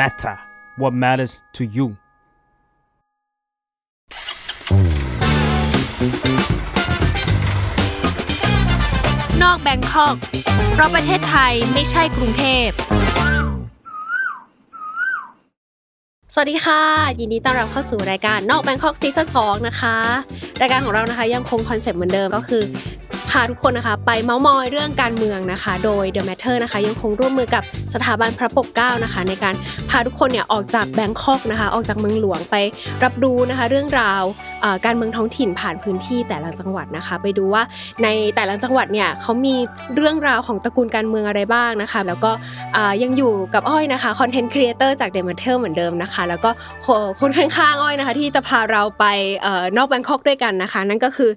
[0.00, 0.36] matter
[0.80, 1.86] what matters to you
[9.42, 10.16] นอก Bangkok
[10.72, 12.68] เพราะประเทศไทยไม่ใช่กรุงเทพ
[16.34, 16.82] สวัสดีค่ะ
[17.20, 19.96] ยินดีต้อนรับเข้าสู่รายการนอก Bangkok ซีซั่น2นะคะ
[20.60, 27.62] รายการของเรานะคะยังคงคอนเซปต์เหมือนเดิมก็คือพาทุกคนนะคะ ไปเมาส์มอยเรื่องการเมืองนะคะ โดย The Matter นะคะ ยังคงร่วมมือกับ
[27.94, 29.54] สถาบันพระปกเกล้านะคะ ในการ
[29.90, 32.56] พาทุกคนเนี่ยออกจาก Bangkok นะคะ ออกจากเมืองหลวงไป
[33.04, 34.22] รับรู้นะคะ เรื่องราว
[34.84, 37.62] การเมืองท้องถิ่นผ่านพื้นที่แต่ละจังหวัดนะคะ ไปดูว่า
[38.02, 39.54] ในแต่ละจังหวัดเนี่ยเขามี
[39.96, 42.30] เรื่องราวของตระกูลการเมืองอะไรบ้างนะคะ แล้วก็
[43.02, 46.50] ยังอยู่กับอ้อยนะคะ content creator จาก The Matter เหมือนเดิมนะคะ แล้วก็
[47.20, 49.04] คนข้างๆอ้อยนะคะ ที่จะพาเราไป
[49.76, 51.30] นอก Bangkok ด้วยกันนะคะ นั่นก็คือ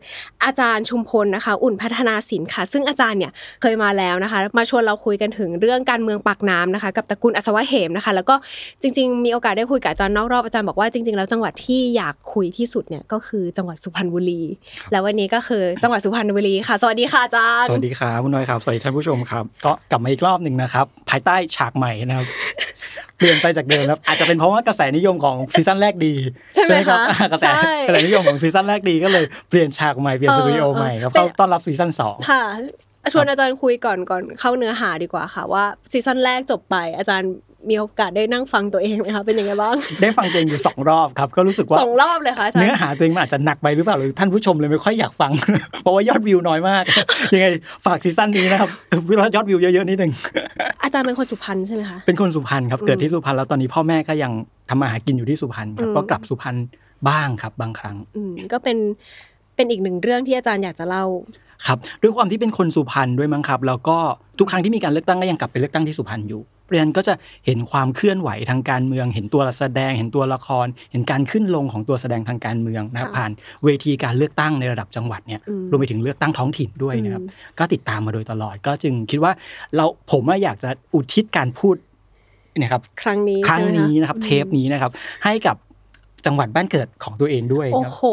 [0.43, 8.35] อาจารย์ชุมพลนะคะ อุ่นพัฒนาศิลป์ค่ะ ซึ่งอาจารย์เนี่ยเคยมาแล้วนะคะ มาชวนเราคุยกันถึงเรื่องการเมืองปากน้ำนะคะ กับตระกูลอัศวเหมนะคะ แล้วก็
[8.81, 14.41] จริง ๆ มีโอกาสได้คุยกับอาจารย์นอกรอบอาจารย์บอกว่าจริงๆแล้วจังหวัดที่อยากคุยที่สุดเนี่ยก็คือจังหวัดสุพรรณบุรี
[14.91, 22.27] แล้ววันนี้ก็คือจังหวัดสุพรรณบุรีค่ะ สวัสดีค่ะอาจารย์ สวัสดีครับคุณอ้อยครับ สวัสดีท่านผู้ชมครับ ก็กลับมาอีกรอบหนึ่งนะครับ ภายใต้ฉากใหม่นะครับ
[23.20, 26.13] เปลี่ยนไปจากเดิมแล้วอาจจะเป็นเพราะว่ากระแสนิยมของซีซั่นแรกดี
[26.53, 32.43] ใช่ไหมครับ คะอ่ากระแสใช่กระแสนิยมของซีซั่นแรกดีก็เลยเปลี่ยนฉากใหม่เปลี่ยนเออสตูดิโอใหม่ครับเออเข้าต้อนรับซีซั่นสองค่ะ
[33.13, 37.31] ชวนอาจารย์คุยก่อนก่อนเข้าเนื้อหาดีกว่าค่ะว่าซีซั่นแรกจบไปอาจารย์
[37.70, 45.32] มีโอกาสได้นั่งฟังตัวเองไหมคะเป็นยังไงบ้าง ได้ฟังเพลงอยู่สองรอบครับ ก็รู้สึกว่าสองรอบเลยค่ะอาจารเนื้อย์หาตัวเองมันอาจจะหนักไปหรือเปล่าหรือท่านผู้ชมเลยไม่ค่อยอยากฟัง
[45.82, 46.84] เพราะว่ายอดวิวน้อยมาก
[47.34, 47.46] ยังไง
[47.85, 48.70] ฝากซีซั่นนี้นะครับ
[49.35, 50.12] ยอดวิวเยอะๆนิดนึง
[50.84, 54.32] อาจารย์เป็นคนสุพรรณใช่ไหมคะเป็นคนสุพรรณครับอืมเกิดที่สุพรรณแล้วตอนนี้พ่อแม่ก็ยัง
[54.70, 56.55] ทำมาหากินอยู่ที่สุพรรณครับอืมก็กลับสุพรรณ
[57.10, 58.77] บ้างครับบางครั้งอืมก็เป็น
[59.55, 61.05] เป็นอีกหนึ่งเรื่องที่อาจารย์อยากจะเล่า
[61.68, 63.98] ครับด้วยความที่เป็นคนสุพรรณด้วยมั้งครับ แล้วก็
[64.40, 67.13] ทุกครั้งที่มีการเลือกตั้งก็ยังกลับไปเลือกตั้งที่สุพรรณอยู่ เพราะฉะนั้นก็จะ
[67.45, 73.31] เห็นความเคลื่อนไหวทางการเมือง เห็นตัวแสดง เห็นตัวละคร เห็นการขึ้นลงของตัวแสดงทางการเมืองนะครับค่ะผ่าน
[73.66, 79.31] เวทีการเลือกตั้งในระดับจังหวัดเนี่ยอืมรวมไปถึงเลือกตั้งท้องถิ่นด้วยนะครับอืมก็ติดตามมาโดยตลอด ก็จึงคิดว่า
[79.75, 81.75] เราผมว่าอยากจะอุทิศการพูด
[82.59, 84.91] เนะครับครั้งนี้ครั้งใช่ไหมะนี้นะครับอืมเทปนี้นะครับ
[85.24, 85.56] ให้กับ
[86.25, 88.03] จังหวัดบ้านเกิดของตัวเองด้วย โอ้ครับโห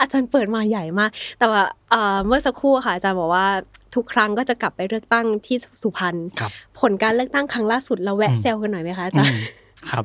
[0.00, 3.46] อาจารย์เปิดมาใหญ่มาก แต่ว่าเอ่อเมื่อสักครู่ค่ะอาจารย์บอกว่า
[3.94, 9.38] ทุกครั้งก็จะกลับไปเลือกตั้งที่สุพรรณครับผลการเลือกตั้งครั้งล่าสุดเราแวะอืมเซลกันหน่อยไหมคะอาอืจารย์ม
[9.90, 10.04] ครับ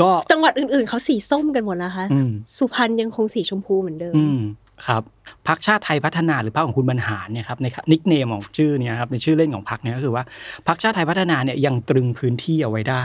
[0.00, 4.40] ก็จังหวัดอื่นๆเขาสีส้มกันหมดแล้วคะอืมสุพรรณยังคงสีชมพูเหมือนเดิมอืม
[4.86, 5.02] ครับ
[5.48, 10.24] พักชาติไทยพัฒนาหรือพรรคของคุณบรรหารเนี่ยครับในนิกเนมของชื่อเนี่ยครับในชื่อเล่นของพรรคเนี่ยก็คือว่า
[10.66, 13.04] พรรคชาติไทยพัฒนาเนี่ยยังตรึงพื้นที่เอาไว้ได้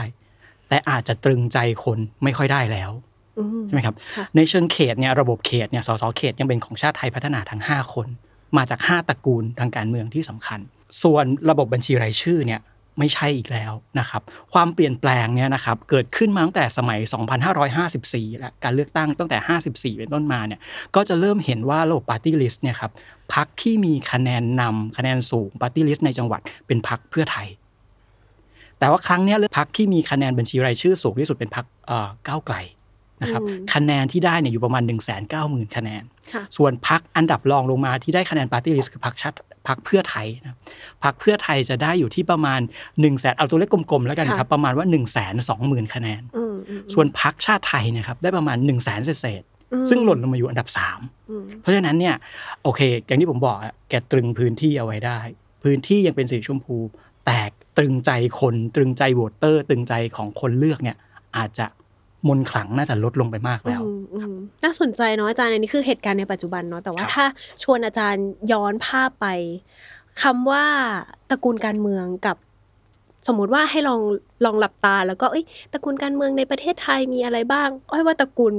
[0.68, 3.11] แต่อาจจะตรึงใจคนไม่ค่อยได้แล้วอืม
[3.66, 8.08] ใช่ไหมครับค่ะในเชิงเขตเนี่ยระบบเขตเนี่ยสสเขตยังเป็นของชาติไทยพัฒนาทั้ง 5 คน
[8.56, 10.60] มาจาก 5ตระกูลทางการเมืองที่สำคัญ
[11.02, 12.60] ส่วนระบบบัญชีรายชื่อเนี่ย
[12.98, 14.22] ไม่ใช่อีกแล้วนะครับ
[14.52, 16.98] ความเปลี่ยนแปลงเนี่ยนะครับเกิดขึ้นมาตั้งแต่สมัย
[17.70, 19.38] 2554 และการเลือกตั้งตั้งแต่
[19.68, 20.60] 54 เป็นต้นมาเนี่ย
[20.94, 22.90] ก็จะเริ่มเห็นว่าระบบปาร์ตี้ลิสต์เนี่ยครับ
[23.34, 27.48] พรรคที่มีคะแนนนำคะแนนสูงปาร์ตี้ลิสต์ในจังหวัดเป็นพรรคเพื่อไทย
[28.78, 31.64] แต่ว่าครั้งเนี้ยเลือกพรรคที่มีคะแนนบัญชีรายชื่อสูงที่สุดเป็นพรรค
[32.28, 32.56] ก้าวไกล
[33.22, 34.98] นะครับอืมคะแนนที่ได้เนี่ยอยู่ประมาณ 1 9 0 0
[35.52, 36.02] 0 0 คะแนน
[36.32, 39.36] ค่ะส่วนพรรคอันดับรองลงมาที่ได้คะแนนปาร์ตี้ลิสต์คือพรรคชาติ
[39.68, 40.56] พรรคเพื่อไทยนะ
[41.04, 50.68] พรรคเพื่อไทยจะได้อยู่ที่ประมาณหนึ่งแสนเอาตัวเลขกลมๆแล้วกันครับ ประมาณว่าหนึ่งแสนสองหมื่นคะแนนอืมอืมส่วนพรรคชาติไทยเนี่ยนะครับได้ประมาณหนึ่งแสนเศษอืมๆซึ่งหล่นลงมาอยู่อันดับ
[51.30, 52.14] อืม3เพราะฉะนั้นเนี่ย
[52.62, 55.20] โอเค อย่างที่ผมบอกอะแกตรึงพื้นที่เอาไว้ได้
[55.62, 56.76] พื้นที่ยังเป็นสีชมพู
[57.26, 57.38] แต่
[57.78, 58.10] ตรึงใจ
[58.40, 60.96] คนตรึงใจโหวตเตอร์ ตรึงใจของคนเลือกเนี่ย
[61.36, 61.66] อาจจะ
[62.28, 64.34] มนต์ขลังน่าจะลดลงไปมากแล้วอืมอืม
[64.64, 67.24] น่าสนใจเนาะอาจารย์อันนี้คือเหตุการณ์ในปัจจุบันเนาะแต่ว่าครับถ้า
[67.62, 69.26] ชวนอาจารย์ย้อนภาพไป
[70.22, 70.64] คำว่า
[71.30, 72.36] ตระกูลการเมืองกับ
[73.28, 74.00] สมมุติว่าให้ลอง
[74.44, 78.54] ลองหลับตา แล้วก็เอ้ยตระกูลการเมืองในประเทศไทยมีอะไรบ้างอ้อยว่าตระกูล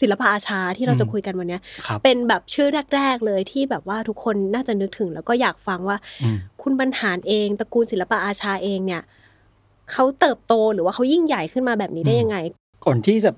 [0.00, 9.02] ศิลปะอาชาที่เราจะอืมคุยกันวันเนี้ยครับเป็นแบบชื่อแรก ๆ เลยที่แบบว่าทุกคนน่าจะนึกถึง แล้วก็อยากฟังว่าอืมคุณบรรหารเองตระกูลศิลปะอาชาเองเนี่ย
[9.92, 12.36] เขาเติบโตหรือว่าเขายิ่งใหญ่ขึ้นมาแบบนี้ได้ยังไง
[12.84, 13.30] ก่อนที่จะ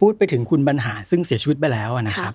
[0.00, 2.34] พูดไปถึงคุณบรรหารซึ่งเสียชีวิตไปแล้วอะนะครับ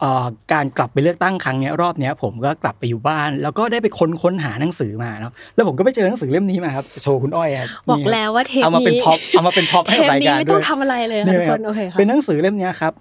[0.00, 12.92] เอ่อการกลับไปเลือกตั้งครั้งเนี้ยรอบเนี้ยผมก็กลับไปอยู่บ้าน แล้วก็ได้ไปค้นค้นหาหนังสือมาเนาะแล้วผมก็ไปเจอหนังสือเล่มนี้มาครับโชว์คุณอ้อยครับบอกนี่ครับแล้วว่าเทปเอามาเป็นนี้พ็อปเอามาเป็นพ็อปให้เทกับปรายนี้การไม่ด้ต้อวงยทำอะไรเลยค่ะนี่ทุกไหมครับนโอเคค่ะเป็นหนังสือเล่มเนี้ยครับ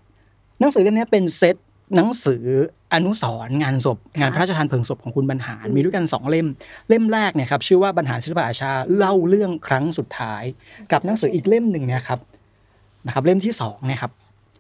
[0.60, 1.56] หนังสือเล่มเนี้ยเป็นเซต
[1.96, 2.44] หนังสือ
[2.94, 6.48] อนุสรณ์งานศพงานพระราชทานเพลิงศพของคุณบรรหารอืมมีด้วยกันสองเล่ม
[6.90, 10.44] เล่มแรกเนี่ยครับชื่อว่าบรรหารศิลปะอาชาเล่าเรื่องครั้งสุดท้าย
[10.92, 12.20] กับหนังสืออีกเล่มหนึ่งเนี่ยครับ
[13.08, 14.12] นะครับเล่มที่สองเนี่ยครับ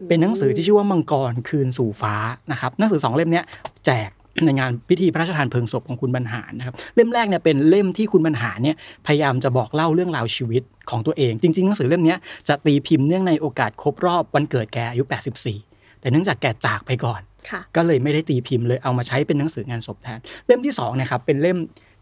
[0.07, 2.15] เป็นหนังสือที่ชื่อว่ามังกรคืนสู่ฟ้า
[2.51, 3.45] นะครับหนังสือสองเล่มเนี้ย
[3.85, 4.09] แจก
[4.45, 8.75] ในงานพิธีพระราชทานเพลิงศพของคุณบรรหารนะครับเล่มแรกเนี่ยเป็นเล่มที่คุณบรรหารเนี่ย
[9.07, 12.17] พยายามจะบอกเล่าเรื่องราวชีวิตของตัวเอง จริงๆหนังสือเล่มเนี้ย
[12.47, 15.03] จะตีพิมพ์เนื่องในโอกาสครบรอบวันเกิดแกอายุ
[15.51, 21.57] 84 แต่เนื่องจากแกจากไปก่อนค่ะก็เลยไม่ได้ตีพิมพ์เลยเอามาใช้เป็นหนังสืองานศพแทน เล่มที่สองเนะครับเป็นเล่ม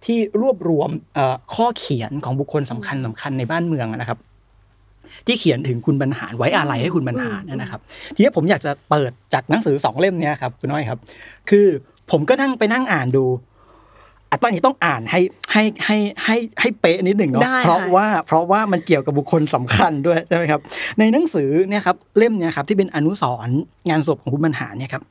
[0.06, 4.20] ที่รวบรวมเอ่อข้อเขียนของบุคคลสำคัญสำคัญในบ้านเมืองนะครับ
[5.28, 7.80] ที่เขียนถึงคุณบรรหารไว้อาลัยให้คุณบรรหารนะครับ
[8.16, 11.00] ทีนี้ผมอยากจะเปิดจากหนังสือสองเล่มเนี้ยครับคุณน้อยครับ
[11.50, 11.68] คือ
[12.12, 13.25] ผมก็นั่งไปนั่งอ่านดู
[14.30, 15.19] อะตอนนี้ต้องอ่านให้
[15.52, 20.62] ให้ให้ให้ให้เป๊ะนิดหนึ่งเนาะได้ค่ะเพราะว่าเพราะว่ามันเกี่ยวกับบุคคลสำคัญด้วยใช่ไหมครับ
[21.00, 23.57] ในหนังสือเนี่ยครับเล่มเนี่ยครับที่เป็นอนุสรณ์
[23.90, 25.04] งานศพของคุณบรรหารเนี่ยครับ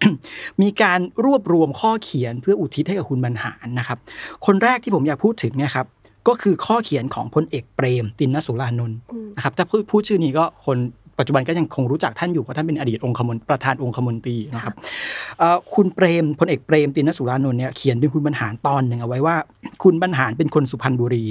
[0.63, 3.99] มีการรวบรวมข้อเขียนเพื่ออุทิศให้กับคุณบรรหารนะครับ
[4.47, 5.87] คนแรกที่ผมอยากพูดถึงเนี่ยครับ
[6.29, 10.79] ก็คือข้อเขียนของพลเอกเปรม ตินนสุรานนท์อืมนะครับถ้าพูดพูดชื่อนี้ก็คน
[11.19, 14.75] ปัจจุบันก็ยังคงรู้จักท่านอยู่เพราะท่านเป็นอดีตองคมนประธานองคมนตรีนะครับ
[15.39, 19.37] เอ่อคุณเปรมพลเอกเปรมตินนสุรานนท์เนี่ยเขียนถึงคุณบรรหารตอนหนึ่งเอาไว้ว่า
[19.83, 21.25] คุณบรรหารเป็นคนสุพรรณบุรี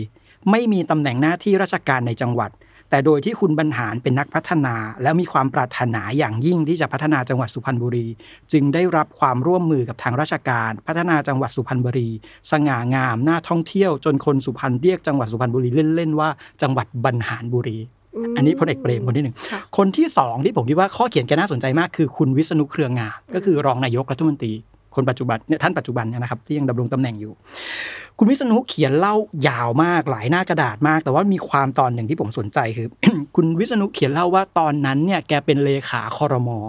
[0.51, 2.49] ไม่มีตำแหน่งหน้าที่ราชการในจังหวัด
[2.89, 8.07] แต่โดยที่คุณบรรหารเป็นนักพัฒนา และมีความปรารถนาอย่างยิ่งที่จะพัฒนาจังหวัดสุพรรณบุรี
[8.51, 12.09] จึงได้รับความร่วมมือกับทางราชการ พัฒนาจังหวัดสุพรรณบุรี
[12.51, 16.29] สง่างามน่าท่องเที่ยวจนคนสุพรรณเรียกจังหวัดสุพรรณบุรีเล่นๆว่า
[16.61, 17.77] จังหวัดบรรหารบุรี
[18.33, 24.53] มอันนี้พลเอกเปรมคนที่หนึ่งค่ะคนที่สองที่ผมคิดว่าข้อเขียนแกน่าสนใจมากคือคุณวิษณุเครืองามก็คือรองนายกรัฐมนตรี
[24.95, 27.33] คนปัจจุบันเนี่ยท่านปัจจุบันเนี่ยนะครับที่ยังดำรงตำแหน่งอยู่
[28.17, 29.15] คุณวิษณุเขียนเล่า
[29.47, 32.87] ยาวมากหลายหน้ากระดาษมาก แต่ว่ามีความตอนหนึ่งที่ผมสนใจคือ
[33.35, 36.59] คุณวิษณุเขียนเล่าว่าตอนนั้นเนี่ยแกเป็นเลขาคอรมอ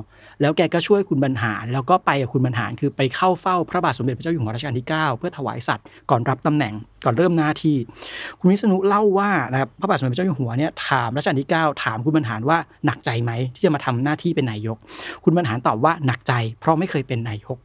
[0.40, 6.75] แล้วแกก็ช่วยคุณบรรหาร แล้วก็ไปกับคุณบรรหารคือไปเข้าเฝ้าพระบาทสมเด็จพระเจ้าอยู่หัวรัชกาลที่ 9 เพื่อถวายสัตย์ก่อนรับตำแหน่ง
[7.05, 7.76] ก่อนเริ่มหน้าที่
[8.38, 14.76] คุณวิษณุเล่าว่านะครับพระบาทสมเด็จพระเจ้าอยู่หัวเนี่ยถามรัชกาลที่ 9 ถามคุณบรรหารว่าหนักใจไหมที่จะมาทำหน้าที่เป็นนายก
[15.25, 17.58] คุณบรรหารตอบว่าหนักใจ เพราะไม่เคยเป็นนายก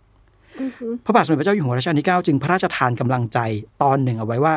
[1.05, 3.39] พระบาทสมเด็จพระเจ้าอยู่หัวรัชกาลที่ 9 จึงพระราชทานกำลังใจ
[3.81, 4.55] ตอนหนึ่งเอาไว้ว่า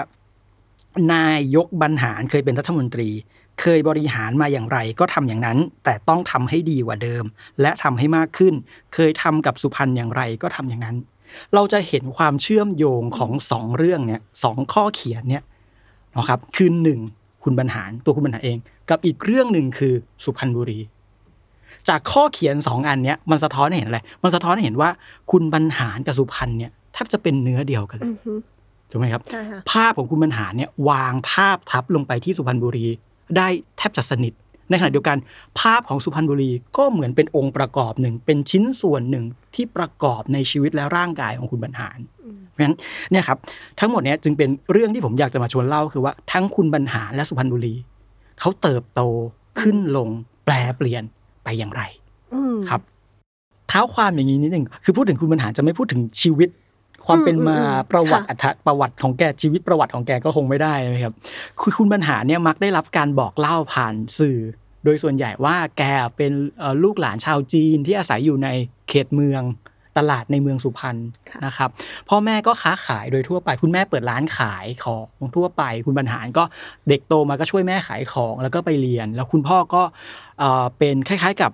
[1.13, 3.09] นายกบรรหารเคยเป็นรัฐมนตรี
[3.61, 7.25] เคยบริหารมาอย่างไร ก็ทำอย่างนั้น แต่ต้องทำให้ดีกว่าเดิม
[7.61, 8.55] และทำให้มากขึ้น
[8.95, 10.97] เคยทำกับสุพรรณอย่างไรก็ทำอย่างนั้น
[11.55, 15.43] เราจะเห็นความเชื่อมโยงของสองเรื่องเนี่ยสองข้อเขียนเนี่ย
[16.17, 17.01] นะครับคือหนึ่ง
[17.45, 18.59] คุณบรรหารตัวคุณบรรหารเอง
[18.91, 20.79] กับอีกเรื่องหนึ่งคือสุพรรณบุรี
[21.89, 24.91] จากข้อเขียนสองอันเนี้ยมันสะท้อนให้เห็นอะไร มันสะท้อนให้เห็นว่า
[25.31, 28.33] คุณบรรหารกับสุพรรณเนี่ยแทบจะเป็นเนื้อเดียวกันเลอืยอฮึ
[28.91, 32.87] ถูกไหมครับใช่ค่ะภาพของคุณบรรหารเนี่ยวางทาบทับลงไปที่สุพรรณบุรี
[33.37, 33.49] ได้
[33.79, 34.35] แทบจะสนิท
[34.71, 35.17] ในขณะเดียวกัน
[35.61, 39.25] ภาพของสุพรรณบุรีก็เหมือนเป็นองค์ประกอบหนึ่ง เป็นชิ้นส่วนหนึ่ง
[39.55, 42.77] ที่ประกอบในชีวิตและร่างกายของคุณบรรหารอืมเพราะฉะนั้น
[43.11, 43.39] เนี่ยครับ
[43.81, 47.75] ทั้งหมดเนี้ยจึงเป็นเรื่องที่ผมอยากจะมาชวนเล่าคือว่าทั้งคุณบรรหารและสุพรรณบุรี
[48.41, 49.01] เขาเติบโต
[49.61, 50.09] ขึ้นลง
[50.45, 51.03] แปลเปลี่ยน
[51.49, 51.83] ไปอย่างไร
[52.35, 52.81] อืมครับ
[53.69, 56.49] เท้าความอย่างนี้นิดหนึ่งคือพูดถึงคุณบรรหารจะไม่พูดถึงชีวิต
[57.07, 61.15] ความเป็นมาอืมอืมประวัติค่ะอัตประวัติของแกชีวิตประวัติของแกก็คงไม่ได้นะครับ
[61.61, 64.39] คือคุณบรรหารเนี่ยมักได้รับการบอกเล่าผ่านสื่อ
[64.85, 65.83] โดยส่วนใหญ่ว่าแก
[66.17, 68.49] เป็นเอ่อลูกหลานชาวจีนที่อาศัยอยู่ใน
[68.89, 69.43] เขตเมือง
[69.99, 70.97] ตลาดในเมืองสุพรรณ
[71.31, 71.71] ค่ะนะครับ
[72.09, 76.45] พ่อแม่ก็ค้าขายโดยทั่วไป คุณแม่เปิดร้านขายของทั่วไป คุณบรรหารก็
[76.89, 79.83] เด็กโตมาก็ช่วยแม่ขายของแล้วก็ไปเรียน แล้วคุณพ่อก็
[80.39, 81.53] เอ่อเป็นคล้าย ๆกับ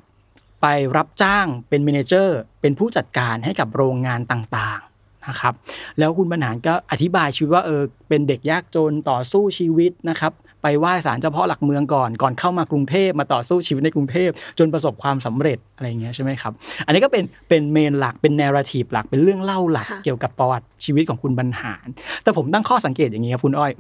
[0.63, 5.55] ไปรับจ้างเป็นเมเนเจอร์ เป็นผู้จัดการให้กับโรงงานต่างๆนะครับ
[5.99, 10.33] แล้วคุณบรรหารก็อธิบายชีวิตว่าเออเป็นเด็กยากจนต่อสู้ชีวิตนะครับ
[10.67, 16.53] ไปไหว้ศาลเจ้าพ่อหลักเมืองก่อนก่อนเข้ามากรุงเทพมาต่อสู้ชีวิตในกรุงเทพจนประสบความสำเร็จอะไรอย่างเงี้ยใช่ไหมครับ
[16.87, 21.87] อันนี้ก็เป็นเป็นเมนหลักเป็น n น r ร t i v e หลักเป็นเรื่องเล่าหลักค่ะเกี่ยวกับประวัติชีวิตของคุณบรรหาร
[22.23, 23.73] แต่ผมตั้งข้อสังเกตอย่างนี้ครับคุณอ้อย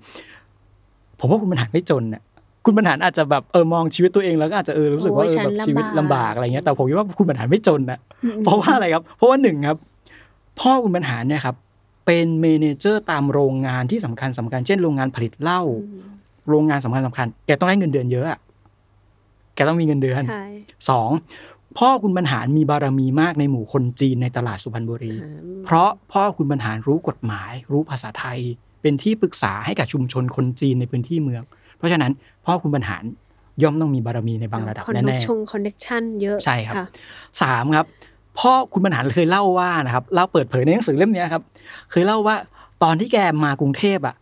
[1.20, 2.22] ผมว่าคุณบรรหารไม่จนน่ะ
[2.64, 9.78] คุณบรรหารอาจจะแบบเออมองชีวิตตัวเองแล้วก็อาจจะเออรู้สึกว่าโอ้ยเออฉันแบบชีวิตลำบากลำบากอะไรเงี้ยแต่ผมคิดว่าคุณบรรหารไม่จนนะอืมเพราะว่าอะไรครับ เพราะว่าหนึ่งครับ
[10.60, 11.56] พ่อคุณบรรหารเนี่ยครับ
[12.06, 16.13] เป็น manager ตามโรงงานที่สำคัญสำคัญเช่นโรงงานผลิตเหล้าอืม
[16.48, 18.38] โรงงานสำคัญสำคัญแกต้องได้เงินเดือนเยอะอะ
[19.54, 20.44] แกต้องมีเงินเดือนใช่
[20.90, 21.10] สอง
[21.78, 28.38] พ่อคุณบรรหารมีบารมีมากในหมู่คนจีนในตลาดสุพรรณบุรีอ่าเพราะพ่อคุณบรรหารรู้กฎหมาย รู้ภาษาไทย
[28.82, 31.42] เป็นที่ปรึกษาให้กับชุมชนคนจีนในพื้นที่เมือง
[31.76, 32.12] เพราะฉะนั้น
[32.44, 33.04] พ่อคุณบรรหาร
[33.62, 37.86] ย่อมต้องมีบารมีในบางระดับ connection connection เยอะใช่ครับะๆสามครับ
[38.38, 41.42] พ่อคุณบรรหารเคยเล่าว่านะครับเล่าเปิดเผยในหนังสือเล่มเนี้ยครับ
[41.90, 42.36] เคยเล่าว่า
[42.82, 44.14] ตอนที่แกมากรุงเทพอะ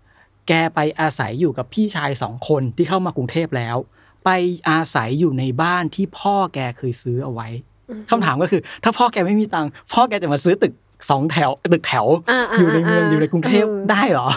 [0.49, 3.77] แกไปอาศัยอยู่กับพี่ชายสองคนที่เข้ามากรุงเทพแล้ว
[4.25, 4.31] ไป
[4.69, 7.49] อาศัยอยู่ในบ้านที่พ่อแกเคยซื้อเอาไว้
[7.89, 10.73] อืมคำถามก็คือ ถ้าพ่อแกไม่มีตังค์พ่อแกจะมาซื้อตึก
[11.11, 14.29] สองแถวตึกแถวอ่าๆๆอยู่ในเมืองอยู่ในกรุงเทพเออได้เหรอ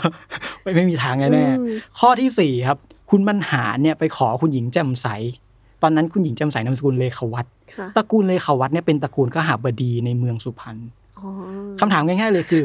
[0.62, 1.41] ไม่ไม่มีทางแน่อื
[1.75, 2.77] มๆข้อที่สี่ครับ
[3.12, 5.07] คุณบรรหารเนี่ยไปขอคุณหญิงแจ่มใส
[5.81, 10.77] ตอนนั้นคุณหญิงแจ่มใสนามสกุลเลขวัตรค่ะตระกูลเลขาวัตรเนี่ยเป็นตระกูลขหบดีในเมืองสุพรรณ
[11.17, 11.27] อ๋อ
[11.79, 12.63] คำถามง่ายๆเลยคือ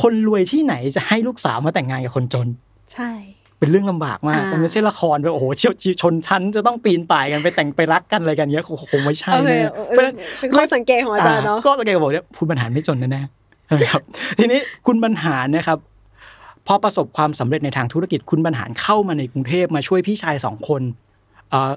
[0.00, 2.48] คนรวยที่ไหนจะให้ลูกสาวมาแต่งงานกับคนจน
[2.92, 3.10] ใช่
[3.58, 14.02] เป็นเรื่องลำบากมากอ่ามัมันไม่ใช่ละครแบบโอ้โหเชี่ยวชนชั้นจะต้องปีนป่ายกันไปแต่งไปรักกันอะไรกันเงี้ยคงคงไม่ใช่โอเคแน่เออเพราะฉะนั้นเป็นข้อสังเกตของอาจารย์เนาะก็สังเกตบอกเนี่ยคุณบรรหารไม่จนแน่ๆใช่ไหมครับ
[14.38, 15.78] ทีนี้คุณบรรหารเนะครับ
[16.66, 20.82] พอประสบความสำเร็จในทางธุรกิจคุณบรรหารเข้ามาในกรุงเทพมาช่วยพี่ชายสองคน
[21.50, 21.72] เอ่อ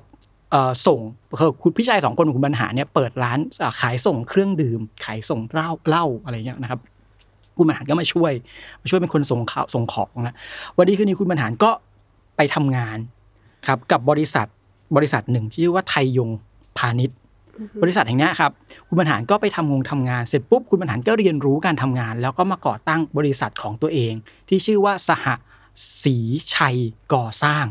[0.51, 0.99] เอ่อส่ง
[1.39, 6.79] คือคุณพี่ชายสองคนของคุณบรรหารเนี่ยเปิดร้านอ่าขายส่งเครื่องดื่ม ขายส่งเหล้าเหล้าอะไรเงี้ยนะครับ
[7.59, 8.31] คุณบรรหารก็มาช่วย
[8.81, 10.35] มาช่วยเป็นคนส่งข่าวส่งของนะ
[10.77, 11.71] วันนี้คืนนี้คุณบรรหารก็
[12.37, 12.97] ไปทำงาน
[13.67, 14.47] ครับกับบริษัท
[14.95, 16.29] บริษัทหนึ่งที่ชื่อว่าไทยยง
[16.77, 17.17] พาณิชย์
[17.83, 18.51] บริษัทแห่งเนี้ยครับ
[18.87, 24.13] คุณบรรหารก็ไปทำงงทำงานเสร็จปุ๊บคุณบรรหารก็เรียนรู้การทำงาน แล้วก็มาก่อตั้งบริษัทของตัวเอง
[24.49, 25.25] ที่ชื่อว่าสห
[26.03, 26.15] ศรี
[26.53, 26.77] ชัย
[27.13, 27.65] ก่อสร้าง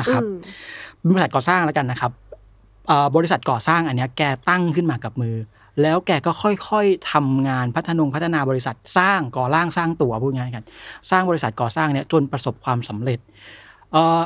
[0.00, 2.12] นะครับอืมบริษัทก่อสร้างแล้วกันนะครับ
[2.86, 5.34] เอ่อบริษัทก่อสร้างอันเนี้ยแกตั้งขึ้นมากับมือ
[5.82, 10.64] แล้วแกก็ค่อยๆทำงานพัฒนงพัฒนาบริษัทสร้างก่อร่างสร้างตัวพูดง่ายๆกัน
[11.10, 13.18] สร้างบริษัทก่อสร้างเนี่ยจนประสบความสำเร็จ
[13.92, 14.20] เอ่อ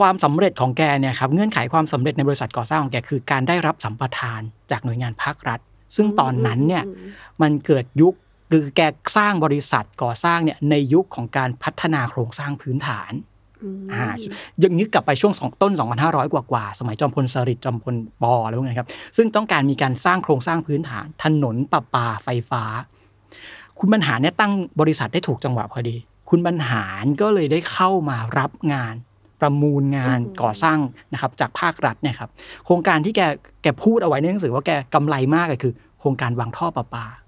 [0.00, 4.40] ความสำเร็จของแกเนี่ยครับเงื่อนไขความสำเร็จในบริษัทก่อสร้างของแกคือการได้รับสัมปทาน
[4.70, 5.60] จากหน่วยงานภาครัฐ
[5.96, 7.10] ซึ่งตอนนั้นเนี่ยอืม
[7.42, 8.14] มันเกิดยุค
[8.52, 8.80] คือแก
[9.16, 13.12] สร้างบริษัทก่อสร้างเนี่ยในยุคของการพัฒนาโครงสร้างพื้นฐาน
[13.62, 14.04] อืมอ่า
[14.60, 22.62] อย่างนี้กลับไปช่วงสองต้น 2,500 กว่ากว่าๆสมัยจอมพลสฤษดิ์จอมพลปออะไรพวกนี้ครับ ซึ่งต้องการมีการสร้างโครงสร้างพื้นฐาน ถนนประปาไฟฟ้า
[23.78, 25.96] คุณบรรหารเนี่ยตั้งบริษัทได้ถูกจังหวะพอดี
[26.30, 28.94] คุณบรรหารก็เลยได้เข้ามารับงาน
[29.40, 30.78] ประมูลงานก่อสร้าง
[31.12, 32.30] นะครับจากภาครัฐเนี่ยครับ
[32.64, 33.20] โครงการที่แก
[33.62, 37.19] แกพูดเอาไว้ในหนังสือว่าแกกำไรมากเลยคือ โครงการวางท่อประปาค่ะ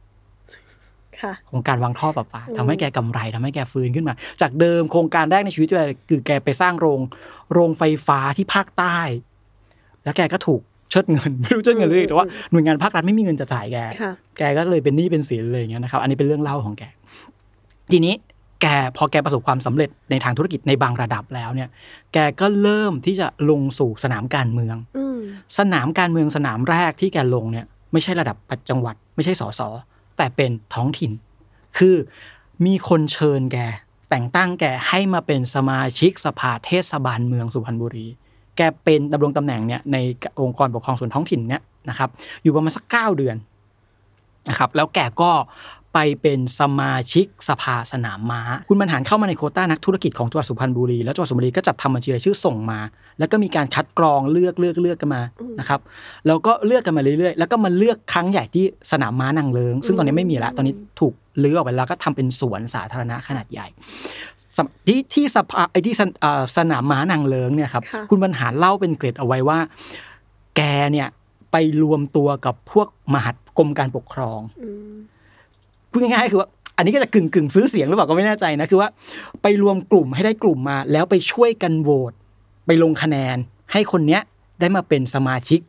[1.49, 7.01] โครงการวางท่อประปาอืมทำให้แกกำไรทำให้แกฟื้นขึ้นมา จากเดิมโครงการแรกในชีวิตแกคือแกไปสร้างโรง
[7.53, 8.99] โรงไฟฟ้าที่ภาคใต้
[10.05, 10.61] แล้วแกก็ถูก
[10.91, 16.83] เชิดเงินไม่รู้เชิดเงินเลยแต่ว่าหน่วยงานภาครัฐไม่มีเงินจะจ่ายแกค่ะแกก็เลยเป็นหนี้เป็นสินเลยอย่างเงี้ยนะครับ อันนี้เป็นเรื่องเล่าของแก
[17.93, 18.15] ทีนี้
[18.63, 21.69] แกพอแกประสบความสำเร็จในทางธุรกิจในบางระดับแล้วเนี่ย
[22.13, 25.21] แกก็เริ่มที่จะลงสู่สนามการเมืองอืม
[25.59, 28.37] สนามการเมืองสนามแรกที่แกลงเนี่ย ไม่ใช่ระดับ
[28.71, 29.61] จังหวัด ไม่ใช่สส
[30.23, 31.13] แต่เป็นท้องถิ่น
[31.79, 31.97] คือ
[32.67, 33.59] มีคนเชิญแก
[34.11, 38.07] แต่งตั้งแกให้มาเป็นสมาชิกสภาเทศบาลเมืองสุพรรณบุรี
[38.57, 39.97] แกเป็นดำรงตำแหน่งเนี่ยใน
[40.41, 42.09] องค์กรปกครองส่วนท้องถิ่นเนี่ยนะครับ
[42.43, 43.37] อยู่ประมาณสักเก้าเดือน
[44.49, 45.31] นะครับ แล้วแกก็
[45.95, 52.79] ไปเป็นสมาชิกสภาสนามม้า คุณบรรหารเข้ามาในโควต้านักธุรกิจของจังหวัดสุพรรณบุรี แล้วจังหวัดสุพรรณบุรีก็จัดทำบัญชีรายชื่อส่งมา
[53.19, 55.23] แล้วก็มีการคัดกรองเลือกเลือกเลือกกันมา
[55.61, 55.81] นะครับ
[56.27, 63.67] แล้วก็เลือกกันมาเรื่อยๆ แล้วก็มาเลือกครั้งใหญ่ที่สนามม้านางเลิง ซึ่งตอนนี้ไม่มีแล้วตอนนี้ถูกลื้อออกไปแล้วก็ทำเป็นสวนสาธารณะขนาดใหญ่
[64.57, 69.59] สำที่ที่สภาไอ้ที่สนเอ่อสนามม้านางเลิงเนี่ยครับค่ะคุณบรรหารเล่าเป็นเกร็ดเอาไว้ว่า
[70.57, 70.61] แก
[70.93, 71.09] เนี่ย
[71.53, 74.95] ไปรวมตัวกับพวกมหาดกรมการปกครองอืม
[75.93, 78.89] พูดง่ายๆคือว่าอันนี้ก็จะกึ่งกึ่งๆซื้อเสียงหรือเปล่าก็ไม่แน่ใจนะคือว่า
[79.43, 82.13] ไปรวมกลุ่มให้ได้กลุ่มมา แล้วไปช่วยกันโหวต
[82.67, 83.37] ไปลงคะแนน
[83.73, 84.21] ให้คนเนี้ย
[84.61, 85.61] ได้มาเป็นสมาชิก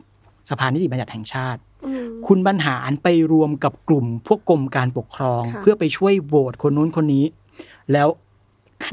[0.50, 7.24] สภานิติบัญญัติแห่งชาติอืมคุณบรรหารไปรวมกับกลุ่มพวกกรมการปกครองค่ะเพื่อไปช่วยโหวตคนนู้นคนนี้
[7.92, 8.08] แล้ว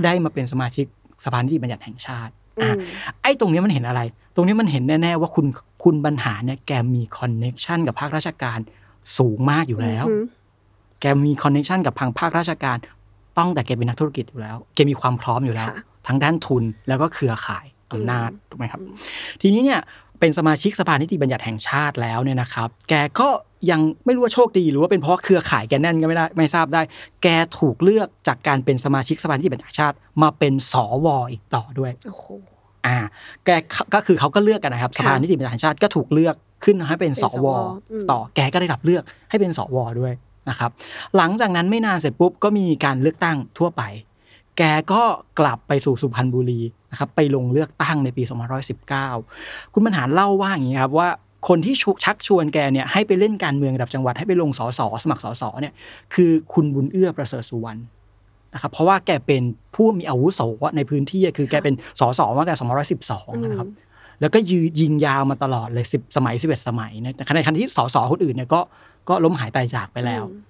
[0.04, 0.86] ได้มาเป็นสมาชิก
[1.26, 2.78] สภานิติบัญญัติแห่งชาติอือะม
[3.22, 4.02] ไอ้ตรงเนี้ยมันเห็นอะไร
[4.36, 5.46] ตรงนี้มันเห็นแน่ ๆ ว่าคุณ
[5.84, 8.60] คุณบรรหารเนี่ยแกมี connection กับภาคราชการ
[9.18, 10.24] สูงมากอยู่แล้วอืม
[11.02, 12.78] แกมี connection กับทางภาคราชการ
[13.38, 18.96] ตั้งแต่แกเป็นนักธุรกิจอยู่แล้ว แกมีความพร้อมอยู่แล้วค่ะทั้งด้านทุนแล้วก็เครือข่ายอำนาจอืมถูกไหมครับอืม
[19.42, 19.80] ทีนี้เนี่ย
[20.20, 23.30] เป็นสมาชิกสภานิติบัญญัติแห่งชาติแล้วเนี่ยนะครับ แกก็
[23.72, 26.82] ยังไม่รู้ว่าโชคดีหรือว่าเป็นเพราะเครือข่ายแกแน่นก็ไม่ได้ไม่ทราบได้
[27.24, 27.28] แก
[27.60, 30.74] ถูกเลือกจากการเป็นสมาชิกสภานิติบัญญัติแห่งชาติ มาเป็นส
[31.06, 32.26] วอีกต่อด้วยโอ้โห
[32.88, 32.98] อ่า
[33.46, 33.50] แก
[33.94, 37.48] ก็คือเขาก็เลือกกันนะครับค่ะสภานิติบัญญัติแห่งชาติก็ถูกเลือกขึ้นให้เป็นเป็นสสวว
[37.92, 40.14] อืมต่อแกก็ได้รับเลือกให้เป็นสวด้วย
[40.50, 40.72] นะครับ
[41.18, 43.84] หลังจากนั้นไม่นานเสร็จปุ๊บก็มีการเลือกตั้งทั่วไป
[44.58, 45.02] แกก็
[45.40, 48.24] กลับไปสู่สุพรรณบุรีนะครับไปลงเลือกตั้งในปี
[48.98, 51.10] 2519 คุณบรรหารเล่าว่าอย่างนี้ครับว่า
[51.48, 55.74] คนที่ชุชักชวนแกเนี่ยให้ไปเล่นการเมืองระดับจังหวัดให้ไปลงสสสมัครสสเนี่ย
[56.14, 57.80] คือคุณบุญเอื้อประเสริฐสุวรรณ
[58.54, 59.44] นะครับเพราะว่าแกเป็น
[59.76, 60.42] ผู้มีอาวุโส
[60.76, 63.70] ในพื้นที่คือแกเป็นสสมาตั้งแต่2512นะครับ
[64.22, 68.60] แล้วก็ยืนยิงยาวมาตลอดเลยสิบสมัยสิบเอ็ดสมัยนะแต่ในขณะที่สสคนอื่นเนี่ยก็
[69.10, 70.42] ก็ล้มหายตายจากไปแล้วอืม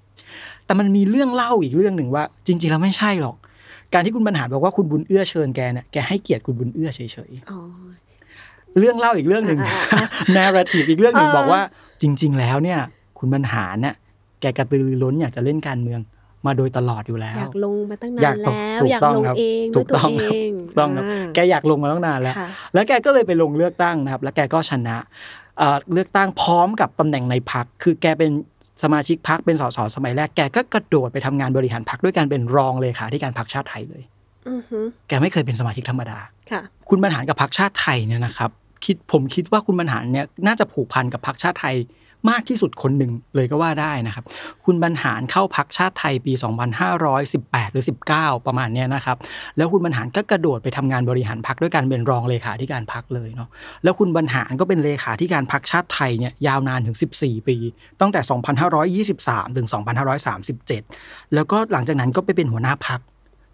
[0.66, 3.36] แต่มันมีเรื่องเล่าอีกเรื่องหนึ่งว่า จริง ๆ แล้วไม่ใช่หรอก
[3.94, 10.06] การที่คุณบรรหารบอกว่าคุณบุญเอื้อเชิญแกเนี่ยแกให้เกียรติคุณบุญเอื้อเฉยอ๋อๆเรื่องเล่าอีกเรื่องหนึ่งอ่าอ่า
[10.38, 11.62] narrative อีกเรื่องหนึ่งเออบอกว่า
[12.02, 12.80] จริง ๆ แล้วเนี่ย
[13.20, 13.96] คุณบรรหารเนี่ย
[14.42, 16.00] แกกระตือรือร้นอยากจะเล่นการเมือง
[16.46, 24.98] มาโดยตลอดอยู่แล้อวยากลงมาตั้งอยานากนถูกแล้วถูกอยากต้องลงครับเองถูด้วยกตัวต้องเอครับงถูกต้องครับาแกอยากลงมาตั้งนานแล้วค่ะแล้วแกก็เลยไปลงเลือกตั้งนะครับ แล้วแกก็ชนะ
[25.58, 28.32] เอ่อเลือกตั้งพร้อมกับตำแหน่งในพักคือแกเป็น
[28.84, 34.04] สมาชิกพักเป็นสสสมัยแรกแกก็กระโดดไปทำงานบริหารพักด้วยการเป็นรองเลขาธิการพักชาติไทยเลย
[34.50, 36.20] อือฮึแกไม่เคยเป็นสมาชิกธรรมดา
[36.52, 38.52] ค่ะคุณบรรหารกับพรรคชาติไทยเนี่ยนะครับ
[38.86, 41.76] คิดผมคิดว่าคุณบรรหารเนี่ยน่าจะผูกพันกับพรรคชาติไทย
[42.30, 44.26] มากที่สุดคนหนึ่งเลยก็ว่าได้นะครับ
[44.66, 46.34] คุณบรรหารเข้าพรรคชาติไทยปี
[47.04, 47.86] 2518 หรือ
[48.16, 49.18] 19 ประมาณเนี้ยนะครับ
[49.58, 53.50] แล้วคุณบรรหารก็กระโดดไปทำงานบริหารพรรคด้วยการเป็นรองเลขาธิการพรรคเลยเนาะ
[53.84, 57.58] แล้วคุณบรรหารก็เป็นเลขาธิการพรรคชาติไทยเนี่ยยาวนานถึง 14 ปี
[58.02, 59.68] ตั้งแต่ 2523 ถึง
[60.50, 63.00] 2537 แล้วก็หลังจากนั้นก็ไปเป็นหัวหน้าพรรค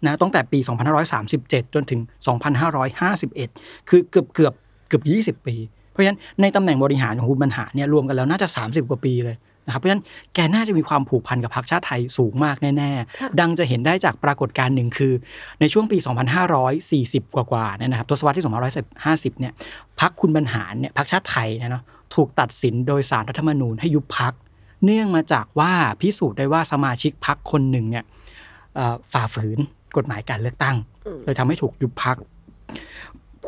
[0.06, 0.58] นะตั้งแต่ปี
[1.16, 2.00] 2537 จนถึง
[3.14, 4.54] 2551 คือเกือบเกือบ
[4.88, 5.00] เกือ
[5.32, 5.56] บ 20 ปี
[5.98, 9.36] ราะฉะนั้นในตำแหน่งบริหารของคุณบรรหารเนี่ยรวมกันแล้วน่าจะ 30 กว่าปีเลย
[9.66, 12.90] นะครับเพราะฉะนั้นแกน่าจะมีความผูกพันกับพรรคชาติไทยสูงมากแน่
[13.20, 15.12] ค่ะๆดังจะเห็นได้จากปรากฏการณ์หนึ่งคือ
[15.60, 15.98] ในช่วงปี
[16.66, 18.44] 2540 กว่าๆเนี่ยนะครับทศวรรษที่
[18.92, 19.52] 2550 เนี่ย
[20.00, 21.82] พรรคคุณบรรหารเนี่ยพรรคชาติไทยเนี่ยเนาะ
[22.14, 24.32] ถูกตัดสินโดยสารรัฐธรรมนูญให้ยุบพรรค
[24.84, 28.04] เนื่องมาจากว่าพิสูจน์ได้ว่าสมาชิกพรรคคนหนึ่งเนี่ย
[28.74, 29.58] เอ่อฝ่าฝืน
[29.96, 30.76] กฎหมายการเลือกตั้ง
[31.06, 32.24] อืมเลยทำให้ถูกยุบพักคุ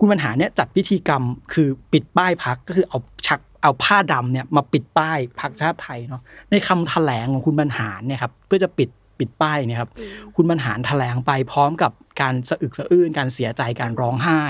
[0.06, 8.88] ณบรรหารเนี่ยจัดพิธีกรรมคือปิดป้ายพักก็คือเอาชักเอาผ้าดำเนี่ยมาปิดป้ายพักชาติไทยเนาะในคำแถลงของคุณบรรหารเนี่ยครับเพื่อจะปิด
[9.18, 11.92] ปิดป้ายเนี่ยครับอืมคุณบรรหารแถลงไปพร้อมกับ
[12.22, 14.42] การสะอึกสะอื้นการเสียใจการร้องไห้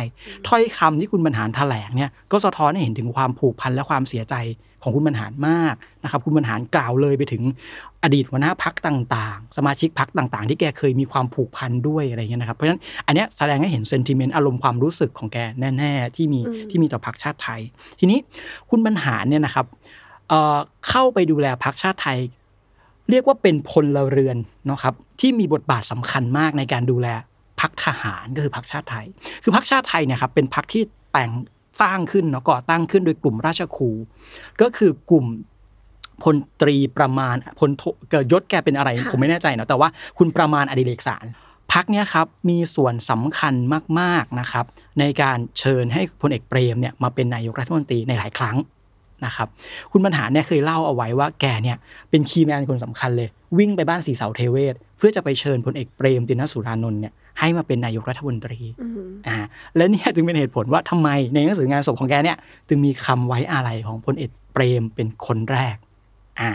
[0.49, 4.37] ถ้อยคำที่คุณบรรหารแถลงเนี่ยก็สะท้อนให้เห็นถึงความผูกพันและความเสียใจ
[4.83, 5.75] ของคุณบรรหารมาก
[6.05, 7.43] นะครับคุณบรรหารกล่าวเลยไปถึง
[8.03, 15.39] อดีตหัวหน้าพักต่างๆ สมาชิกพักต่างๆ ที่แกเคยมีความผูกพันด้วยอะไรเงี้ยนะครับเพราะฉะนั้นอันเนี้ยแสดงให้เห็นเซนติเมนต์อารมณ์ความรู้สึกของแก
[15.79, 17.61] แน่ๆที่มีอืมที่มีต่อพักชาติไทย
[18.00, 18.19] ทีนี้
[18.71, 19.67] คุณบรรหารเนี่ยนะครับ
[20.29, 20.57] เอ่อ
[20.89, 22.19] เข้าไปดูแลพักชาติไทย
[23.11, 24.37] เรียกว่าเป็นพลเรือน
[24.67, 27.09] เนาะครับที่มีบทบาทสำคัญมากในการดูแล
[27.61, 29.07] พักทหารก็คือพักชาติไทย
[29.43, 31.31] คือพักชาติไทยเนี่ยครับเป็นพักที่แต่ง
[31.81, 33.90] สร้างขึ้นเนาะก่อตั้งขึ้นโดยกลุ่มราชครู
[34.61, 35.26] ก็คือกลุ่ม
[36.23, 37.71] พลตรีประมาณพล
[38.11, 39.88] เกิดยศแกเป็นอะไร ผมไม่แน่ใจเนาะแต่ว่า
[40.19, 41.26] คุณประมาณอดิเรกสาร
[41.73, 43.55] พรรคเนี้ยครับมีส่วนสำคัญ
[44.00, 44.67] มากๆนะครับ
[45.00, 48.57] ในการเชิญให้พลเอกเปรมเนี่ยมาเป็นนายกรัฐมนตรีในหลายครั้ง
[49.26, 49.49] นะครับ
[49.93, 51.76] คุณบรรหารเนี่ยเคยเล่าเอาไว้ว่าแกเนี่ย
[52.11, 59.36] เป็น key man คนสำคัญเลย วิ่งไปบ้านสี่เสาเทเวศร์ เพื่อจะไปเชิญพลเอกเปรมติณสูลานนท์เนี่ยให้มาเป็นนายกรัฐมนตรีอืมอ่า
[59.76, 65.76] และเนี่ยจึงเป็นเหตุผลว่าทำไมในหนังสืองานศพของแกเนี่ยจึงมีคำไว้อาลัยของพลเอกเปรมเป็นคนแรก
[66.41, 66.50] อ่า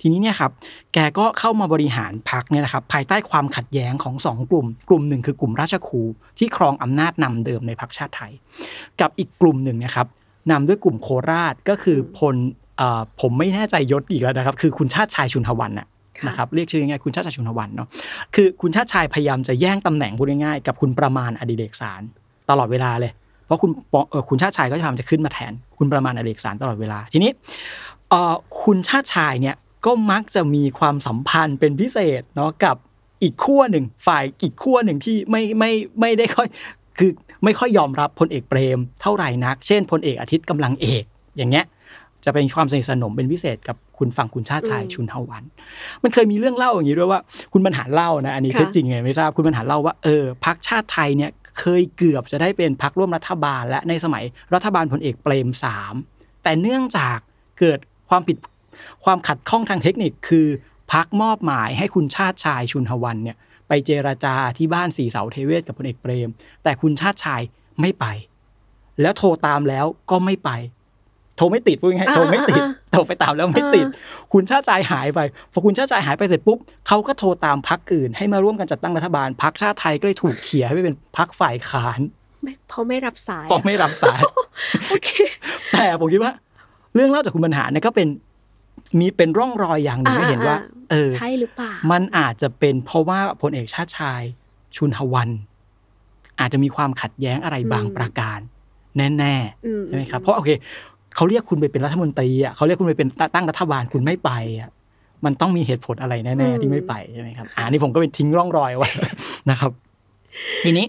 [0.00, 0.50] ทีนี้เนี่ยครับ
[0.94, 6.02] แกก็เข้ามาบริหารพักเนี่ยนะครับภายใต้ความขัดแย้งของสองกลุ่ม กลุ่มหนึ่งคือกลุ่มราชครู
[6.38, 8.32] ที่ครองอำนาจนำเดิมในพักชาติไทย
[9.00, 10.06] กับอีกกลุ่มหนึ่งเนะครับ
[10.50, 12.36] นำด้วยกลุ่มโคราชก็คือพล
[12.78, 15.95] เอ่อผมไม่แน่ใจยศอีกแล้วนะครับ คือคุณชาติชายชุนทวันน่ะค่ะ
[16.26, 17.88] นะครับเรียกชื่อง่ายๆคุณชาติชายชุนทวันเนาะ
[18.34, 22.02] คือคุณชาติชายพยายามจะแย่งตำแหน่งพูดง่ายๆกับคุณประมาณอดิเรกสาร
[22.50, 23.12] ตลอดเวลาเลย
[23.46, 27.30] เพราะคุณปอเออคุณชาติชายก็พยายามจะขึ้นมาแทน คุณประมาณอดิเรกสารตลอดเวลาทีนี้
[28.10, 32.76] เออคุณชาติชายเนี่ยก็มักจะมีความสัมพันธ์เป็นพิเศษเนาะกับ
[33.22, 36.48] อีกขั้วหนึ่งฝ่ายอีกขั้วหนึ่งที่ไม่ไม่ไม่ได้ค่อย
[36.98, 37.10] คือ
[37.44, 41.04] ไม่ค่อยยอมรับพลเอกเปรมเท่าไหร่นัก เช่นพลเอกอาทิตย์กำลังเอก
[41.36, 41.64] อย่างเงี้ย
[42.24, 45.44] จะเป็นความสนิทสนมเป็นพิเศษกับ คุณฝั่งคุณชาติชายอืมชุนเทาวัน
[46.02, 47.20] มันเคยมีเรื่องเล่าอย่างนี้ด้วยว่า
[47.52, 51.30] คุณบรรหารเล่านะอันนี้ค่ะเท็จจริงไงไม่ทราบคุณบรรหารเล่าว่าเออพักชาติไทยเนี่ย
[51.60, 55.94] เคยเกือบจะได้เป็นพักร่วมรัฐบาล และในสมัยรัฐบาลพลเอกเปรมสาม
[56.42, 57.18] แต่เนื่องจาก
[57.58, 57.78] เกิด
[58.08, 58.36] ความผิด
[59.04, 60.46] ความขัดข้องทางเทคนิคคือ
[60.92, 63.36] พักมอบหมายให้คุณชาติชายชุนทวันเนี่ย
[63.68, 66.28] ไปเจรจาที่บ้านสีเสาเทเวศกับพลเอกเปรม
[66.62, 67.40] แต่คุณชาติชาย
[67.80, 68.04] ไม่ไป
[69.00, 70.50] แล้วโทรตามแล้วก็ไม่ไป
[71.36, 73.92] โทรไม่ติดพูดง่ายๆอ่าโทรไม่ติดอ่าโทรไปตามแล้วไม่ติดอ่
[74.32, 75.20] คุณชาติชายหายไป
[75.52, 82.00] พอคุณชาติชายหายไปเสร็จปุ๊บเขาก็โทรตามพักอื่น ให้มาร่วมกันจัดตั้งรัฐบาลพักชาติไทยก็เลยถูกเขี่ยให้ไปเป็นพักฝ่ายค้าน
[82.42, 84.20] ไม่เพราะไม่รับสายเพราะไม่รับสาย
[84.88, 85.10] โอเค
[85.72, 86.32] แต่ผมคิดว่า
[86.94, 88.08] เรื่องเล่าจากคุณบรรหารเนี่ยก็เป็น
[88.98, 90.56] มีเป็นร่องรอยอย่างหนึ่งให้เห็นว่า
[90.90, 94.22] เออใช่หรือเปล่ามันอาจจะเป็นเพราะว่าพลเอกชาติชาย
[94.76, 95.28] ชุนทวัน
[96.40, 98.38] อาจจะมีความขัดแย้งอะไรบางอืมประการ
[98.96, 99.34] แน่
[99.66, 100.50] อืๆใช่ไหมครับเพราะโอเค
[101.16, 104.70] เขาเรียกคุณไปเป็นรัฐมนตรีอะเขาเรียกคุณไปเป็นตั้งรัฐบาลคุณไม่ไปอะ
[105.24, 108.88] มันต้องมีเหตุผลอะไรแน่ๆที่ไม่ไปใช่ไหมครับอ่านี่ผมก็เป็นทิ้งร่องรอยไว้
[109.50, 109.72] นะครับ
[110.64, 110.86] ทีนี้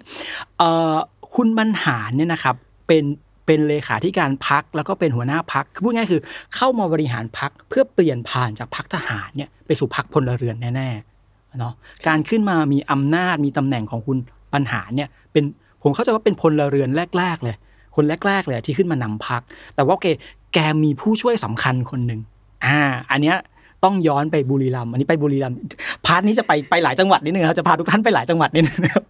[0.57, 0.95] เอ่อ
[1.35, 2.55] คุณบรรหารเนี่ยนะครับ
[2.87, 3.03] เป็น
[3.45, 6.21] เป็นเลขาธิการพักแล้วก็เป็นหัวหน้าพักคือพูดง่ายๆคือ
[6.55, 11.73] เข้ามาบริหารพักเพื่อเปลี่ยนผ่านจากพักทหารเนี่ยไปสู่พักพลเรือนแน่ๆเนาะ
[12.07, 14.17] การขึ้นมามีอำนาจมีตำแหน่งของคุณ
[14.53, 15.43] บรรหารเนี่ยเป็น
[15.83, 17.55] ผมเข้าใจว่าเป็นพลเรือนแรก ๆ เลย
[17.97, 19.41] คนแรก ๆ เลยที่ขึ้นมานำพรรค
[19.75, 20.07] แต่ว่าโอเค
[20.53, 22.19] แกมีผู้ช่วยสำคัญคนหนึ่ง
[22.65, 22.79] อ่า
[23.11, 23.37] อันเนี้ย
[23.83, 25.57] ต้องย้อนไปบุรีรัมย์อันนี้ไปบุรีรัมย์
[26.05, 29.03] part นี้จะไปไปหลายจังหวัดนิดนึงครับจะพาทุกท่านไปหลายจังหวัดนิดนึงนะครับ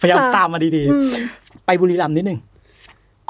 [0.00, 2.38] พยายามค่ะตามมาดีอืมๆไปบุรีรัมย์นิดนึง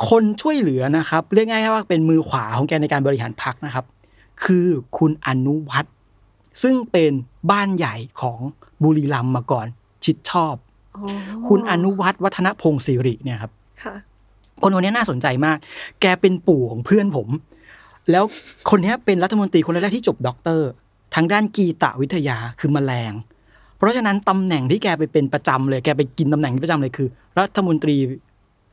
[0.08, 3.84] คนช่วยเหลือนะครับ เรียกง่ายๆว่าเป็นมือขวาของแกในการบริหารพรรคนะครับ
[4.44, 4.66] คือ
[4.98, 5.94] คุณอนุวัฒน์
[6.62, 7.12] ซึ่งเป็น
[7.50, 8.38] บ้านใหญ่ของ
[8.82, 9.66] บุรีรัมย์มาก่อน
[10.04, 10.54] ชิดชอบ
[10.96, 11.04] อ๋อ
[11.48, 13.52] คุณอนุวัฒน์วัฒนพงศ์สิริเนี่ยครับ
[14.58, 15.56] ค่ะคนคนนี้น่าสนใจมาก
[16.00, 17.28] แกเป็นปู่ของเพื่อนผม
[18.10, 18.24] แล้ว
[18.70, 20.68] คนนี้เป็นรัฐมนตรีคนแรกที่จบด็อกเตอร์
[21.14, 23.12] ทางด้านกีตวิทยาคือแมลง
[23.76, 27.96] เพราะฉะนั้นตำแหน่งที่แกไปเป็นประจำเลย แกไปกินตำแหน่งนี้ประจำเลยคือ รัฐมนตรี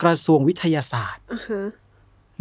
[0.03, 1.61] กระทรวงวิทยาศาสตร์อ่าฮะ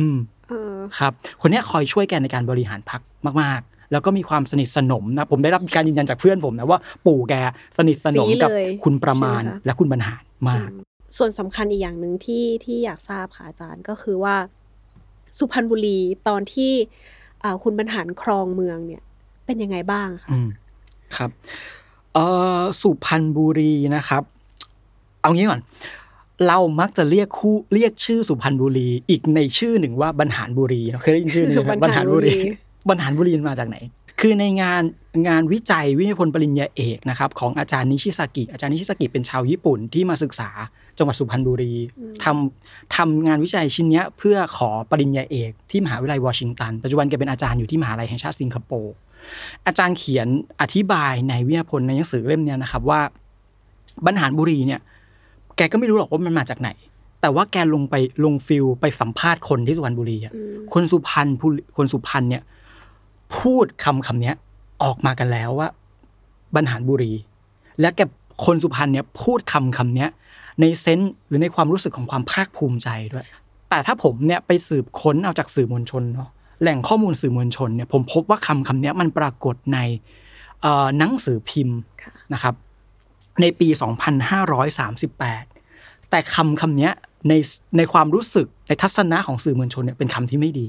[0.01, 3.01] อืมเออครับ คนนี้คอยช่วยแกในการบริหารพัก
[3.43, 7.35] มาก ๆ แล้วก็มีความสนิทสนมนะ ผมได้รับการยืนยันจากเพื่อนผมนะว่า ปู่แก
[7.79, 10.69] สนิทสนมกับสีเลยคุณประมาณใช่ไหมคะและคุณบรรหารมาก
[11.17, 14.37] ส่วนสำคัญอีกอย่างหนึ่งที่ที่อยากทราบค่ะอาจารย์ก็คือว่า
[15.39, 15.99] สุพรรณบุรี
[16.29, 16.73] ตอนที่
[17.43, 19.03] อ่าคุณบรรหารครองเมืองเนี่ย
[19.47, 20.49] เป็นยังไงบ้างคะอืม
[21.17, 21.31] ครับ
[22.15, 22.27] เอ่
[22.59, 24.23] อสุพรรณบุรีนะครับ
[25.21, 25.61] เอางี้ก่อน
[26.47, 32.37] เรามักจะเรียกคู่เรียกชื่อสุพรรณบุรี อีกในชื่อหนึ่งว่าบรรหารบุรีเคยได้ยินชื่อนี้ไหมบรรหารบุรี
[32.89, 33.77] บรรหารบุรีมันมาจากไหน
[34.21, 34.83] คือในงาน
[35.29, 40.51] งานวิจัยวิทยาพลปริญญาเอกนะครับ ของอาจารย์นิชิสากิอาจารย์นิชิสากิเป็นชาวญี่ปุ่นที่มาศึกษา
[40.99, 41.73] จังหวัดสุพรรณบุรี
[42.25, 48.95] ทำทำงานวิจัยชิ้นเนี้ยเพื่อขอปริญญาเอกที่มหาวิทยาลัยวอชิงตัน ปัจจุบันแกเป็นอาจารย์อยู่ที่มหาลัยแห่งชาติสิงคโปร์
[49.67, 50.29] อาจารย์เขียน
[50.61, 53.01] อธิบายในวิทยาพลในหนังสือเล่มเนี้ยนะครับว่า
[54.07, 54.81] บรรหารบุรีเนี่ย
[55.57, 56.71] แกก็ไม่รู้หรอกว่ามันมาจากไหน
[57.21, 62.43] แต่ว่าแกลงไปลงฟิลไปสัมภาษณ์คนที่สุพรรณบุรีอะอืมคนสุพรรณผู้คนสุพรรณเนี่ย
[63.37, 64.35] พูดคำคำเนี้ย
[64.83, 65.69] ออกมากันแล้วว่า
[66.55, 67.13] บรรหารบุรี
[67.81, 68.01] และแก
[68.45, 70.11] คนสุพรรณเนี่ยพูดคำคำเนี้ย
[70.61, 73.27] ในเซนส์หรือในความรู้สึกของความภาคภูมิใจด้วย
[73.71, 76.29] แต่ถ้าผมเนี่ยไปสืบค้นเอาจากสื่อมวลชนเนาะ
[76.63, 79.79] แหล่งข้อมูลสื่อมวลชนเนี่ยผมพบว่าคำคำนี้มันปรากฏใน
[80.99, 81.79] หนังสือพิมพ์
[82.33, 82.55] นะครับ
[83.41, 83.69] ในปี
[84.49, 86.91] 2538 แต่คำคำนี้
[87.29, 87.33] ใน
[87.77, 90.67] ในความรู้สึกในทัศนะของสื่อมวลชนเนี่ยเป็นคำที่ไม่ดี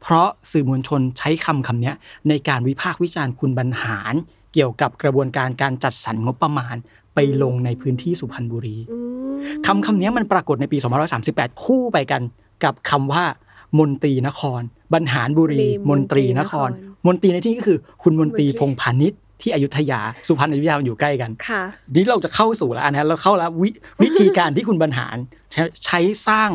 [0.00, 1.92] เพราะสื่อมวลชนใช้คำคำนี้
[2.28, 4.14] ในการวิพากษ์วิจารณ์คุณบรรหาร
[4.52, 6.76] เกี่ยวกับกระบวนการการจัดสรรงบประมาณ
[7.16, 8.98] ไปลงในพื้นที่สุพรรณบุรีอื
[9.34, 10.78] มคำคำนี้มันปรากฏในปี
[11.20, 12.22] 2538 คู่ไปกัน
[12.64, 13.24] กับคำว่า
[13.78, 14.60] มนตรีนคร
[14.94, 16.70] บรรหารบุรี มนตรีนคร
[17.06, 21.62] มนตรีในที่นี้ก็คือคุณมนตรีพงษ์พาณิชย์ที่อยุธยาสุพรรณอยุธยามันอยู่ใกล้กันค่ะ
[21.94, 23.70] นี้เราจะเข้าสู่แล้วอันนะเราเข้าแล้ววิ
[24.02, 25.16] วิธีการที่คุณบรรหาร
[25.52, 26.50] ใช้ใช้สร้าง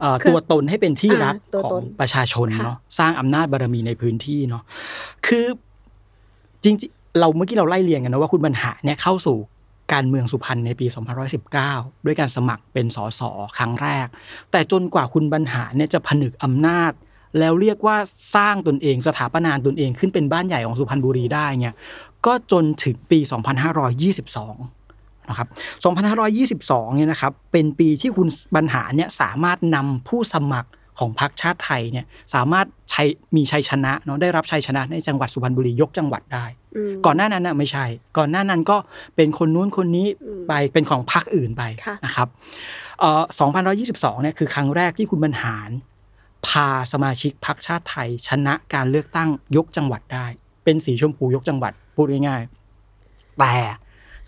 [0.00, 4.62] เอ่อคือตัวตนให้เป็นที่รักอ่าตัวขอตงนประชาชนค่ะเนาะสร้างอำนาจบารมีในพื้นที่เนาะ
[5.26, 5.46] คือ
[6.64, 9.38] จริงๆเราเมื่อกี้เราไล่เรียงกันนะว่าคุณบรรหารเนี่ยเข้าสู่
[9.92, 10.86] การเมืองสุพรรณในปี
[11.46, 13.20] 2519 ด้วยการสมัครเป็นสส
[13.56, 14.06] ครั้งแรก
[14.50, 16.92] แต่จนกว่าคุณบรรหารเนี่ยจะผนึกอำนาจ
[17.38, 17.96] แล้วเรียกว่า
[18.34, 21.74] สร้างตนเองสถาปนานตนเองขึ้นเป็นบ้านใหญ่ของสุพรรณบุรีได้เนี่ย
[22.26, 23.18] ก็จนถึงปี
[24.04, 25.48] 2522 นะครับ
[26.28, 33.02] 2522 เนี่ยนะครับเป็นปีที่คุณบรรหารเนี่ยสามารถนำผู้สมัคร ของพรรคชาติไทยเนี่ยสามารถใช้
[33.36, 36.44] มีชัยชนะเนาะได้รับชัยชนะในจังหวัดสุพรรณบุรียกจังหวัดได้
[36.76, 37.84] อืมก่อนหน้านั้นน่ะไม่ใช่
[38.18, 38.76] ก่อนหน้านั้นก็
[39.16, 42.28] เป็นคนนู้นคนนี้อืมไปเป็นของพรรคอื่นไปค่ะนะครับ
[43.00, 43.22] เอ่อ
[43.72, 45.70] 2122เนี่ยคือครั้งแรกที่คุณบรรหาร
[46.46, 50.26] พาสมาชิกพรรคชาติไทย ชนะการเลือกตั้งยกจังหวัดได้
[50.64, 53.54] เป็นสีชมพูยกจังหวัดพูดง่ายๆแต่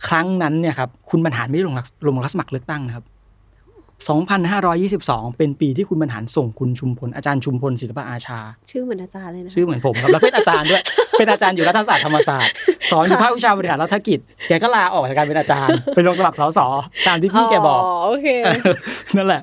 [0.08, 3.04] ครั้งนั้นเนี่ยครับคุณบรรหารไม่ได้ลงรับลงรับสมัครเลือกตั้งนะครับ
[4.08, 8.38] 2522 เป็นปีที่คุณบรรหารส่งคุณชุมพลอาจารย์ชุมพลศิลปอาชา
[8.70, 10.82] ชื่อเหมือนอาจารย์เลยนะ ชื่อเหมือนผมครับ แล้วเป็นอาจารย์ด้วย
[11.18, 12.52] เป็นอาจารย์อยู่รัฐศาสตร์ธรรมศาสตร์
[12.90, 16.60] สอนอยู่ภาควิชาบริหารรัฐกิจ แกก็ลาออกจากการเป็นอาจารย์ ไปลงสมัครสส
[17.06, 18.26] ตามที่พี่แกบอกโอเค
[19.16, 19.42] นั่นแหละ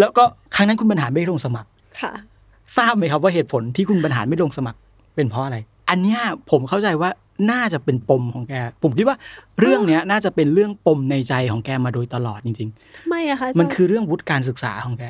[0.00, 1.68] แล้วก็ครั้งนั้นคุณบรรหารไม่ได้ลงสมัคร
[2.00, 2.12] ค่ะ
[2.76, 4.78] ทราบไหมครับว่าเหตุผลที่คุณบรรหารไม่ลงสมัคร
[5.16, 5.56] เป็นเพราะอะไร
[5.88, 6.20] อันเนี้ย
[6.50, 7.10] ผมเข้าใจว่า
[7.50, 9.16] น่าจะเป็นปมของแก ผมคิดว่า
[9.60, 12.68] เรื่องเนี้ยน่าจะเป็นเรื่องปมในใจของแกมาโดยตลอดจริง
[13.08, 15.04] ไม่อะคะาจารย์ๆมันคือเรื่องวุฒิการศึกษาของแก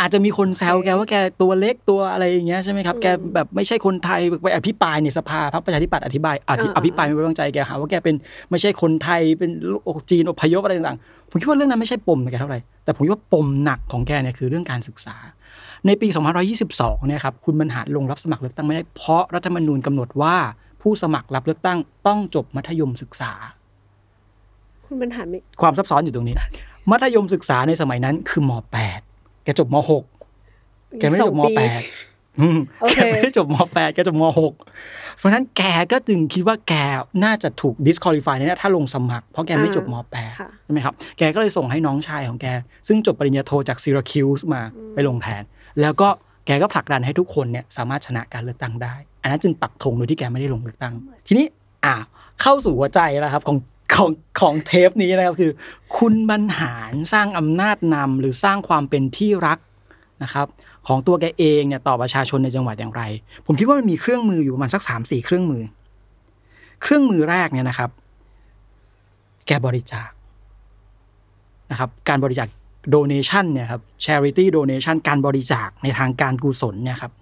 [0.00, 8.14] อาจจะมีคนแซวแกว่าแกตัวเล็กตัวอะไรอย่างเงี้ยใช่ไหมครับอืมแกแบบไม่ใช่คนไทยไปอภิปรายในสภาพรรคประชาธิปัตย์อธิบายอธิอ่าอภิปรายไม่ไว้วางใจแกหาว่าแกเป็น
[8.50, 15.16] ไม่ใช่คนไทยเป็นลูกจีนอพยพอะไรต่างๆ ผมคิดว่าเรื่องนั้นไม่ใช่ปมของแกเท่าไหร่แต่ผมคิดว่าปมหนักของแกเนี่ยคือเรื่องการศึกษา
[15.86, 16.08] ในปี
[16.56, 20.36] 2522 เนี่ยครับคุณบรรหารลงรับสมัครเลือกตั้งไม่ได้เพราะรัฐธรรมนูญกำหนดว่า
[20.82, 23.32] ผู้สมัครรับเลือกตั้งต้องจบมัธยมศึกษา
[24.86, 26.36] คุณบรรหารไม่ความซับซ้อนอยู่ตรงนี้
[26.90, 28.50] มัธยมศึกษาในสมัยนั้นคือม
[28.96, 36.74] .8 แกจบม .6 แกไม่ได้จบมสองปี .8 อืมโอเคแกไม่ได้จบม .8 แกจบม .6 เพราะฉะนั้นแกก็จึงคิดว่าแก
[37.24, 42.46] น่าจะถูก disqualify เนี่ยถ้าลงสมัคร เพราะแกไม่จบม .8 ค่ะใช่ไหมครับ แกก็เลยส่งให้น้องชายของแก
[42.88, 44.62] ซึ่งจบปริญญาโทจากซิราคิวส์มา
[44.94, 45.42] ไปลงแทน
[45.80, 46.08] แล้วก็
[46.46, 50.94] แกก็ผลักดันให้ทุกคนเนี่ยสามารถชนะการเลือกตั้งได้ อันนั้นจึงปักธงโดยที่แกไม่ได้ลงเลือกตั้ง
[51.26, 51.46] ทีนี้
[51.84, 51.94] อ่า
[52.40, 53.58] เข้าสู่หัวใจแล้วครับของ
[53.94, 55.52] ของของเทปนี้นะครับคือ
[55.98, 59.58] คุณบรรหารสร้างอำนาจนำหรือสร้างความเป็นที่รัก
[60.22, 60.46] นะครับ
[60.86, 63.02] ของตัวแกเองเนี่ยต่อประชาชนในจังหวัดอย่างไร
[63.46, 65.62] ผมคิดว่ามันมีเครื่องมืออยู่ประมาณสักสามสี่เครื่องมือ
[66.82, 67.90] เครื่องมือแรกเนี่ยนะครับ
[69.46, 70.10] แกบริจาค
[71.70, 72.48] นะครับ การบริจาค
[72.94, 77.12] donation เนี่ยครับ charity donation การบริจาคในทางการกุศลเนี่ยครับ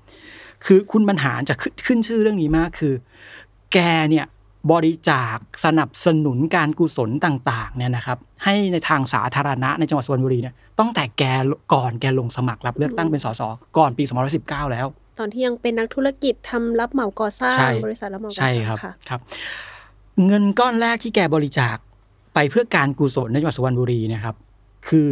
[0.64, 2.94] คือคุณบรรหารจะขึ้นขึ้นชื่อเรื่องนี้มากคือ
[3.72, 3.78] แก
[4.10, 4.26] เนี่ย
[4.72, 11.22] บริจาคสนับสนุนการกุศลต่างๆเนี่ยนะครับ ให้ในทางสาธารณะในจังหวัดสุพรรณบุรีเนี่ยตั้งแต่แก
[11.74, 13.42] ก่อนแกลงสมัครรับเลือกตั้งเป็นสส
[13.78, 14.04] ก่อนปี
[14.38, 14.86] 2519 แล้ว
[15.18, 19.20] ตอนที่ยังเป็นนักธุรกิจทำรับเหมาก่อสร้างใช่บริษัทรับเหมาก่อสใช่ร้างครับค่ะครับ
[20.26, 21.76] เงินก้อนแรกที่แกบริจาค
[22.34, 24.36] ไปเพื่อการกุศลในจังหวัดสุพรรณบุรีเนะครับ
[24.88, 25.08] คือ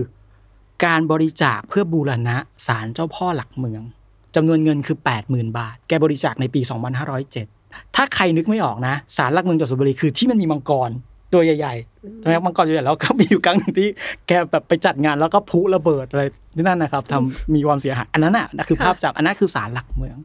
[0.85, 2.37] การบริจาคเพื่อบูรณะ
[2.67, 3.83] ศาลเจ้าพ่อหลักเมือง
[4.37, 6.61] จำนวนเงินคือ 80,000 บาท แกบริจาคในปี
[7.29, 10.91] 2507 ถ้าใครนึกไม่ออกนะศาลหลักเมืองจังหวัดสุพรรณบุรีคือที่มันมีมังกร
[11.33, 13.89] ตัวใหญ่ๆใช่ไหมครับมังกรตัวใหญ่แล้วก็มีอยู่ครั้งหนึ่งที่
[14.29, 16.25] แกแบบไปจัดงานแล้วก็พลุระเบิดอะไร
[16.57, 20.17] ที่นั่นนะครับทำมีความเสียหายอันนั้นน่ะนั่นคือภาพจำอันนั้นคือศาลหลักเมือง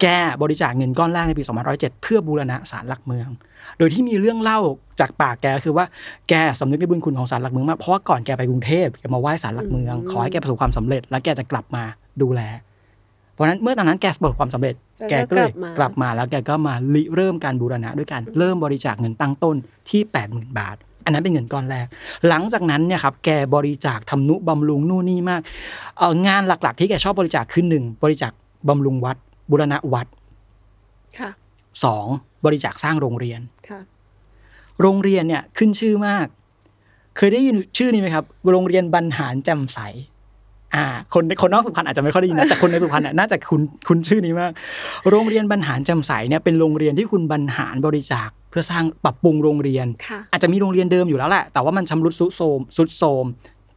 [0.00, 0.06] แก
[0.42, 3.28] บริจาคเงินก้อนแรกในปี 2507 เพื่อบูรณะศาลหลักเมือง
[3.78, 4.58] โดยที่มีเรื่องเล่า
[5.00, 5.84] จากปากแกคือว่า
[6.28, 11.82] แกสำนึกในบุญคุณของศาลหลักเมืองมากเพราะว่าก่อนแกไปกรุงเทพแกมาไหว้ศาลหลักเมืองอืมขอให้แกประสบความสำเร็จ แล้วแกจะกลับมา
[12.22, 12.40] ดูแล
[13.32, 14.74] เพราะฉะนั้นเมื่อตอนนั้นแกประสบความสำเร็จ
[15.10, 19.56] แกก็เลยกลับมาแล้วแกก็มาริเริ่มการบูรณะด้วยการเริ่มบริจาคเงินตั้งต้น
[19.90, 20.00] ที่
[20.30, 21.86] 80,000บาทอันนั้นเป็นเงินก้อนแรก
[22.28, 25.40] หลังจากนั้นเนี่ยครับแกบริจาคทำนุบำรุงนู่นนี่มาก
[25.98, 28.32] เอ่องานหลักๆ ที่แกชอบบริจาคคือหนึ่งบริจาค
[28.68, 29.16] บำรุงวัด
[29.50, 30.06] บูรณะวัด
[31.18, 31.30] ค่ะ
[31.84, 32.06] สอง
[32.46, 33.80] บริจาคสร้างโรงเรียนค่ะ
[34.80, 36.26] โรงเรียนเนี่ยขึ้นชื่อมาก
[37.16, 39.78] เคยได้ยินชื่อนี้ไหมครับ โรงเรียนบรรหารแจ่มใส
[40.74, 44.52] อ่า คนคนนอกสุพรรณอาจจะไม่ค่อยได้ยินนะแต่คนในสุพรรณน่ะน่าจะคุ้นคุ้นชื่อนี้มาก
[45.10, 53.26] โรงเรียนบรรหารแจ่มใสเนี่ยเป็นโรงเรียนที่คุณบรรหารบริจาคเพื่อสร้างปรับปรุงโรงเรียนค่ะอาจจะมีโรงเรียนเดิมอยู่แล้วแหละแต่ว่ามันชำรุดซุดโทรมสุดโทรม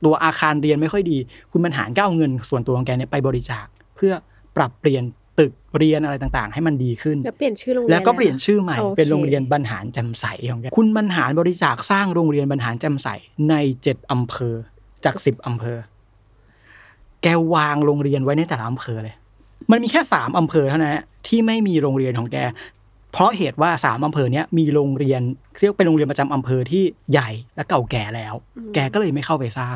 [0.05, 1.17] ตัวอาคารเรียนไม่ค่อยดี
[1.51, 4.13] คุณบรรหารก็เอาเงินส่วนตัวของแกเนี่ยไปบริจาคเพื่อ
[4.55, 5.03] ปรับเปลี่ยน
[5.39, 13.07] ตึกเรียนอะไรต่างๆ ให้มันดีขึ้น จะเปลี่ยนชื่อโรงเรียนแล้วก็เปลี่ยนชื่อใหม่โอเคเป็นโรงเรียนบรรหารแจ่มใสของแกคุณบรรหารบริจาคสร้างโรงเรียนบรรหารแจ่มใส
[13.49, 14.55] ในเจ็ดอำเภอ
[15.05, 15.77] จากสิบอำเภอ
[17.23, 19.15] แกวางโรงเรียนไว้ในแต่ละอำเภอเลย
[19.71, 22.37] มันมีแค่สามอำเภอเท่านั้นนะที่ไม่มีโรงเรียนของแก
[23.11, 25.21] เพราะเหตุว่าสามอำเภอเนี้ยมีโรงเรียน
[25.59, 28.33] เรียกเป็นโรงเรียนประจำอำเภอที่ใหญ่และเก่าแก่แล้ว
[28.73, 29.75] แกก็เลยไม่เข้าไปสร้าง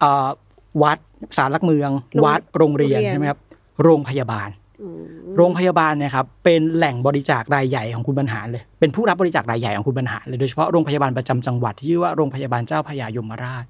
[0.00, 0.28] เอ่อ
[0.82, 0.98] วัด
[1.36, 1.90] สารหลักเมือง
[2.24, 3.40] วัดโรงเรียนใช่ไหมครับ
[3.82, 4.63] โรงพยาบาลอืม
[5.36, 13.64] โรงพยาบาลเนี่ยครับเป็นแหล่งบริจาครายใหญ่ของคุณบรรหารเลย เป็นผู้รับบริจาครายใหญ่ของคุณบรรหารเลยโดยเฉพาะโรงพยาบาลประจำจังหวัดที่ชื่อว่าโรงพยาบาลเจ้าพยายมราช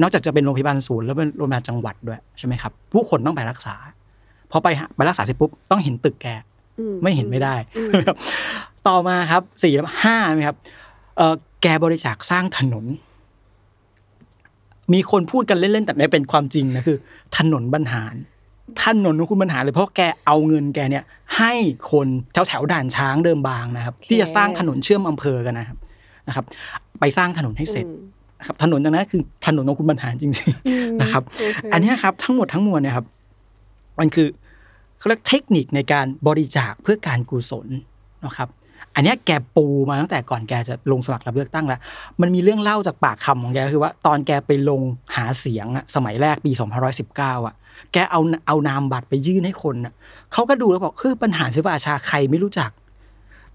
[0.00, 3.74] นอกจากจะเป็นโรงพยาบาลศูนย์แล้วเป็นโรงพยาบาลจังหวัดด้วยใช่ไหมครับผู้คนต้องไปรักษา
[4.50, 6.26] พอไปไปรักษาเสร็จปุ๊บต้องเห็นตึกแก
[7.02, 7.54] ไม่เห็นไม่ได้
[8.88, 9.72] ต่อมาครับสี่
[10.02, 10.56] ห้าไหมครับ
[11.16, 11.22] เอ
[11.62, 12.84] แกบริจาคสร้างถนน
[14.92, 16.98] มีคนพูดกันเล่นๆแต่ไม่เป็นความจริงนะคือ
[17.36, 18.14] ถนนบรรหาร
[18.84, 21.04] ถนนของคุณบรรหารเลยเพราะแกเอาเงินแกเนี่ย
[21.38, 21.52] ให้
[21.92, 25.76] คนแถวแถวๆด่านช้างเดิมบางนะครับ ที่จะสร้างถนนเชื่อมอำเภอกันนะครับ
[26.28, 26.44] นะครับ
[27.00, 28.00] ไปสร้างถนนให้เสร็จอืม
[28.40, 30.32] นะครับถนนตรงนั้นคือถนนของคุณบรรหารจริง
[30.68, 33.06] อืมๆนะครับโเคอันเนี้ยครับทั้งหมดทั้งมวลเนี่ยครับ
[33.98, 34.28] มันคือ
[34.98, 37.66] เขาเรียกเทคนิคในการบริจาคเพื่อการกุศล
[38.26, 38.48] นะครับ
[38.94, 41.80] อันเนี้ยแกปูมาตั้งแต่ก่อนแกจะลงสมัครรับเลือกตั้งแล้ว
[42.20, 44.80] มันมีเรื่องเล่าจากปากคำของแกคือว่าตอนแกไปลง
[45.16, 46.50] หาเสียงอะสมัยแรกปี
[46.98, 47.54] 2519อะ
[47.92, 49.92] แกเอาเอานามบัตรไปยื่นให้คนอะ
[50.32, 52.70] เขาก็ดูแล้วบอกคือปัญหาศิลปอาชาใครไม่รู้จัก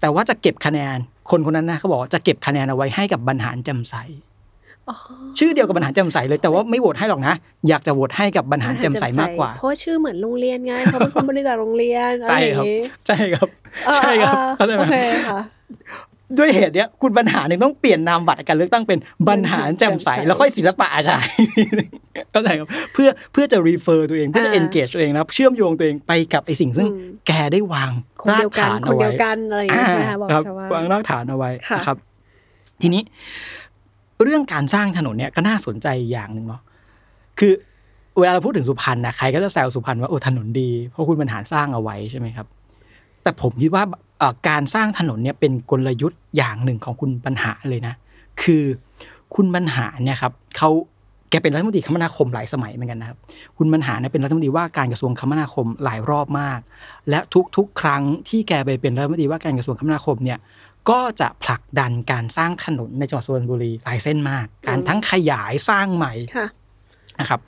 [0.00, 0.96] แต่ว่าจะเก็บคะแนน
[1.30, 3.94] คนคนนั้นนะเขาบอกว่าจะเก็บคะแนนเอาไว้ให้กับบรรหารแจำใส
[4.88, 4.96] อ๋อ
[5.38, 7.34] ชื่อเดียวกับบรรหารแจ่มใสเลยแต่ว่าไม่โหวตให้หรอกนะ
[7.68, 13.48] อยากจะโหวตให้กับบรรหารแจ่มใสมากกว่า เพราะว่าชื่อเหมือนโรงเรียนไงเขาเป็นคนบริจาคโรงเรียนอะไรใช่อย่างครับงี้ใช่ครับ
[13.86, 14.96] เออใช่ครับเออเข้าใจไหมโอเค
[15.28, 15.40] ค่ะ
[16.38, 21.16] ด้วยเหตุเนี้ยคุณบรรหารเนี่ยต้องเปลี่ยนนามบัตรการเลือกตั้งเป็นบรรหารแจ่มใสแจ่มใสแล้วค่อยศิลปะอาชา
[22.30, 27.90] เข้าใจครับเพื่อเพื่อจะ refer ตัวเองเพื่อจะอ่า engage ตัวเองนะครับเชื่อมโยงตัวเองไปกับไอสิ่งซึ่งอืมแกได้วาง
[28.20, 31.96] คนราเดีกยวกันฐานคนเอาเดีไว้ยวกันอะไรอย่างงี้ใช่ไหมคะบอกครับชาวบ้านวางรากฐานเอาไว้ค่ะนะครับ
[32.80, 33.02] ทีนี้
[34.22, 36.62] เรื่องการสร้างถนนเนี่ยก็น่าสนใจอย่างหนึ่งเนาะ
[37.38, 37.52] คือ
[38.18, 42.46] เวลาเราพูดถึงสุพรรณนะใครก็จะแซวสุพรรณว่าโอ้ถนนดีเพราะคุณบรรหารสร้างเอาไว้ใช่ไหมครับ
[43.22, 44.11] แต่ผมคิดว่าเอ่อ
[44.48, 47.94] การสร้างถนนเนี่ยเป็นกลยุทธ์อย่างหนึ่งของคุณบรรหารเลยนะ
[48.42, 48.64] คือ
[49.34, 50.70] คุณบรรหารเนี่ยครับเขา
[51.30, 53.18] แกเป็นรัฐมนตรีคมนาคมหลายสมัยเหมือนกันนะครับ
[53.56, 56.60] คุณบรรหารเนี่ยเป็นรัฐมนตรีว่าการกระทรวงคมนาคมหลายรอบมาก
[57.10, 57.20] และ
[57.56, 60.38] ทุกๆ ครั้งที่แกไปเป็นรัฐมนตรีว่าการกระทรวงคมนาคมเนี่ย
[60.90, 66.48] ก็จะผลักดันการสร้างถนนในจังหวัดสุพรรณบุรีหลายเส้นมาก การทั้งขยายสร้างใหม่ค่ะ
[67.20, 67.40] นะครับ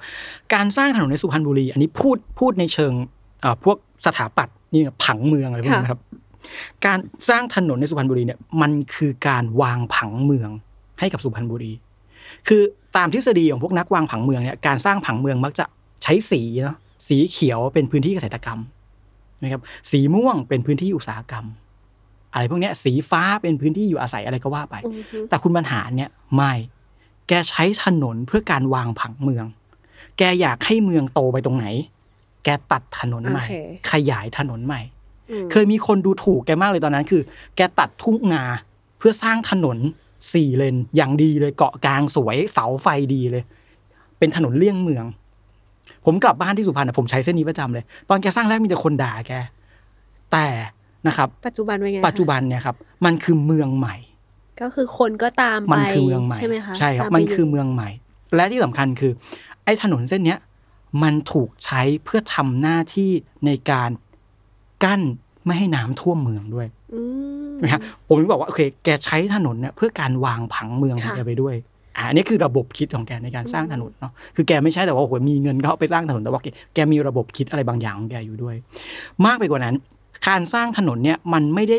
[0.55, 2.93] การสร้างถนนในสุพรรณบุรี อันนี้พูดพูดในเชิง
[3.41, 6.03] เอ่อพวกสถาปัตย์นี่ผังเมืองอะไรพวกนี้นะครับ
[6.87, 10.51] การสร้างถนนในสุพรรณบุรีเนี่ยมันคือการวางผังเมือง
[10.99, 11.73] ให้กับสุพรรณบุรี
[12.49, 12.63] คือ
[12.97, 15.65] ตามทฤษฎีของพวกนักวางผังเมืองเนี่ยการสร้างผังเมืองมักจะ
[16.03, 16.77] ใช้สีเนาะ
[17.09, 18.61] สีเขียวเป็นพื้นที่เกษตรกรรม
[19.43, 21.47] นะครับสีม่วงเป็นพื้นที่อุตสาหกรรม
[22.33, 26.53] อะไรพวกเนี้ยสีฟ้าเป็นพื้นที่อยู่อาศัยอะไรก็ว่าไปอือฮึแต่คุณบรรหารเนี่ยไม่
[27.29, 29.47] แกใช้ถนนเพื่อการวางผังเมือง
[30.19, 31.67] แกอยากให้เมืองโตไปตรงไหน
[32.45, 33.55] แกตัดถนนใหม่โอเค
[33.91, 34.94] ขยายถนนใหม่อืม
[35.53, 37.23] เคยมีคนดูถูกแกมากเลยตอนนั้นคือ
[37.57, 38.45] แกตัดทุ่งนา
[38.99, 39.79] เพื่อสร้างถนน
[40.33, 43.43] สี่เลนอย่างดีเลยเกาะกลางสวยเสาไฟดีเลย
[44.19, 45.05] เป็นถนนเลี่ยงเมือง
[46.05, 49.33] ผมกลับบ้านที่สุพรรณอะผมใช้เส้นนี้ประจำเลย ตอนแกสร้างแรกมีแต่คนด่าแก
[50.33, 50.47] แต่
[51.07, 53.97] นะครับ ปัจจุบันเป็นไงคะปัจจุบันเนี่ยครับมันคือเมืองใหม่
[54.61, 57.91] ก็คือคนก็ตามไปมันคือเมืองใหม่ใช่ไหมคะใช่ครับตาไปมันคืออยู่เมืองใหม่
[58.37, 59.13] และที่สำคัญคือ
[59.65, 60.39] ไอ้ถนนเส้นเนี้ย
[61.03, 63.11] มันถูกใช้เพื่อทำหน้าที่
[63.47, 63.91] ในการ
[64.85, 65.01] กั้น
[65.47, 67.01] ไม่ให้น้ำท่วมเมืองด้วยอื
[67.51, 71.55] มนะครับผมถึงบอกว่าโอเค แกใช้ถนนเนี่ยเพื่อการวางผังเมืองของค่ะแกไปด้วย
[71.97, 78.57] อ่าอันนี้คือระบบคิดของแกในการสร้างถนนเนาะ คือแกไม่ใช่แต่ว่าโอ้โหมีเงินก็เอาไปสร้างถนนแต่ว่าแกแกมีระบบคิดอะไรบางอย่างของแกอยู่ด้วย
[79.27, 79.75] มากไปกว่านั้น
[80.29, 81.79] การสร้างถนนเนี่ยมันไม่ได้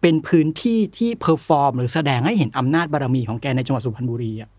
[0.00, 4.50] เป็นพื้นที่ที่ perform หรือแสดงให้เห็นอำนาจบารมีของแกในจังหวัดสุพรรณบุรีอะ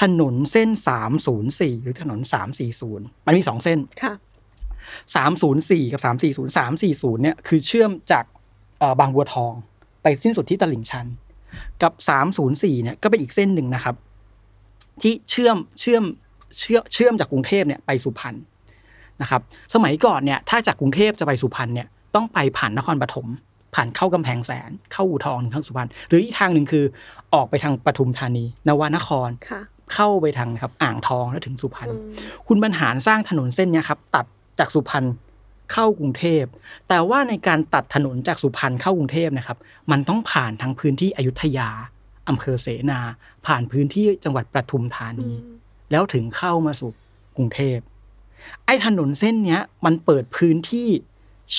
[0.00, 3.78] ถนนเส้นสามศูนย์สี่หรือถนนสามสี่ศูนย์มันมีสองเส้น
[4.86, 8.24] ค่ะสามศูนย์สี่กับสามสี่ศูนย์สามสี่ศูนย์เนี่ยคือเชื่อมจาก
[8.78, 9.52] เอ่อบางบัวทอง
[10.02, 11.06] ไปสิ้นสุดที่ตลิ่งชัน
[11.82, 13.94] กับสามศูนย์สี่เนี่ยก็เป็นอีกเส้นหนึ่งนะครับ
[15.02, 16.04] ที่เชื่อมเชื่อม
[16.58, 18.34] เชื่อมเชื่อมจากกรุงเทพเนี่ยไปสุพรรณ
[19.22, 19.40] นะครับ
[19.74, 23.26] สมัยก่อนเนี่ยถ้าจากกรุงเทพจะไปสุพรรณเนี่ยต้องไปผ่านนครปฐม
[23.74, 26.84] ผ่านเข้ากำแพงแสน เข้าอู่ทองถึงเข้าสุพรรณหรืออีกทางหนึ่งคือ
[27.34, 29.60] ออกไปทางปทุมธานี นวนครค่ะ
[29.94, 32.00] เข้าไปทางนะครับอ่างทองแล้วถึงสุพรรณอืม
[32.48, 34.26] คุณบรรหารสร้างถนนเส้นเนี้ยครับ ตัด
[34.58, 35.04] จากสุพรรณ
[35.72, 36.44] เข้ากรุงเทพ
[36.88, 39.58] แต่ว่าในการตัดถนนจากสุพรรณเข้ากรุงเทพนะครับ
[39.90, 41.68] มันต้องผ่านทางพื้นที่อยุธยา
[42.28, 43.00] อำเภอเสนา
[43.46, 45.38] ผ่านพื้นที่จังหวัดปทุมธาอืนีม
[45.90, 46.90] แล้วถึงเข้ามาสู่
[47.36, 47.78] กรุงเทพ
[48.66, 50.88] ไอ้ถนนเส้นเนี้ย มันเปิดพื้นที่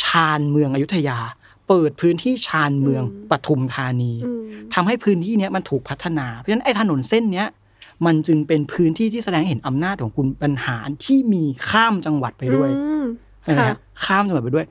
[0.01, 1.19] ชานเมืองอยุธยา
[1.67, 4.41] เปิดพื้นที่ชานเมืองปทุมธานีอืม
[4.73, 7.47] ทำให้พื้นที่เนี้ยมันถูกพัฒนา เพราะฉะนั้นไอ้ถนนเส้นเนี้ย
[8.05, 13.05] มันจึงเป็นพื้นที่ที่แสดงให้เห็นอำนาจของคุณบรรหารที่มีข้ามจังหวัดไปด้วยอืม
[13.43, 14.65] ใช่ไหมค่ะฮะข้ามจังหวัดไปด้วย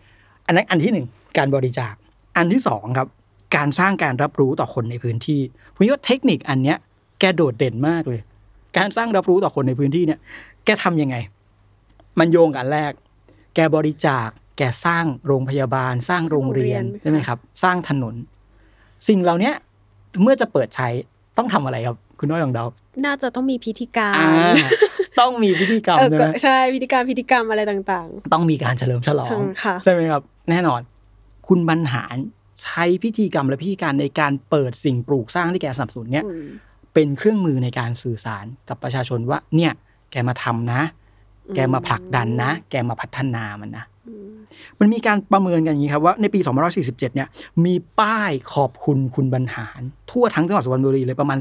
[0.46, 1.06] อันนั้นอันที่หนึ่ง
[1.38, 1.94] การบริจาค
[2.36, 3.08] อันที่สองครับ
[3.56, 5.40] การสร้างการรับรู้ต่อคนในพื้นที่
[5.74, 6.78] ผมคิดว่าเทคนิคอันเนี้ย
[7.20, 8.20] แกโดดเด่นมากเลย
[8.76, 10.18] การสร้างรับรู้ต่อคนในพื้นที่เนี่ย
[10.64, 11.16] แกทำยังไง
[12.18, 12.92] มันโยงกันแรก
[13.54, 18.14] แกบริจาค แกสร้างโรงพยาบาล สร้างโรงเรียนโรงเรียนใช่ไหมครับ สร้างถนน
[19.08, 19.54] สิ่งเหล่าเนี้ย
[20.22, 20.88] เมื่อจะเปิดใช้
[21.38, 22.64] ต้องทำอะไรครับ คุณน้อยของเรา
[23.04, 24.58] น่าจะต้องมีพิธีกาอ่าร
[25.20, 30.80] ต้องมีพิธีกรรมเออใช่ก็ไหมใช่พิธีการพิธีกรรมอะไรต่างต้องมีการเฉลิมฉลอๆงค่ะใช่ไหมครับ แน่นอน
[31.48, 32.16] คุณบรรหาร
[32.62, 36.46] ใช้พิธีกรรมและพิธีการในการเปิดสิ่งปลูกสร้างที่แกสนับสนุนเนี่ยอืม
[36.94, 39.72] เป็นเครื่องมือในการสื่อสารกับประชาชนว่า เนี่ย
[40.10, 40.82] แกมาทำนะ
[41.54, 43.95] แกมาผลักดันนะ แกมาพัฒนามันนะอื
[44.28, 44.30] ม
[44.80, 46.40] มันมีการประเมินกันอย่างนี้ครับว่าในปี
[46.72, 47.28] 2547 เนี่ย
[47.64, 51.38] มีป้ายขอบคุณคุณบรรหาร ทั่วทั้งจังหวัดสุพรรณบุรีเลยประมาณ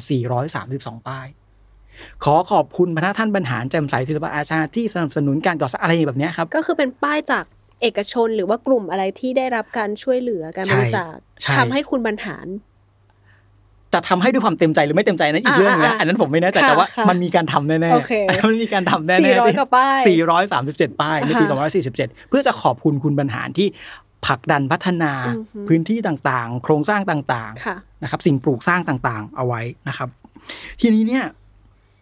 [0.54, 1.28] 432 ป้าย
[2.24, 7.44] ขอขอบคุณพระท่านบรรหารแจ่มใสศิลปอาชาที่สนับสนุนการก่อสร้างอะไรแบบเนี้ยครับ ก็คือเป็นป้ายจาก
[7.82, 12.48] เอกชนหรือว่ากลุ่มอะไรที่ได้รับการช่วยเหลือการใช่บริจาคใช่ทำให้คุณบรรหาร
[13.96, 18.14] จะทำให้ด้วยความเต็มใจหรือไม่เต็มใจนั้นอีกอ่าเรื่องนึงนะอ่าอันนั้นผมไม่แน่ใจค่ะแต่ว่าค่ะมันมีการทำแน่ๆโอเค
[18.50, 20.00] มันมีการทำแน่ๆสี่ร้อยกว่าป้าย
[20.92, 23.68] 437ป้ายในปีค่ะ2547เพื่อจะขอบคุณคุณบรรหารที่
[24.26, 30.10] ผลักดันพัฒนาอือฮึพื้นที่ต่างๆ โครงสร้างต่างค่ะๆนะครับสิ่งปลูกสร้างต่างๆ เอาไว้นะครับ
[30.82, 31.24] ทีนี้เนี่ย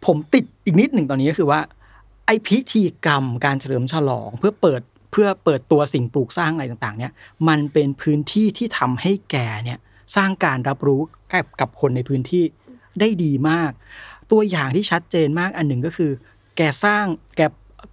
[0.06, 1.60] ผมติดอีกนิดหนึ่งตอนนี้ก็คือว่า
[2.26, 4.80] ไอพิธีกรรมการเฉลิมฉลองเพื่อเปิด
[5.12, 7.12] เพื่อเปิดตัวสิ่งปลูกสร้างอะไรต่างๆ เนี่ย
[7.48, 9.78] มันเป็นพื้นที่ที่ทำให้แกเนี่ย
[10.16, 11.00] สร้างการรับรู้
[11.40, 12.44] กับกับคนในพื้นที่
[13.00, 13.72] ได้ดีมาก
[14.32, 16.10] ตัวอย่างที่ชัดเจนมากอันหนึ่งก็คือ
[16.56, 17.04] แกสร้าง
[17.36, 17.40] แก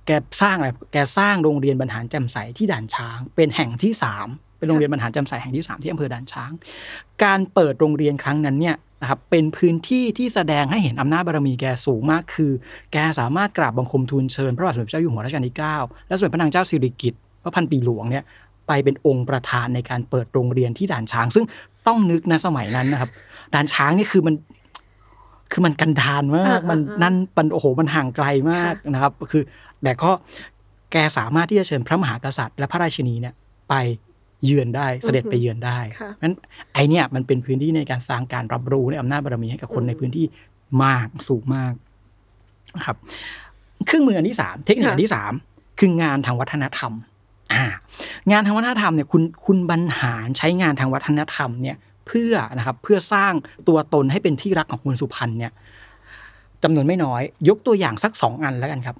[0.08, 4.28] แกสร้างอะไรแกสร้างโรงเรียนบรรหารจ่มใสที่ด่านช้าง เป็นแห่งที่สาม
[4.58, 6.52] เป็นโรงเรียนบรรหารจ่มใสแห่งที่สามที่อำเภอด่านช้าง
[7.24, 12.52] การเปิดโรงเรียนครั้งนั้นเนี่ยนะครับเป็นพื้นที่ที่แสดงให้เห็นอำนาจบารมีแกสูงมากคือ
[12.94, 18.24] แกสามารถกราบบังคมทูลเชิญพระบาทสมเด็จเจ้าอยู่หัวรัชกาลที่ 9 และสมเด็จพระนางเจ้าสิริกิติ์พระพันปีหลวงเนี่ย
[18.68, 21.46] ไปเป็นองค์ประธานในการเปิดโรงเรียนที่ด่านช้าง ซึ่ง
[21.88, 23.10] ต้องนึกนะสมัยนั้นนะครับ
[23.54, 24.36] ด่านช้างนี่คือมัน
[25.52, 29.44] คือมันกันดานมากอ่าๆๆมันนั่นมันโอ้โหมันห่างไกลมากนะครับ คือ
[29.84, 30.12] แต่ก็
[30.92, 33.34] แกสามารถที่จะเชิญพระมหากษัตริย์ และพระราชินีเนี่ย
[33.70, 33.74] ไป
[34.46, 36.36] เยือนได้เสด็จไปเยือนได้ค่ะนั้น
[36.74, 40.26] ไอเนี่ยมันเป็นพื้นที่ในการสร้างการรับรู้ในอำนาจบารมีให้กับคนอืมในพื้นที่
[40.84, 41.74] มากสูงมาก
[42.76, 42.98] นะครับ
[43.88, 45.34] เครื่องมืออันที่สามเทคนิคอันที่สาม
[45.80, 46.94] คืองานทางวัฒนธรรม
[47.54, 47.66] อ่า
[48.32, 51.78] งานทางวัฒนธรรมเนี่ยคุณคุณบรรหารใช้งานทางวัฒนธรรมเนี่ย
[52.12, 53.34] เพื่อนะครับเพื่อสร้าง
[53.68, 55.52] ตัวตนให้เป็นที่รักของคนสุพรรณเนี่ย
[56.64, 58.98] จำนวนไม่น้อย ยกตัวอย่างสักสองอันแล้วกันครับ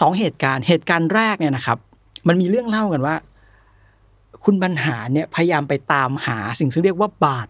[0.00, 1.78] สองเหตุการณ์เหตุการณ์แรกเนี่ยนะครับ
[2.28, 3.14] มันมีเรื่องเล่ากันว่า
[4.44, 7.48] คุณบรรหารเนี่ยพยายามไปตามหาสิ่งซึ่งเรียกว่าบาท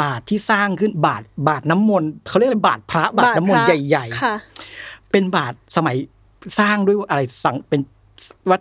[0.00, 5.96] บาทที่สร้างขึ้นบาทบาทน้ำมนต์เขาเรียกอะไรบาทพระบาทน้ำมนต์บาทพระใหญ่ค่ะๆเป็นบาทสมัย
[6.58, 7.80] สร้างด้วยอะไรสังเป็น
[8.50, 8.60] วัด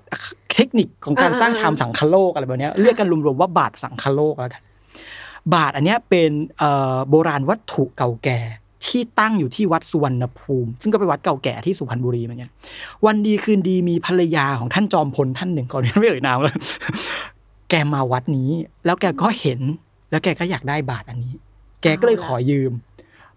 [0.54, 4.62] เทคนิคของการอ่าสร้างชามสังคโลกอะไรแบบเนี้ยเรียกกันรวมๆว่าบาทสังคโลกแล้วกัน
[5.54, 6.32] บาทอันเนี้ยเป็น
[7.10, 8.40] โบราณวัตถุเก่าแก่
[8.86, 12.52] ที่ตั้งอยู่ที่วัดสุวรรณภูมิ ซึ่งก็เป็นวัดเก่าแก่ที่สุพรรณบุรีเหมือนกัน
[13.06, 16.56] วันดีคืนดีมีภรรยาของท่านจอมพลท่านหนึ่งก่อนไม่เอ่ยนามเลย
[17.70, 18.50] แกมาวัดนี้
[18.86, 19.60] แล้วแกก็เห็น
[20.12, 21.34] แล้วแกก็อยากได้บาทอันนี้
[21.82, 22.72] แกก็เลยขอยืม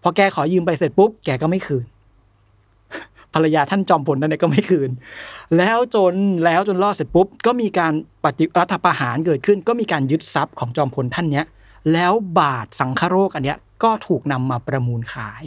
[0.03, 1.87] พอแกขอยืมไปเสร็จปุ๊บ แกก็ไม่คืน
[3.35, 4.91] ภรรยาท่านจอมพลนั่นเนี่ยก็ไม่คืน
[5.57, 7.93] แล้วจนแล้วจนรอดเสร็จปุ๊บ ก็มีการ
[8.25, 11.47] ปฏิรัฐประหารเกิดขึ้น ก็มีการยึดทรัพย์ของจอมพลท่านเนี้ย
[11.93, 15.45] แล้วบาทสังฆโรคอันเนี้ยก็ถูกนำมาประมูลขาย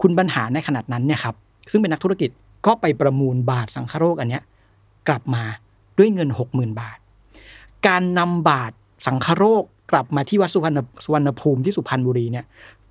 [0.00, 1.34] คุณบรรหารในขนาดนั้นเนี่ยครับ
[1.70, 2.30] ซึ่งเป็นนักธุรกิจ
[2.66, 4.42] ก็ไปประมูลบาทสังฆโรคอันเนี้ย
[5.08, 5.44] กลับมา
[5.98, 6.98] ด้วยเงินหกหมื่นบาท
[7.86, 8.72] การนำบาท
[9.06, 12.44] สังฆโรคกลับมาที่วัดสุวรรณสุวรรณภูมิที่สุพรรณบุรีเนี่ย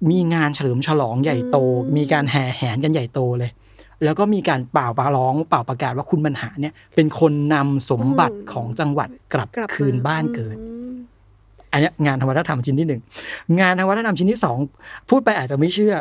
[0.09, 3.51] มีงานเฉลิมฉลองใหญ่โตอืมมีการแห่แหนกันใหญ่โตเลย
[4.03, 10.57] แล้วก็มีการเป่าประร้องเป่าประกาศว่าคุณบรรหารเนี่ยเป็นคนนำสมบัติของจังหวัดกลับกลับคืนมบ้านเกิด
[11.73, 13.01] อืมอันเนี้ยงานทางวัฒนธรรมชิ้นที่หนึ่ง
[13.59, 14.57] งานทางวัฒนธรรมชิ้นที่สอง
[15.09, 15.93] พูดไปอาจจะไม่เชื่อ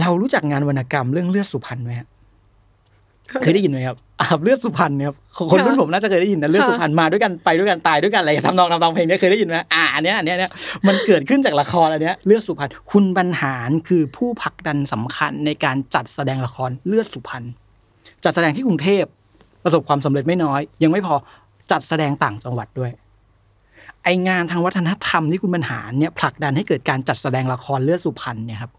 [0.00, 2.08] เรารู้จักงานวรรณกรรมเรื่องเลือดสุพรรณไหมครับ
[3.42, 5.16] เคยได้ยินไหมครับอาบเลือดสุพรรณเนี่ยครับ
[5.52, 10.52] คนรุ่นผมน่าจะเคยได้ยินนะเลือดสุพรรณมาด้วยกันไปด้วยกันตายด้วยกันอะไรทำนองทำนองเพลงเนี้ยเคยได้ยินไหมอ่าอันเนี้ยอันเนี้ยอันเนี้ย
[10.86, 17.44] มันเกิดขึ้นจากละครอันเนี้ยเลือดสุพรรณคุณบรรหารคือผู้ผลักดันสำคัญในการจัดแสดงละครเลือดสุพรรณ
[18.24, 19.04] จัดแสดงที่กรุงเทพ
[19.64, 21.14] ประสบความสำเร็จไม่น้อย ยังไม่พอ
[21.70, 22.90] จัดแสดงต่างจังหวัดด้วย
[24.04, 28.72] ไองานทางวัฒนธรรมที่คุณบรรหารเนี่ยผลักดันให้เกิดการจัดแสดงละครเลือดสุพรรณเนี่ยครับ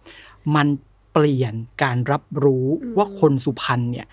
[0.55, 0.67] มัน
[1.13, 1.53] เปลี่ยน
[1.83, 4.07] การรับรู้อืมว่าคนสุพรรณเนี่ย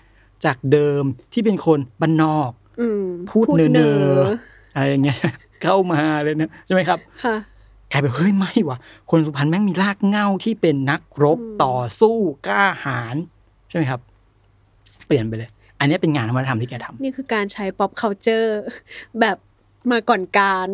[0.45, 5.19] จากเดิมที่เป็นคนบ้านนอกอืมพูดเนอๆอะไรอย่างเงี้ย
[5.63, 7.35] เข้ามาเลยนะใช่ไหมครับค่ะ
[7.91, 8.77] กลายเป็นเฮ้ยไม่ว่ะ
[9.11, 12.15] คนสุพรรณแม่งมีรากเหง้าที่เป็นนักรบอืมต่อสู้
[12.47, 13.15] กล้าหาญ
[13.69, 13.99] ใช่ไหมครับ
[15.07, 18.51] เปลี่ยนไปเลย อันนี้เป็นงานวัฒนธรรมที่แกทำนี่คือการใช้ pop culture
[19.19, 19.37] แบบ
[19.91, 20.67] มาก่อนการ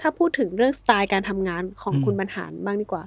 [0.00, 3.04] ถ้าพูดถึงเรื่องสไตล์การทำงานของอืมคุณบรรหารบ้างดีกว่า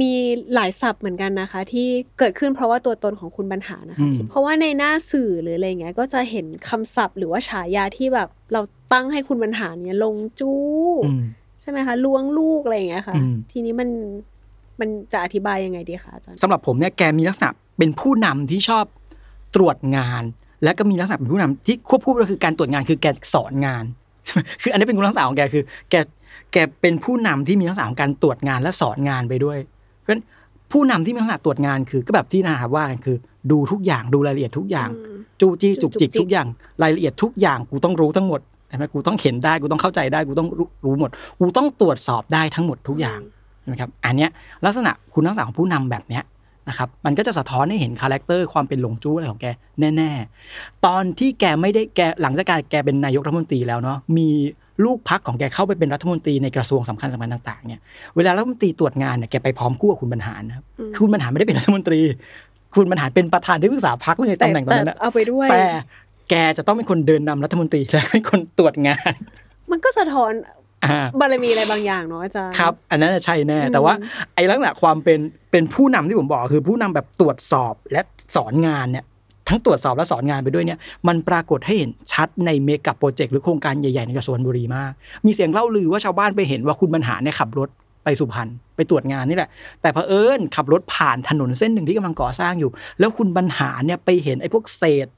[0.00, 0.12] มี
[0.54, 8.60] หลายศัพท์เหมือนกันนะคะ ที่เกิดขึ้นเพราะว่าตัวตนของคุณบรรหารนะคะที่เพราะว่าในหน้าสื่อหรืออะไรเงี้ย ก็จะเห็นคำศัพท์ หรือว่าฉายาที่แบบเรา
[8.92, 10.62] ตั้งให้คุณบรรหารเนี่ยลงจู้
[11.06, 11.22] อืม
[11.60, 13.88] ใช่ไหมคะล้วงลูกอะไรอย่างเงี้ยค่ะอืมทีนี้มัน
[14.80, 18.84] มันจะอธิบายยังไงดีคะอาจารย์สำหรับผมเนี่ยแกมีลักษณะเป็นผู้นำที่ชอบ
[19.54, 20.22] ตรวจงาน
[20.62, 23.84] และก็มีลักษณะเป็นผู้นำที่ควบคู่ก็คือการตรวจงานคือแกสอนงาน
[24.62, 25.94] คืออันนี้เป็นคุณลักษณะของแกคือ แก
[26.52, 29.58] แกเป็นผู้นำที่มีลักษณะของการตรวจงานและสอนงานไปด้วย
[30.00, 30.22] เพราะฉะนั้น
[30.72, 33.16] ผู้นำที่มีลักษณะตรวจงานคือ ก็แบบที่นาครับว่ากันคือ
[33.50, 36.46] ดูทุกอย่างดูรายละเอียดทุกอย่างอืมจู้จี้จุกจิกจุกจิกทุกอย่าง
[36.82, 41.10] รายละเอียดทุกอย่างกูต้องรู้ทั้งหมดใช่ไหมกูต้องเห็นได้กูต้องเข้าใจได้กูต้องรู้รู้หมด
[41.40, 43.20] กูต้องตรวจสอบได้ทั้งหมดทุกอย่าง
[43.70, 44.30] นะครับ อันเนี้ย
[44.64, 46.22] ลักษณะคุณลักษณะของผู้นำแบบเนี้ย
[46.68, 49.46] นะครับมันก็จะสะท้อนให้เห็น character ความเป็นหลงจู้อะไรของแก
[49.96, 54.28] แน่ๆ ตอนที่แกไม่ได้แกหลังจากการแกเป็นนายกรัฐมนตรีแล้วเนาะมี
[54.84, 57.80] ลูกพรรคของแกเข้าไปเป็นรัฐมนตรีในกระทรวงสำคัญสำคัญต่างๆเนี่ย
[58.16, 62.00] เวลารัฐมนตรีตรวจงานเนี่ยแกไปพร้อมคู่กับคุณบรรหารนะครับอืมคือคุณบรรหารไม่ได้เป็นรัฐมนตรี
[62.74, 65.64] คุณบรรหารเป็นประธานที่ปรึกษาพรรคเลยตำแหน่งตรงนั้นนะเอาไปด้วยแต่
[66.30, 69.12] แกจะต้องเป็นคนเดินนำรัฐมนตรีและเป็นคนตรวจงาน
[69.70, 70.56] มันก็สะท้อนอ่า
[71.20, 73.94] บารมีอะไรบางอย่างเนาะอาจารย์ครับ อันนั้นน่ะใช่แน่อืมแต่ว่า
[74.34, 75.18] ไอ้ลักษณะความเป็น
[75.50, 78.00] เป็นผู้นำที่ผมบอกคือผู้นำแบบตรวจสอบและ
[78.36, 79.04] สอนงานเนี่ย
[79.48, 80.78] ทั้งตรวจสอบและสอนงานไปด้วยเนี่ย
[81.08, 84.92] มันปรากฏให้เห็นชัดในเมกะโปรเจกต์หรือโครงการใหญ่ๆในกระทรวงบุรีมาก
[85.26, 87.68] มีเสียงเล่าลือว่าชาวบ้านไปเห็นว่าคุณบรรหารเนี่ยขับรถ
[88.04, 89.50] ไปสุพรรณไปตรวจงานนี่แหละ
[89.82, 95.08] แต่เผอิญขับรถผ่านถนนเส้นหนึ่งที่กำลังก่อสร้างอยู่ แล้วคุณบรรหารเนี่ยไปเห็นไอ้พวกเศษ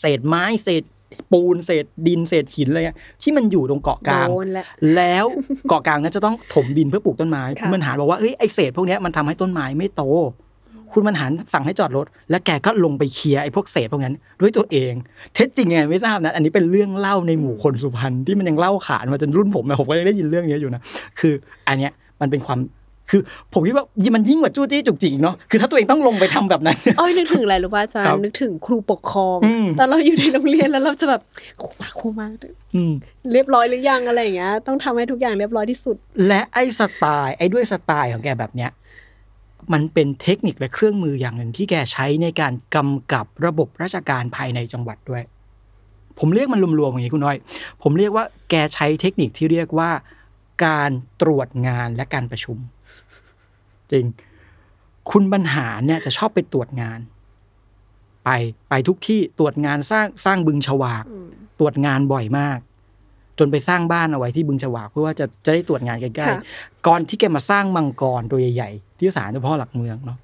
[0.00, 0.82] เศษไม้เศษ
[1.32, 5.26] ปูนเศษดินเศษหินอะไรเงี้ยที่มันอยู่ตรงเกาะกลางโดนแล้วแล้ว
[5.68, 10.02] เกาะกลางนั้นจะต้องถมดินเพื่อปลูกต้นไม้ค่ะคุณบรรหารบอกว่าเอ้ยไอเศษพวกเนี้ยมันทำให้ต้นไม้ไม่โต
[10.92, 14.92] คุณบรรหารสั่งให้จอดรถ แล้วแกก็ลงไปเคลียร์ไอ้พวกเศษพวกนั้น ด้วยตัวเอง
[15.34, 20.80] เท็จจริงไงไม่ทราบนะอันนี้เป็นเรื่องเล่าในหมู่คนสุพรรณที่มันยังเล่าขานมาจนรุ่นผมนะผมก็ยังได้ยินเรื่องนี้อยู่นะ
[21.20, 21.34] คือ
[21.68, 22.58] อันเนี้ยมันเป็นความ
[23.10, 23.20] คือ
[23.52, 23.84] ผมคิดว่า
[24.14, 31.22] มันยิ่งกว่าจู้จี้จุกจิกเนาะคือถ้าตัวเองต้องลงไปทำแบบนั้นอ้อยนึกถึงอะไรรู้ป่ะอาจารครับย์นึกถึงครูปกครองอืมตอนเราอยู่ในโรงเรียนแล้วเราจะแบบ
[31.62, 32.26] ครูมาครูมา
[32.74, 32.92] อืม
[33.32, 35.96] เรียบร้อยหรือยังอะไรอย่างเงี้ยต้องทำให้ทุกอย่างเรียบร้อยที่สุด
[36.26, 38.70] และไอ้สไตล์ไอ้ด้วยสไตล์ของแกแบบเนี้ย
[39.72, 45.22] มันเป็นเทคนิคและเครื่องมืออย่างหนึ่งที่แกใช้ในการกำกับระบบราชการภายในจังหวัดด้วย
[46.18, 47.36] ผมเรียกมันรวมๆอย่างนี้คุณน้อย
[47.82, 49.90] ผมเรียกว่าแกใช้เทคนิคที่เรียกว่า
[50.66, 50.90] การ
[51.22, 52.58] ตรวจงานและการประชุม
[53.92, 54.04] จริง
[55.10, 56.98] คุณบรรหารเนี่ยจะชอบไปตรวจงาน
[58.24, 58.30] ไป
[58.68, 61.28] ไปทุกที่ตรวจงานสร้างสร้างบึงฉวากอืม
[61.58, 62.58] ตรวจงานบ่อยมาก
[63.38, 70.18] จนไปสร้างบ้านเอาไว้ที่บึงฉวากเพื่อว่าจะจะได้ตรวจงานใกล้ค่ะๆก่อนที่แกมาสร้างมังกรตัวใหญ่ๆที่ศาลเจ้าพ่อหลักเมืองเนาะ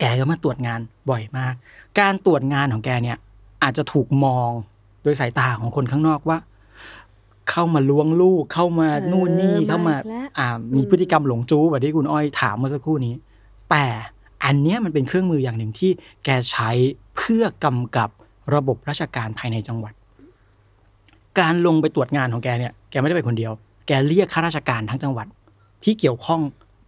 [0.00, 1.54] แกก็มาตรวจงานบ่อยมาก
[2.00, 3.18] การตรวจงานของแกเนี่ย
[3.62, 4.50] อาจจะถูกมอง
[5.02, 6.38] โดยสายตาของคนข้างนอกว่า
[7.50, 13.14] เข้ามาล้วงลูกเข้ามาเออนู่นนี่มาเข้ามาอีกแล้วอ่ามีพฤติกรรมหลงจู้แบบที่คุณอ้อยถามเมื่อสักครู่นี้
[13.70, 13.86] แต่
[14.44, 15.90] อันเนี้ยมันเป็นเครื่องมืออย่างหนึ่งที่
[16.24, 16.70] แกใช้
[17.16, 18.10] เพื่อกำกับ
[18.54, 19.94] ระบบราชการภายในจังหวัด
[21.40, 23.52] การลงไปตรวจงานของแกเนี่ยแกไม่ได้ไปคนเดียว
[23.86, 25.26] แกเรียกข้าราชการทั้งจังหวัด
[25.84, 26.40] ที่เกี่ยวข้อง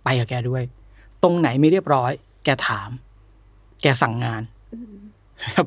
[0.04, 0.62] ไปกับแกด้วย
[1.22, 2.12] ตรงไหนไม่เรียบร้อย
[2.44, 2.90] แกถาม
[3.82, 4.42] แกสั่งงาน
[5.57, 5.66] ครับ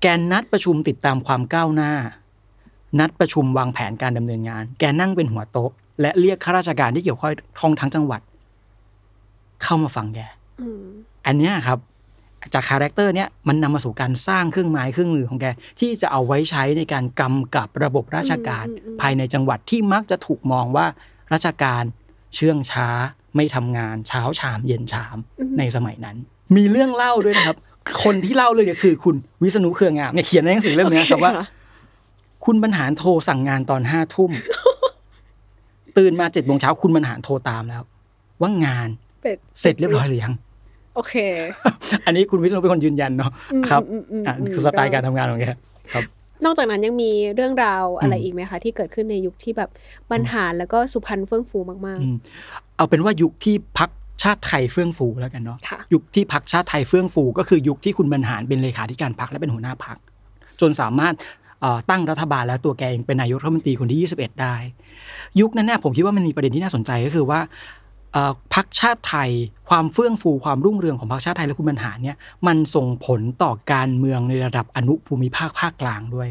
[0.00, 1.92] แกนัดประชุมติดตามความก้าวหน้า
[2.98, 5.70] นัดประชุมวางแผนการดำเนินงาน แกนั่งเป็นหัวโต๊ะ
[6.00, 7.18] และเรียกข้าราชการที่เกี่ยว
[7.60, 8.20] ข้องทั้งจังหวัด
[9.62, 10.20] เข้ามาฟังแก
[10.60, 10.82] อืม
[11.26, 11.78] อันเนี้ยครับ
[12.54, 15.46] จาก character เนี้ยมันนำมาสู่การสร้างเครื่องไม้เครื่องมือของแก
[15.80, 20.86] ที่จะเอาไว้ใช้ในการกำกับระบบราชการอืมอืมภายในจังหวัดที่มักจะถูกมองว่า
[21.32, 21.82] ราชการ
[22.34, 22.88] เชื่องช้า
[23.36, 25.16] ไม่ทำงานเช้าชามเย็นชาม
[25.58, 26.16] ในสมัยนั้น
[26.56, 27.56] มีเรื่องเล่าด้วยนะครับ
[28.04, 31.48] คนที่เล่าเลยเนี่ยคือ คุณวิษณุเครืองามเนี่ยเขียนในหนังสือเล่มเนี้ยครับว่าโอเะ
[32.50, 34.30] คุณบรรหารโทรสั่งงานตอนห้าทุ่ม
[35.98, 37.82] ตื่นมาเจ็ดโมงเช้าคุณบรรหารโทรตามแล้ว
[38.40, 38.88] ว่างาน
[39.22, 40.34] เป็ดเสร็จเรียบร้อยหรือยัง
[40.94, 41.14] โอเค
[42.06, 45.46] อันนี้คุณวิษณุเป็นคนยืนยันเนาะอืมครับอืมอืมอะอืมคือสไตล์การทำงานของแก
[45.92, 46.04] ครับ
[46.44, 49.70] นอกจากนั้นยังมีเรื่องราวอะไรอืมอีกไหมคะ ที่เกิดขึ้นในยุคที่แบบ
[50.10, 52.16] บรรหารแล้วก็สุพรรณเฟื่องฟูมากอืม
[52.76, 53.90] เอาเป็นว่ายุคที่พัก
[54.22, 59.98] ชาติไทยเฟื่องฟูแล้วกันเนาะๆค่ะยุคที่พักชาติไทยเฟื่องฟู ก็คือยุคที่คุณบรรหารเป็นเลขาธิการพักและเป็นหัวหน้าพัก
[60.60, 61.37] จนสามารถเอ่อ
[61.90, 64.54] ตั้งรัฐบาลแล้วตัวแกเองเป็นนายกรัฐมนตรีคนที่ 21 ได้
[65.40, 67.40] ยุคนั้นเนี่ยผมคิดว่ามันมีประเด็นที่น่าสนใจก็คือว่า
[68.54, 69.30] พักชาติไทย
[69.68, 76.28] ความเฟื่องฟูความรุ่งเรืองของพรรคชาติไทยและคุณบรรหารเนี่ยมันส่งผลต่อการเมืองในระดับอนุภูมิภาคภาคกลางด้วย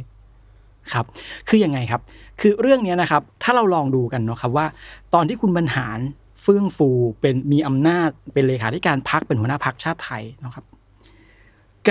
[0.94, 1.06] ครับ
[1.48, 2.02] คือยังไงครับ
[2.42, 4.66] คือเรื่องเนี้ยนะครับถ้าเราลองดูกันเนาะครับว่า
[5.14, 6.00] ตอนที่คุณบรรหาร
[6.42, 6.90] เฟื่องฟู
[7.22, 10.66] เป็นมีอำนาจเป็นเลขาธิการพักเป็นหัวหน้าพักชาติไทยนะครับ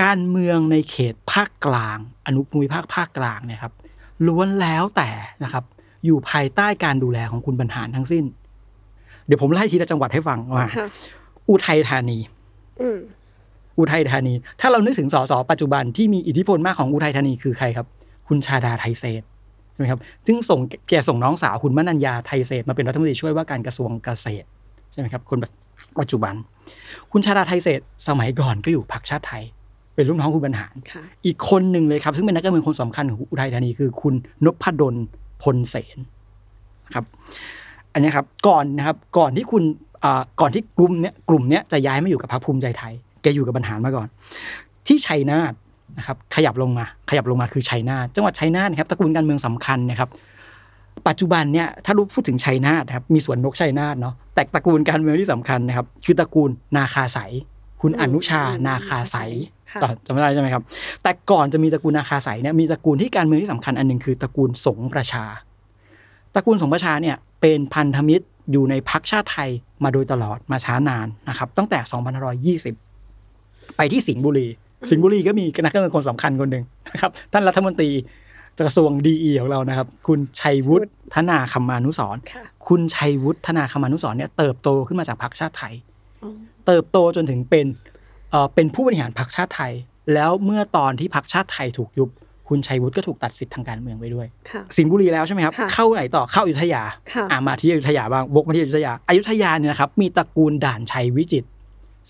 [0.00, 3.72] การเมืองในเขตภาคกลาง อนุภูมิภาคภาคกลางเนี่ยครับ
[4.26, 5.10] ล้วนแล้วแต่
[5.44, 5.64] นะครับ
[6.04, 8.24] อยู่ภายใต้การดูแลของคุณบรรหารทั้งสิ้น
[9.26, 10.88] เดี๋ยวผมไล่ทีละจังหวัดให้ฟังว่าค่ะ
[11.48, 12.18] อุทัยธานี
[12.80, 12.98] อืม
[13.78, 17.86] อุทัยธานี ถ้าเรานึกถึงสสปัจจุบันที่มีอิทธิพลมากของอุทัยธานีคือใครครับ
[18.28, 19.28] คุณชาดาไทยเศรษฐ์
[19.72, 24.46] ใช่ไหมครับซึ่งส่งแกส่งน้องสาวคุณมนัญญาไทยเศรษฐ์มาเป็นรัฐมนตรีช่วยว่าการกระทรวงเกษตร
[24.92, 25.38] ใช่ไหมครับคน
[26.00, 26.34] ปัจจุบัน
[27.12, 29.44] คุณชาดาไทยเศรษฐ์สมัยก่อนก็อยู่พรรคชาติไทย
[29.96, 34.94] เป็นลูกน้องคุณบรรหารค่ะอีกคนหนึ่งเลยครับ ซึ่งเป็นนักการเมืองคนสำคัญของอุทัยธานีคือคุณนพดล
[35.42, 35.98] พลเสน
[36.86, 37.04] นะครับ
[37.92, 39.62] อันเนี้ยครับก่อนนะครับก่อนที่คุณ
[40.04, 42.92] อ่าก่อนที่กลุ่มเนี้ยกลุ่มเนี้ยจะย้ายมาอยู่กับพรรคภูมิใจไทย
[43.22, 44.08] แกอยู่กับบรรหารมาก่อน
[44.86, 45.52] ที่ชัยนาท
[45.98, 50.08] นะครับขยับลงมา ขยับลงมาคือชัยนาทจังหวัดชัยนาทนะครับตระกูลการเมืองสำคัญนะครับ
[51.08, 57.18] ปัจจุบันเนี่ยถ้ารู้พูดถึงชัยนาทนะครับมีสวนนกชัยนาทเนาะแต่ตระกูลการเมืองที่สำคัญนะครับ คือตระกูลนาคาใส
[57.86, 59.16] คุณอืมอนุชาอืมนาคาใส
[59.72, 60.62] ค่ะต่อจำไม่ได้ใช่ไหมครับ
[61.02, 65.24] แต่ก่อนจะมีตระกูลนาคาใสเนี่ยมีตระกูลที่การเมืองที่สำคัญอันหนึ่งคือตระกูลสงฆ์ประชา
[66.34, 69.50] ตระกูลสงฆ์ประชาเนี่ยเป็นพันธมิตรอยู่ในพักชาติไทย
[69.84, 71.78] มาโดยตลอดมาช้านานนะครับ ตั้งแต่
[72.64, 74.46] 2520 ไปที่สิงห์บุรี
[74.90, 77.90] สิงห์บุรีก็มีนักการเมืองคนสำคัญคนหนึ่งนะครับ ท่านรัฐมนตรี
[78.60, 85.74] กระทรวงดีของเรานะครับ คุณชัยวุฒิธนาคมานุสรณ์ค่ะคุณชัยวุฒิธนาคมานุสรณ์เนี่ยเติบโตขึ้นมาจากพรรคชาติไทย
[86.22, 86.30] อ๋อ
[86.66, 87.66] เติบโตจนถึงเป็น
[88.30, 89.72] เอ่อเป็นผู้บริหารพรรคชาติไทย
[90.14, 92.10] แล้วเมื่อตอนที่พรรคชาติไทยถูกยุบ
[92.48, 101.48] คุณชัยวุฒิก็ถูกตัดสิทธิ์ทางการเมืองไปด้วยค่ะสิงห์บุรีแล้วใช่ไหมครับค่ะเข้าไหนต่อเข้าอยุธยาค่ะอ่ามาที่อยุธยาบ้างวกมาที่อยุธยาอยุธยาเนี่ยนะครับมีตระกูลด่านชัยวิจิตร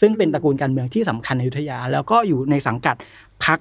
[0.01, 2.97] ซึ่งเป็นตระกูลการเมืองที่สำคัญในอยุธยา แล้วก็อยู่ในสังกัด
[3.45, 3.59] พรรค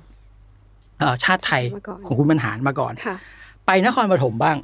[0.99, 3.15] เอ่อชาติไทยมาก่อนของคุณบรรหารมาก่อนค่ะ
[3.65, 4.57] ไปนครปฐมบ้าง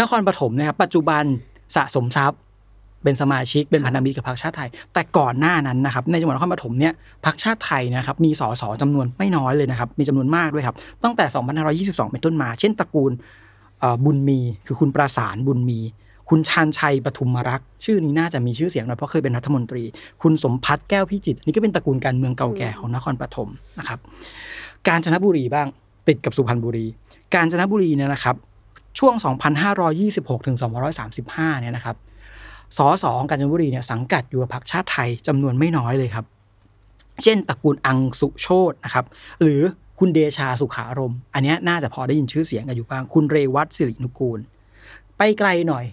[0.00, 1.24] นครปฐมนะครับปัจจุบัน
[1.76, 2.40] สะสมทรัพย์
[3.02, 6.92] เป็นสมาชิกเป็นพันธมิตรกับพรรคชาติไทย แต่ก่อนหน้านั้นนะครับในจังหวัดนครปฐมเนี่ย
[7.24, 11.24] พรรคชาติไทยนะครับมีสสจำนวนไม่น้อยเลยนะครับมีจำนวนมากด้วยครับตั้งแต่
[11.94, 13.12] 2522 เป็นต้นมา เช่นตระกูล
[13.80, 15.80] เอ่อบุญมีคือคุณประสานบุญมี
[16.28, 19.82] คุณชาญชัยปทุมรักษ์ชื่อนี้น่าจะมีชื่อเสียงหน่อยเพราะเคยเป็นรัฐมนตรี
[20.22, 23.98] คุณสมพัฒน์แก้วพิจิตรนี่ก็เป็นตระกูลการเมืองเก่าแก่ของนครปฐมนะครับ
[24.88, 25.66] กาญจนบุรีบ้าง
[26.08, 26.86] ติดกับสุพรรณบุรี
[27.34, 28.36] กาญจนบุรีเนี่ยนะครับ
[28.98, 29.14] ช่วง
[29.80, 30.56] 2526 ถึง
[31.08, 31.96] 2535 เนี่ยนะครับ
[32.76, 36.24] สสของกาญจนบุรีเนี่ยสังกัดอยู่กับพรรคชาติไทยจำนวนไม่น้อยเลยครับ
[37.22, 39.04] เช่นตระกูลอังสุโชตนะครับ
[39.42, 39.60] หรือ
[39.98, 44.38] คุณเดชาสุขารมณ์อันเนี้ยน่าจะพอได้ยินชื่อเสียงกันอยู่บ้าง คุณเรวัตสิรินุกูล
[45.16, 45.84] ไปไกลหน่อย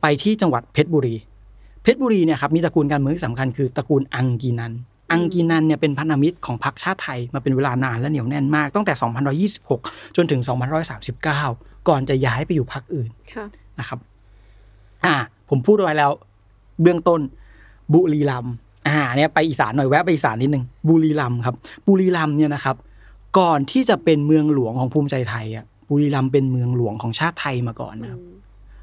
[0.00, 1.16] ไปที่จังหวัดเพชรบุรี
[1.82, 4.72] เพชรบุรีเนี่ยครับมีตระกูลการเมืองที่สำคัญคือตระกูลอังกีนัน
[5.12, 10.40] อังกีนันเนี่ยเป็นพันธมิตรของพรรคชาติไทยมาเป็นเวลานานและเหนียวแน่นมากตั้งแต่ 2126 จนถึง
[11.14, 13.44] 2139 ก่อนจะย้ายไปอยู่พรรคอื่นค่ะ
[13.78, 13.98] นะครับ
[15.04, 15.14] อ่า
[15.50, 16.10] ผมพูดเอาไว้แล้ว
[16.82, 17.20] เบื้องต้น
[17.94, 18.52] บุรีรัมย์
[18.88, 21.54] อ่าเนี่ยไปอีสานหน่อยแวะไปอีสานนิดนึงบุรีรัมย์ครับ
[21.86, 22.76] บุรีรัมย์เนี่ยนะครับ
[23.38, 28.20] ก่อนที่จะเป็นเมืองหลวงของภูมิใจไทยอะบุรีรัมย์เป็นเมืองหลวงของชาติไทยมาก่อนนะครับ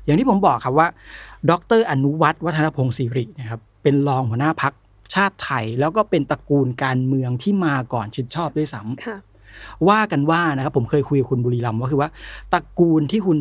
[0.05, 0.87] อย่างที่ผมบอกครับว่า
[1.49, 4.73] ดร อนุวัฒน์วัฒนพงศ์สิรินะครับเป็นรองหัวหน้าพัก
[5.13, 9.15] ชาติไทย แล้วก็เป็นตระกูลการเมืองที่มาก่อนชิดชอบด้วยซ้ำค่ะ
[9.89, 12.09] ว่ากันว่านะครับผมเคยคุยกับคุณบุรีรัมย์ว่าคือว่า
[12.53, 13.37] ตระกูลที่คุณ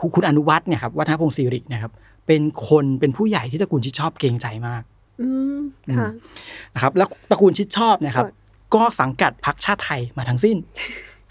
[0.00, 1.92] คุณคุณอนุวัฒน์เนี่ยครับวัฒนพงศ์สิริเนะครับ
[2.30, 4.82] เป็นคนเป็นผู้ใหญ่ที่ตระกูลชิดชอบเกรงใจมาก
[5.22, 5.58] อืม
[5.98, 6.08] ค่ะ
[6.74, 8.30] นะครับ แล้วตระกูลชิดชอบเนะครับก็
[8.74, 10.56] ก็สังกัดพรรคชาติไทยมาทั้งสิ้น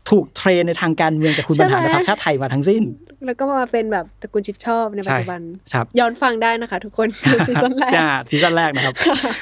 [0.10, 2.84] ถูก train ในทางการเมืองจากคุณบรรหารและพรรคชาติไทยมาทั้งสิ้น
[3.26, 5.41] แล้วก็มาเป็นแบบตระกูลชิดชอบในปัจจุบัน
[5.74, 8.93] ครับย้อนฟังได้นะคะ ทุกคนคือ season แรกอ่า season แรกนะครับ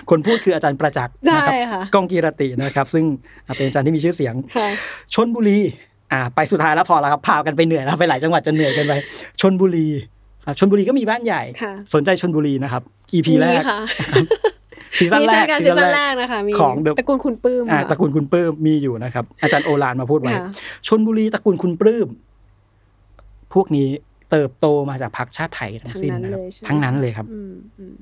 [0.09, 3.05] คนพูดคืออาจารย์ประจักษ์ใช่นะครับค่ะก้องกีรตินะครับ ซึ่ง
[3.57, 4.67] เป็นอาจารย์ที่มีชื่อเสียงค่ะ
[5.13, 5.59] ชลบุรี
[6.11, 8.93] อ่าไปสุดท้ายแล้วพอแล้วครับพากันไปเหนื่อยแล้วไปหลายจังหวัดจะเหนื่อยกันไป
[9.41, 10.16] ชลบุรีอ่า
[10.59, 12.83] ชลบุรีก็มีบ้านใหญ่ค่ะสนใจชลบุรีนะครับ
[13.13, 13.79] EP แรกมีค่ะ
[14.99, 20.51] season มีแรเช่นกัน season แรกนะคะมีของ The ตระกูลคุณปลื้มอ่าค่ะตระกูลคุณปลื้มมีอยู่นะครับ อาจารย์โอฬารมาพูดไว้ค่ะ
[20.87, 22.07] ชลบุรีตระกูลคุณปลื้ม
[23.53, 23.87] พวกนี้
[24.31, 27.95] เติบโตมาจากพรรคชาติไทยทั้งสิ้นนะครับใช่ไหมทั้งนั้นเลยครับอืมอืม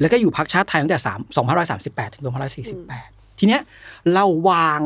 [0.00, 3.08] แล้วก็อยู่พรรคชาติไทยตั้งแต่สามสองพันร้อยสามสิบแปดถึงสองพันร้อยสี่สิบแปด
[3.38, 3.62] ทีเนี้ย
[4.14, 4.80] เราวาง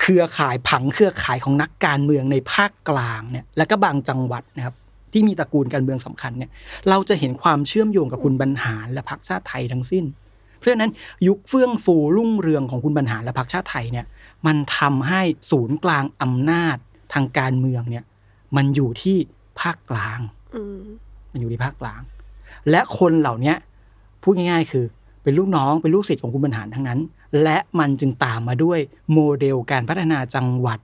[0.00, 4.74] เครือข่ายผังเครือข่ายของนักการเมืองในภาคกลางเนี่ย แล้วก็บางจังหวัดนะครับ
[5.14, 6.50] ที่มีตระกูลการเมืองสำคัญเนี่ย
[6.88, 10.04] เราจะเห็นความเชื่อมโยงกับคุณบรรหารและพรรคชาติไทยทั้งสิ้น
[10.58, 10.92] เพราะฉะนั้น
[11.28, 14.06] ยุคเฟื่องฟูรุ่งเรืองของคุณบรรหารและพรรคชาติไทยเนี่ย
[14.46, 16.76] มันทำให้ศูนย์กลางอำนาจ
[17.14, 18.04] ทางการเมืองเนี่ย
[18.56, 19.16] มันอยู่ที่
[19.60, 20.20] ภาคกลาง
[20.54, 20.82] อืม
[21.32, 22.00] มันอยู่ที่ภาคกลาง
[22.70, 23.56] และคนเหล่าเนี้ย
[24.22, 24.84] พูดง่าย ๆ คือ
[25.22, 27.00] เป็นลูกน้องเป็นลูกศิษย์ของคุณบรรหารทั้งนั้น
[27.42, 28.78] และมันจึงตามมาด้วย
[29.12, 30.78] โมเดลการพัฒนาจังหวัด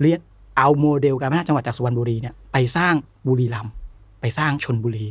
[0.00, 0.20] เรียน
[0.56, 2.94] เอาโมเดลการพัฒนาจังหวัดจากสุพรรณบุรีเนี่ย ไปสร้าง
[3.26, 3.72] บุรีรัมย์
[4.20, 5.06] ไปสร้างชลบุรี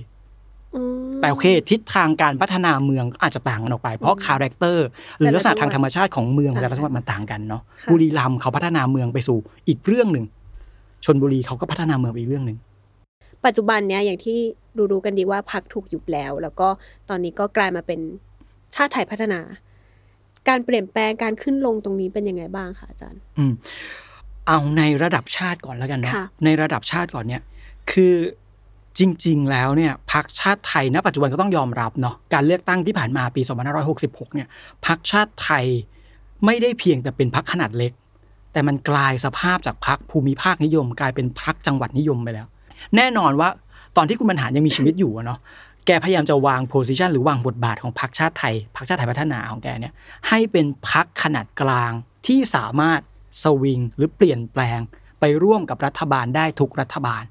[0.75, 4.87] อืมแต่โอเค ทิศทางการพัฒนาเมืองก็อาจจะต่างกันออกไป เพราะ character
[5.17, 9.37] หรือลักษณะทางธรรมชาติของเมืองแต่ละจังหวัดมันต่างกันเนาะค่ะบุรีรัมย์เขาพัฒนาเมืองไปสู่
[9.67, 10.25] อีกเรื่องหนึ่ง
[11.05, 12.57] ชลบุรีเขาก็พัฒนาเมืองไปอีกเรื่องหนึ่ง
[13.45, 14.37] ปัจจุบันเนี้ยอย่างที่
[14.91, 16.67] รู้ๆกันดีว่าพรรคถูกยุบแล้ว แล้วก็
[17.09, 17.99] ตอนนี้ก็กลายมาเป็น
[18.75, 19.39] ชาติไทยพัฒนา
[20.47, 23.53] การเปลี่ยนแปลงการขึ้นลงตรงนี้เป็นยังไงบ้างคะอาจารย์ อืม
[24.47, 27.41] เอาในระดับชาติก่อนแล้วกันเนาะค่ะในระดับชาติก่อนเนี่ย
[27.91, 28.15] คือ
[28.99, 33.41] จริง ๆ แล้วเนี่ยพรรคชาติไทยณปัจจุบันก็ต้องยอมรับเนาะการเลือกตั้งที่ผ่านมาปี
[33.87, 34.47] 2566 เนี่ย
[34.85, 35.65] พรรคชาติไทย
[36.45, 37.91] ไม่ได้เพียงแต่เป็นพรรคขนาดเล็ก
[38.51, 42.47] แต่มันกลายสภาพจากพรรคภูมิภาคนิยม กลายเป็นพรรคจังหวัดนิยมไปแล้ว
[42.95, 43.49] แน่นอนว่า
[43.97, 45.39] ตอนที่คุณบรรหารยังมีชีวิตอยู่อะเนาะ
[45.85, 49.93] แกพยายามจะวางโพสิชันหรือวางบทบาทของพรรคชาติไทยพรรคชาติไทยพัฒนาของแกเนี่ย
[50.27, 51.91] ให้เป็นพักขนาดกลาง
[52.27, 53.01] ที่สามารถ
[53.43, 54.79] สวิงหรือเปลี่ยนแปลง
[55.19, 57.23] ไปร่วมกับรัฐบาลได้ทุกรัฐบาล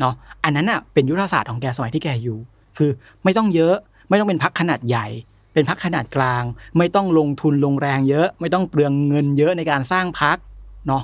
[0.00, 0.14] เนาะ
[0.44, 2.38] อันนั้นอะเป็นยุทธศาสตร์ของแกสมัยที่แกอยู่
[2.78, 2.90] คือ
[3.24, 3.74] ไม่ต้องเยอะ
[4.08, 5.06] ไม่ต้องเป็นพักขนาดใหญ่
[5.54, 6.42] เป็นพักขนาดกลาง
[6.78, 10.36] ไม่ต้องลงทุนลงแรงเยอะ ไม่ต้องเปลืองเงินเยอะในการสร้างพัก
[10.86, 11.02] เนาะ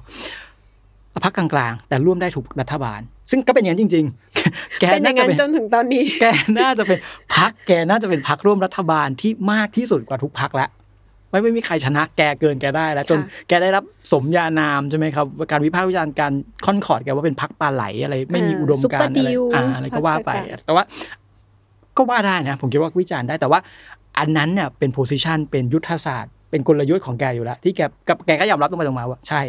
[1.25, 3.01] พักกลางๆ แต่ร่วมได้ทุกรัฐบาล
[3.31, 4.05] ซึ่งก็เป็นอย่างนั้นจริง
[4.43, 6.27] ๆ แกเป็นอน่าย่างจะนั้นเป็นจนถึงตอนนี้ แก
[6.59, 6.99] น่าจะเป็น
[7.37, 10.68] พักแกน่าจะเป็นพักร่วมรัฐบาลที่มากที่สุดกว่าทุกพักแล้ว
[11.33, 16.33] ไม่ไม่มีใครชนะแกเกินแกได้แล้วจนค่ะแกได้รับสมญานามใช่ไหมครับการวิพากษ์วิจารณ์การ
[16.66, 20.30] ค่อนขอดแกว่าเป็นพักปลาไหลอะไร ไม่มีอุดมการณ์อะไรอ่าอะไรก็ว่าไป
[20.66, 20.85] แต่ว่า
[21.97, 23.61] ก็ว่าได้นะ ผมคิดว่าวิจารณ์ได้แต่ว่า
[24.18, 29.41] อันนั้นเนี่ยเป็นโพสิชันเป็นยุทธศาสตร์เป็นกลยุทธ์ของแกอยู่แล้ว ที่แกกับแกก็ยอมรับตรงไปตรงมาว่า ใช่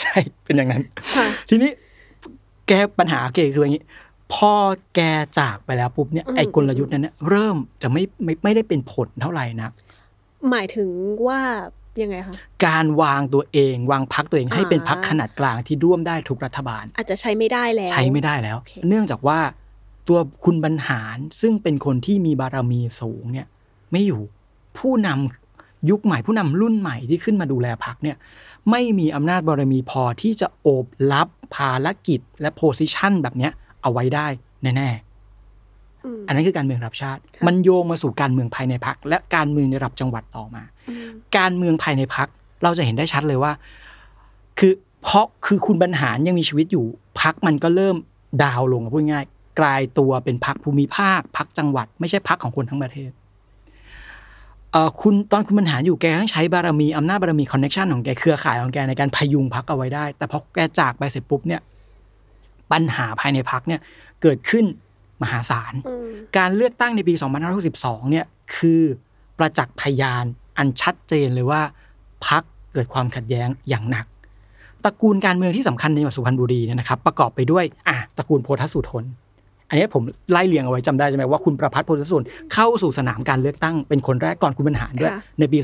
[0.00, 0.82] ใช่เป็นอย่างนั้น
[1.16, 1.70] ค่ะทีนี้
[2.68, 3.84] แกปัญหาเกคืออย่างนี้
[4.34, 4.52] พอ
[4.94, 5.00] แก
[5.38, 9.70] จากไปแล้วปุ๊บเนี่ยอืมไอ้กลยุทธ์นั้นเนี่ยเริ่มจะไม่ไม่ไม่ได้เป็นผลเท่าไหร่นะ
[10.50, 10.88] หมายถึง
[11.26, 11.40] ว่า
[12.02, 12.34] ยังไงคะ
[12.66, 19.38] การวางตัวเองวางพักตัวเองให้เป็นอ่าพักขนาดกลางที่ร่วมได้ทุกรัฐบาล อาจจะใช้ไม่ได้แล้ว ใช้ไม่ได้แล้วโอเคเนื่องจากว่า
[20.08, 23.46] ตัวคุณบรรหารซึ่งเป็นคนที่มีบารมีสูงเนี่ย
[23.92, 24.20] ไม่อยู่
[24.78, 28.16] ผู้นำยุคใหม่ผู้นำรุ่นใหม่ที่ขึ้นมาดูแลพักเนี่ย
[28.70, 34.26] ไม่มีอำนาจบารมีพอที่จะโอบรับภารกิจและโพสิชันแบบเนี้ยเอาไว้ได้
[34.62, 35.07] แน่อืมๆ
[36.26, 42.28] อันนั้นคือการเมืองระดับชาติค่ะมันโยงมาสู่การเมืองภายในพักและการเมืองในระดับจังหวัดต่อมาอืมการเมืองภายในพัก
[42.62, 43.52] เราจะเห็นได้ชัดเลยว่า
[44.58, 44.72] คือ
[45.02, 46.84] เพราะคือคุณบรรหารยังมีชีวิตอยู่
[47.20, 47.96] พักมันก็เริ่ม
[48.44, 53.10] ดาวน์ลงอะพูดง่ายๆกลายตัวเป็นพักภูมิภาคพักจังหวัด ไม่ใช่พักของคนทั้งประเทศ
[54.72, 61.60] เอ่อคุณตอนคุณบรรหารอยู่แกต้องใช้บารมีอำนาจบารมีคอนเน็ชันของแกเครือข่ายของแกในการพยุงพักเอาไว้ได้ แต่พอแกจากไปเสร็จปุ๊บเนี่ย
[62.72, 63.80] ปัญหาภายในพักเนี่ย
[64.22, 64.64] เกิดขึ้น
[65.22, 66.08] มหาศาลอืม
[66.38, 67.14] การเลือกตั้งในปี
[67.62, 68.82] 2562 เนี่ยคือ
[69.38, 70.24] ประจักษ์พยาน
[70.58, 71.60] อันชัดเจนเลยว่า
[72.26, 72.42] พัก
[72.72, 74.06] เกิดความขัดแย้งอย่างหนัก
[74.84, 79.04] ตระกูลการเมืองที่สำคัญในจังหวัดสุพรรณบุรีเนี่ยนะครับประกอบไปด้วยอะตระกูลโพธสุทน
[79.68, 80.02] อันนี้ผม
[80.32, 85.58] ไล่เรียงเอาไว้จำได้ใช่ไหมว่าคุณประพัฒน์โพธสุทนเข้าสู่สนามการเลือกตั้งเป็นคนแรกก่อนคุณบรรหารด้วยค่ะในปี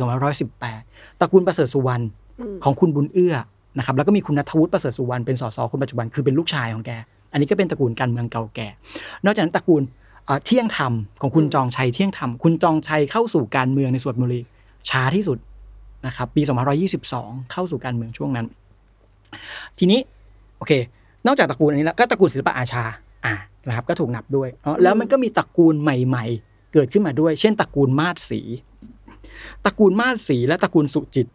[0.59, 2.05] 2518 ตระกูลประเสริฐสุวรรณ
[2.41, 3.35] อืมของคุณบุญเอื้อ
[3.79, 6.93] นะครับแล้วก็มีคุณนัทวุฒิประเสริฐสุวรรณเป็นสสคนปัจจุบันคือเป็นลูกชายของแก
[7.35, 8.68] อันนี้ก็เป็นตระกูลการเมืองเก่าแก่
[9.24, 9.82] นอกจากนั้นตระกูล
[10.45, 14.41] เที่ยงธรรมของคุณจองชัยเที่ยงธรรมคุณจองชัยเข้าสู่การเมืองในสุพรรณบุรี
[14.89, 15.39] ช้าที่สุด
[16.07, 16.43] นะครับปี
[16.97, 18.47] 2522 เข้าสู่การเมืองช่วงนั้น
[19.78, 20.01] ทีนี้
[20.59, 20.72] โอเค
[21.26, 22.85] นอกจากตระกูลอันนี้แล้วก็ตระกูลศิลปะอาชา
[23.26, 23.35] อ่า
[23.68, 24.49] นะครับก็ถูกนับด้วย
[24.82, 28.41] แล้วมันก็มีตระกูลใหม่ ๆ เกิดขึ้นมาด้วย เช่นตระกูลมาศสี
[29.64, 31.26] ตระกูลมาศสีและตระกูลสุจิต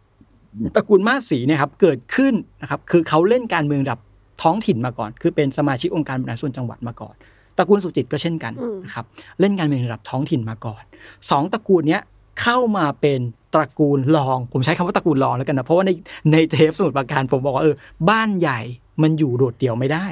[0.76, 4.00] ตระกูลมาศสีเนี่ยครับเกิดขึ้นนะครับคือเขาเล่นการเมืองระดับ
[4.42, 7.14] ท้องถิ่นมาก่อน คือเป็นสมาชิกองค์การบริหารส่วนจังหวัดมาก่อน
[7.56, 9.04] ตระกูลสุจิตก็เช่นกันอืมนะครับ
[9.40, 10.82] เล่นการเมืองระดับท้องถิ่นมาก่อน
[11.30, 12.02] สองตระกูลเนี้ย
[12.42, 13.20] เข้ามาเป็น
[13.54, 15.90] ตระกูลรอง ผมใช้คำว่าตระกูลรองแล้วกันนะเพราะว่าใน
[16.32, 17.76] ในเทปสมุดปราการผมบอกว่าเออ
[18.10, 18.60] บ้านใหญ่
[19.02, 20.06] มันอยู่โดดเดี่ยวไม่ได้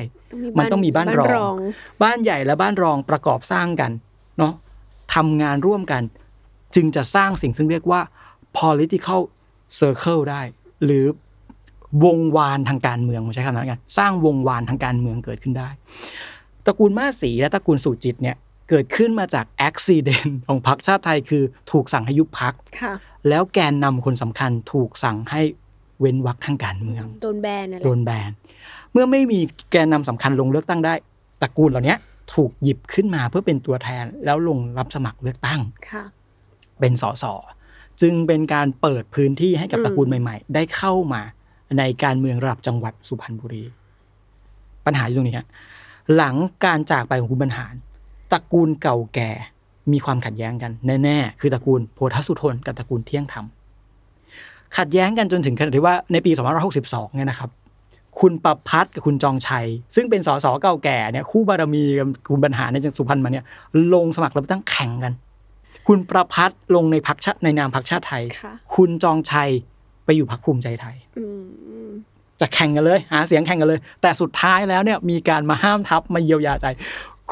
[0.59, 1.55] มันต้องมีบ้านรอง
[2.03, 3.91] บ้านใหญ่และบ้านรองประกอบสร้างกัน
[4.39, 4.53] เนาะ
[5.15, 6.03] ทำงานร่วมกัน
[6.75, 8.01] จึงจะสร้างสิ่งซึ่งเรียกว่า
[8.59, 9.21] political
[9.79, 10.43] circle ได้
[10.85, 11.05] หรือ
[12.05, 15.69] วงวานทางการเมืองผมใช้คำนั้นแล้วกันสร้างวงวานทางการเมืองเกิดขึ้นได้
[16.67, 18.37] ตระกูลมาสีและตระกูลสุจิตเนี่ย
[18.71, 22.93] เกิดขึ้นมาจากอุบิเหตุของพรรคชาติไทยคือถูกสั่งให้ยุบพรรคค่ะ
[23.29, 25.41] แล้วแกนนำคนสำคัญถูกสั่งให้
[26.01, 28.31] เว้นวรรคทางการเมืองโดนแบนอะไรโดนแบน
[28.93, 30.95] เมื่อไม่มีแกนนำสำคัญลงเลือกตั้งได้
[31.43, 31.97] ตระกูลเหล่านี้
[32.35, 35.61] ถูกหยิบขึ้นมาเพื่อเป็นตัวแทนแล้วลงรับสมัครเลือกตั้ง
[35.91, 36.05] ค่ะ
[36.81, 37.25] เป็นสส
[38.01, 41.23] จึงเป็นการเปิดพื้นที่ให้กับอืมตระกูลใหม่ ๆ ได้เข้ามา
[41.79, 43.65] ในการเมืองระดับจังหวัดสุพรรณบุรี
[44.87, 45.47] ปัญหาอยู่ตรงนี้ฮะ
[46.17, 47.75] หลังการจากไปของคุณบรรหาร
[48.33, 49.31] ตระกูลเก่าแก่
[49.93, 50.73] มีความขัดแย้งกัน
[51.05, 53.45] แน่ๆคือตระกูลโพธสุทนกับตระกูลเที่ยงธรรม
[54.77, 56.31] ขัดแย้งกันจนถึงขนาดที่ว่าในปี
[56.75, 57.51] 2562 เนี่ยนะครับ
[58.21, 63.45] คุณประพัฒน์กับคุณจองชัย ซึ่งเป็นสสเก่าแก่เนี่ยคู่บารมีกับคุณบรรหารในจังหวัดสุพรรณมาเนี่ย
[63.95, 65.13] ลงสมัครรับเลือกตั้งแข่งกัน
[65.87, 69.51] คุณประพัฒน์ลงในพักชาติในนามพักชาติไทยค่ะคุณจองชัย
[70.09, 71.25] ไปอยู่พักภูมิใจไทยอื
[71.89, 71.91] ม
[72.41, 76.67] จะแข่งกันเลย หาเสียงแข่งกันเลย แต่สุดท้ายแล้วเนี่ยมีการมาห้ามทับมาเยียวยาใจ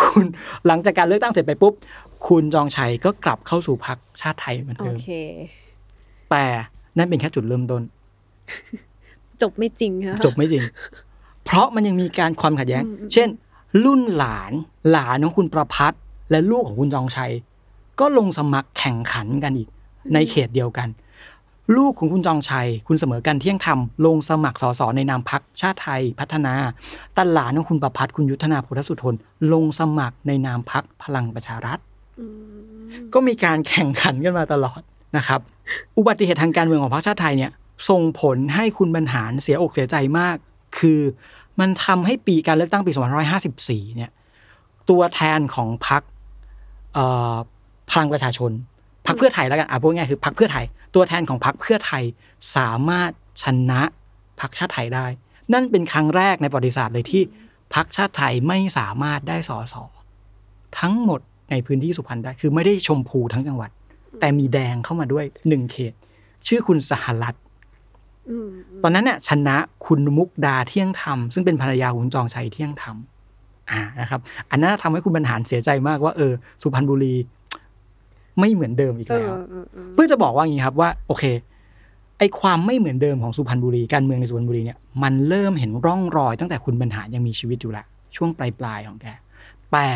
[0.01, 0.25] คุณ
[0.67, 1.73] หลังจากการเลือกตั้งเสร็จไปปุ๊บ
[2.29, 5.09] คุณจองชัยก็กลับเข้าสู่พักชาติไทยเหมือนโอเดิมเค
[6.31, 6.45] แต่
[6.97, 7.83] นั่นเป็นแค่จุดเริ่มต้น
[9.43, 10.63] จบไม่จริงค่ะจบไม่จริง
[11.45, 13.29] เพราะมันยังมีการความขัดแย้งอืมอืมเช่น
[13.85, 14.53] รุ่นหลาน
[14.91, 16.01] หลานของคุณประพัฒน์
[16.31, 17.33] และลูกของคุณจองชัย
[18.01, 19.69] ก็ลงสมัครแข่งขันกันอีก
[20.15, 20.89] ในเขตเดียวกัน
[21.77, 26.55] ลูกของคุณจองชัย คุณเสมอกันเที่ยงธรรมลงสมัครสสในนามพักชาติไทยพัฒนา
[27.15, 29.15] แต่หลานของคุณประพัฒน์คุณยุทธนาโพธสุทน
[29.53, 31.79] ลงสมัครในนามพักพลังประชารัฐ
[32.19, 32.27] อื
[32.89, 34.81] มก็มีการแข่งขันกันมาตลอด
[35.17, 35.41] นะครับ
[35.99, 37.51] อุบัติเหตุทางการเมืองของพรรคชาติไทยเนี่ย
[37.89, 40.37] ส่งผลให้คุณบรรหารเสียอกเสียใจมาก
[40.79, 41.01] คือ
[41.61, 42.93] มันทำให้ปีการเลือกตั้งปี
[43.45, 44.11] 2554 เนี่ย
[44.91, 46.03] ตัวแทนของพรรค
[46.95, 47.35] เอ่อ
[47.91, 48.51] พลังประชาชน
[49.07, 52.05] พรรคเพื่อไทยแล้วกันอะพูดง่ายๆคือพรรคเพื่อไทย ตัวแทนของพรรคเพื่อไทย
[52.57, 53.11] สามารถ
[53.43, 53.83] ชนะ
[54.41, 55.07] พรรคชาติไทยได้
[55.53, 57.23] นั่นเป็นครั้งแรกในประวัติศาสตร์เลยที่
[57.75, 59.75] พรรคชาติไทยไม่สามารถได้สส
[60.81, 63.71] ทั้งหมดในพื้นที่สุพรรณได้ คือไม่ได้ชมพูทั้งจังหวัด
[64.21, 65.93] แต่มีแดงเข้ามาด้วยหนึ่งเขต
[66.47, 67.37] ชื่อคุณสหรัฐ
[68.29, 68.49] อืม
[68.83, 72.97] ตอนนั้นเนี่ยชนะคุณมุกดาเที่ยงธรรม ซึ่งเป็นภรรยาคุณจองชัยเที่ยงธรรม
[73.71, 76.33] อ่านะครับ อันนั้นทำให้คุณบรรหารเสียใจมากว่าเออ
[76.63, 77.15] สุพรรณบุรี
[78.41, 81.25] ไม่เหมือนเดิมอีกเอแล้วอเออเออเพื่อจะบอกว่าอย่างนี้ครับว่า โอเค
[82.19, 87.85] ไอความไม่เหมือนเดิมของสุพรรณบุรีการเมืองในสุพรรณบุรีเนี่ยมันเริ่มเห็นร่องรอย ตั้งแต่คุณบรรหารยังมีชีวิตอยู่ละ
[88.17, 89.07] ช่วงปลายปลายๆของแก
[89.73, 89.87] แต่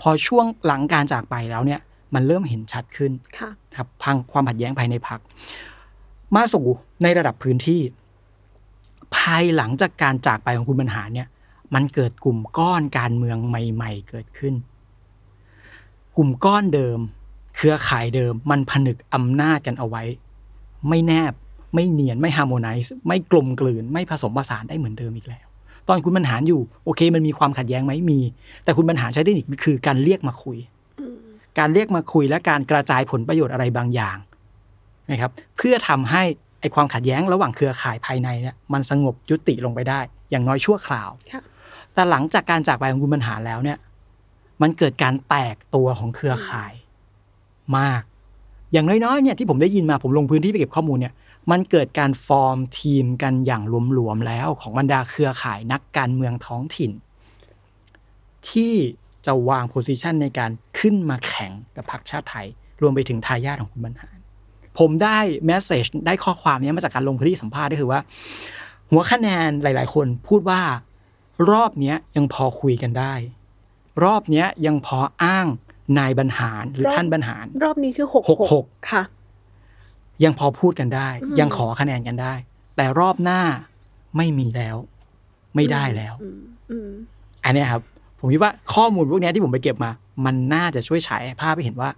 [0.00, 1.80] พอช่วงหลังการจากไปแล้วเนี่ย
[2.14, 5.20] มันเริ่มเห็นชัดขึ้นค่ะครับพังความขัดแย้งภายในพัก
[6.34, 6.66] มาสู่
[7.02, 7.80] ในระดับพื้นที่
[9.16, 11.28] ภายหลังจากการจากไปของคุณบรรหารเนี่ย
[11.74, 14.54] มันเกิดกลุ่มก้อนการเมืองใหม่ ๆ เกิดขึ้น
[16.16, 16.98] กลุ่มก้อนเดิม
[17.62, 20.02] เครือข่ายเดิมมันผนึกอำนาจกันเอาไว้
[20.88, 21.32] ไม่แนบ
[21.74, 25.46] ไม่เนียนไม่ฮาร์โมไนซ์ไม่กลมกลืน ไม่ผสมผสานได้เหมือนเดิมอีกแล้ว
[25.88, 28.20] ตอนคุณบรรหารอยู่โอเค มันมีความขัดแย้งไหมมี
[28.64, 30.58] แต่คุณบรรหารใช้เทคนิคคือการเรียกมาคุย
[31.00, 31.16] อืม
[31.58, 34.16] การเรียกมาคุยและการกระจายผลประโยชน์อะไรบางอย่าง
[35.10, 36.22] นะครับเพื่อทำให้
[36.60, 40.00] ไอความขัดแย้งระหว่างเครือข่ายภายในเนี่ยมันสงบยุติลงไปได้
[40.30, 41.42] อย่างน้อยชั่วคราวค่ะ
[41.94, 43.78] แต่หลังจากการจากไปของคุณบรรหารแล้วเนี่ย
[44.62, 46.72] มันเกิดการแตกตัวของเครือข่าย
[47.78, 48.02] มาก
[48.72, 51.14] อย่างน้อยๆเนี่ยที่ผมได้ยินมาผมลงพื้นที่ไปเก็บข้อมูลเนี่ย
[51.50, 53.62] มันเกิดการฟอร์มทีมกันอย่าง
[53.92, 56.90] หลวมๆแล้วของบรรดาเครือข่ายนักการเมืองท้องถิ่น
[58.50, 58.74] ที่
[59.26, 62.46] จะวางโพสิชันในการขึ้นมาแข่งกับพรรคชาติไทย
[62.82, 64.16] รวมไปถึงทายาทของคุณบรรหาร
[64.78, 68.00] ผมได้แมสเซจได้ข้อความเนี้ยมาจากการลงพื้นที่สัมภาษณ์ก็คือว่า
[68.90, 70.60] หัวคะแนนหลาย ๆ คนพูดว่า
[71.50, 73.14] รอบนี้ยังพอคุยกันได้
[74.04, 75.46] รอบนี้ยังพออ้าง
[75.98, 79.02] นายบรรหารหรือรอบท่านบรรหาร รอบนี้คือหกหกหกค่ะ
[80.24, 82.34] ยังพอพูดกันได้อืมยังขอคะแนนกันได้
[82.76, 83.40] แต่รอบหน้า
[84.16, 84.76] ไม่มีแล้ว
[85.54, 86.90] ไม่ได้แล้วอืมอืม
[87.44, 87.82] อันเนี้ยครับ
[88.20, 89.90] ผมคิดว่าข้อมูลพวกเนี้ยที่ผมไปเก็บมา
[90.24, 91.90] มันน่าจะช่วยฉายภาพให้เห็นว่า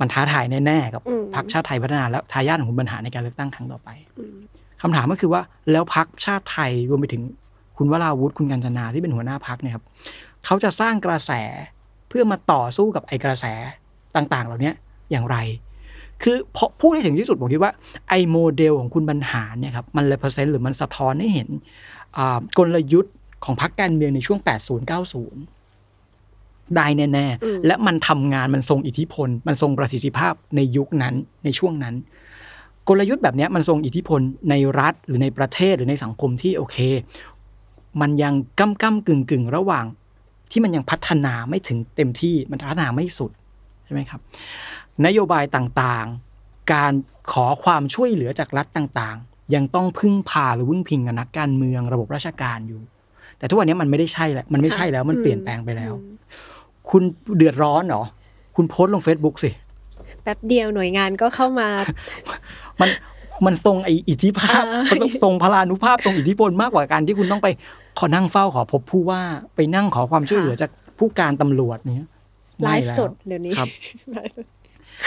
[0.00, 4.34] มันท้าทายแน่ๆกับอืมพรรคชาติไทยพัฒนาและทายาทของคุณบรรหารในการเลือกตั้งครั้งต่อไปอืม
[4.82, 7.22] คำถามก็คือว่าแล้วพรรคชาติไทยรวมไปถึง
[7.76, 9.84] คุณวราวุฒิคุณกัญจนาที่เป็นหัวหน้าพรรคเนี่ยครับ
[10.44, 11.32] เขาจะสร้างกระแส
[12.08, 13.44] เพื่อมาต่อสู้กับไอ้กระแส
[14.16, 14.74] ต่างๆ เหล่าเนี้ย
[15.10, 15.36] อย่างไร
[16.22, 17.72] คือพอพูดให้ถึงที่สุดผมคิดว่า
[18.08, 21.48] ไอ้โมเดลของคุณบรรหารเนี่ยครับมัน represent หรือมันสะท้อนให้เห็น
[22.16, 24.38] อ่ากลยุทธ์ของพรรคการเมืองในช่วง
[25.56, 31.94] 80-90 ได้แน่อืมๆและมันทำงานมันทรงอิทธิพล มันทรงประสิทธิภาพในยุคนั้นในช่วงนั้น
[32.88, 36.76] กลยุทธ์แบบเนี้ยมันทรงอิทธิพลในรัฐหรือในประเทศหรือในสังคมที่โอเค
[38.00, 39.84] มันยังก้ำก้ำกึ่งกึ่งระหว่าง
[40.50, 43.30] ที่มันยังพัฒนาไม่ถึงเต็มที่มันพัฒนาไม่สุด
[43.84, 44.20] ใช่ไหมครับ
[45.06, 46.92] นโยบายต่างๆ การ
[47.32, 52.80] ขอความช่วยเหลือจากรัฐต่างๆ ยังต้องพึ่งพาหรือพึ่งพิงกับนักการเมืองระบบราชการอยู่
[53.38, 56.16] แต่ทุกวันนี้มันไม่ได้ใช่แล้วมันไม่ใช่แล้วมันเปลี่ยนแปลงไปแล้วอืม
[56.90, 57.02] คุณ
[57.36, 58.02] เดือดร้อนเหรอ
[58.56, 59.50] คุณโพสต์ลง Facebook สิ
[60.22, 61.68] แป๊บเดียวหน่วยงานก็เข้ามา
[62.80, 62.88] มัน
[63.46, 67.48] มันทรงไออิทธิภาพเออมันต้องทรงพลานุภาพทรงอิทธิพลมากกว่าการที่คุณต้องไป
[67.98, 69.22] ขอนั่งเฝ้าขอพบผู้ว่า
[69.54, 72.08] ไปนั่งขอความช่วยเหลือจากผู้การตำรวจเนี้ย
[72.62, 73.68] ไลม่ฟ์แวสดเดี๋ยวนี้ครับ
[74.12, 74.46] ไลฟ์สด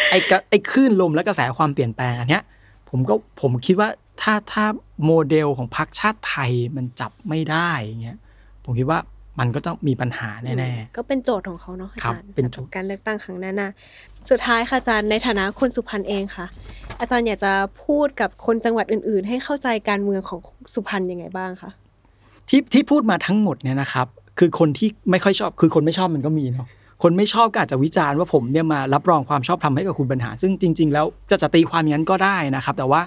[0.10, 2.44] ไอ้กระไอ้คลื่นลมและกระแสความเปลี่ยนแปลงอันเนี้ย
[2.89, 3.89] ผมก็ผมคิดว่า
[4.22, 4.66] ถ้าถ้า
[5.06, 8.18] โมเดลของพรรคชาติไทยมันจับไม่ได้อย่างเงี้ย
[8.64, 9.00] ผมคิดว่า
[9.39, 16.46] มันก็ต้องมีปัญหาแน่ก็เป็นโจทย์ของเขาเนาะอาครับจารย์เป็นสำหโจรับทย์การเลือกตั้งครั้งหน้าๆสุดท้ายค่ะอาจารย์ในฐานะคนสุพรรณเองค่ะ
[17.00, 20.39] อาจารย์อยากจะพูดกับคนจังหวัดอื่น ๆ ให้เข้าใจการเมืองของ
[20.74, 21.91] สุพรรณยังไงบ้างคะๆ
[22.50, 24.08] ที่ที่พูดมาทั้งหมดเนี่ยนะครับ
[24.39, 26.68] คือคนที่ไม่ค่อยชอบ คือคนไม่ชอบมันก็มีเนาะ
[27.04, 33.02] คนไม่ชอบก็อาจจะวิจารณ์ว่าผมเนี่ยมารับรองความชอบธรรมให้กับคุณบรรหารซึ่งจริง ๆ แล้วจะจะตีความอย่างนั้นก็ได้นะครับ แต่ว่า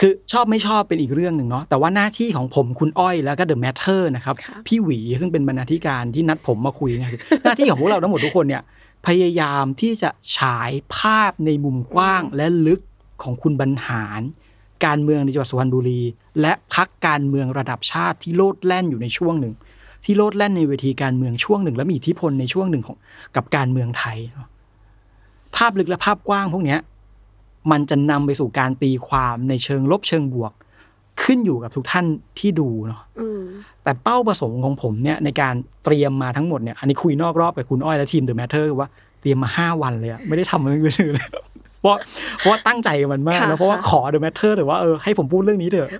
[0.00, 8.62] คือชอบไม่ชอบเป็นอีกเรื่องหนึ่งเนาะแต่ว่าหน้าที่ของผมคุณอ้อยแล้วก็ The MATTER นะครับค่ะพี่หวีซึ่งเป็นบรรณาธิการที่นัดผมมาคุยเนะครับหน้าที่ของพวกเราทั้งหมดทุกคนเนี่ย
[9.06, 12.80] พยายามที่จะฉายภาพในมุมกว้างและลึก
[13.22, 14.20] ของคุณบรรหาร
[14.86, 16.00] การเมืองในจังหวัดสุพรรณบุรี
[16.40, 19.54] และพักการเมืองระดับชาติที่โลดแล่นอยู่ในช่วงหนึ่ง
[20.04, 22.96] ที่โลดแล่นในเวทีการเมืองช่วงหนึ่ง และมีอิทธิพลในช่วงหนึ่งของ
[23.36, 24.48] กับการเมืองไทยเนาะ
[25.56, 26.80] ภาพลึกและภาพกว้างพวกเนี้ย
[27.70, 30.52] มันจะนำไปสู่การตีความในเชิงลบเชิงบวก
[31.22, 32.06] ขึ้นอยู่กับทุกท่าน
[32.38, 33.42] ที่ดูเนาะอืม
[33.82, 35.54] แต่เป้าประสงค์ของผมเนี่ยในการ
[35.84, 38.88] เตรียมมาทั้งหมดเนี่ยอันนี้คุยนอกรอบกับคุณอ้อยและทีม The Matter ว่า
[39.20, 41.28] เตรียมมาห้าวันเลยอะไม่ได้ทำอะไรอื่นเลย
[41.82, 41.96] เพราะ
[42.38, 45.90] เพราะว่าตั้งใจกับมันมากค่ะแล้วเพราะว่าค่ะขอ The Matter แต่ว่าเออให้ผมพูดเรื่องนี้เถอะ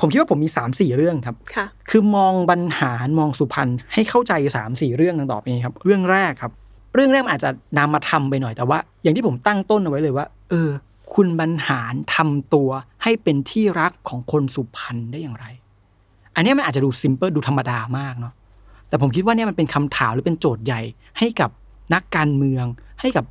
[0.00, 6.52] ผมคิดว่าผมมีสามสี่เรื่องครับค่ะคือมองบรรหารมองสุพรรณให้เข้าใจสามสี่เรื่องดังต่อไปนี้ครับ เรื่องแรกครับ
[6.94, 10.70] เรื่องแรกมันอาจจะนำมาทำไปหน่อยแต่ว่า อย่างที่ผมตั้งต้นเอาไว้เลยว่า เออ
[11.14, 12.68] คุณบรรหารทำตัว
[13.02, 15.46] ให้เป็นที่รักของคนสุพรรณได้อย่างไร
[16.34, 18.32] อันเนี้ยมันอาจจะดูซิมเปิลดูธรรมดามากเนาะ
[18.88, 20.80] แต่ผมคิดว่าเนี่ยมันเป็นคำถามหรือเป็นโจทย์ใหญ่
[21.18, 21.50] ให้กับ
[21.94, 22.64] นักการเมือง
[23.00, 23.24] ให้กับ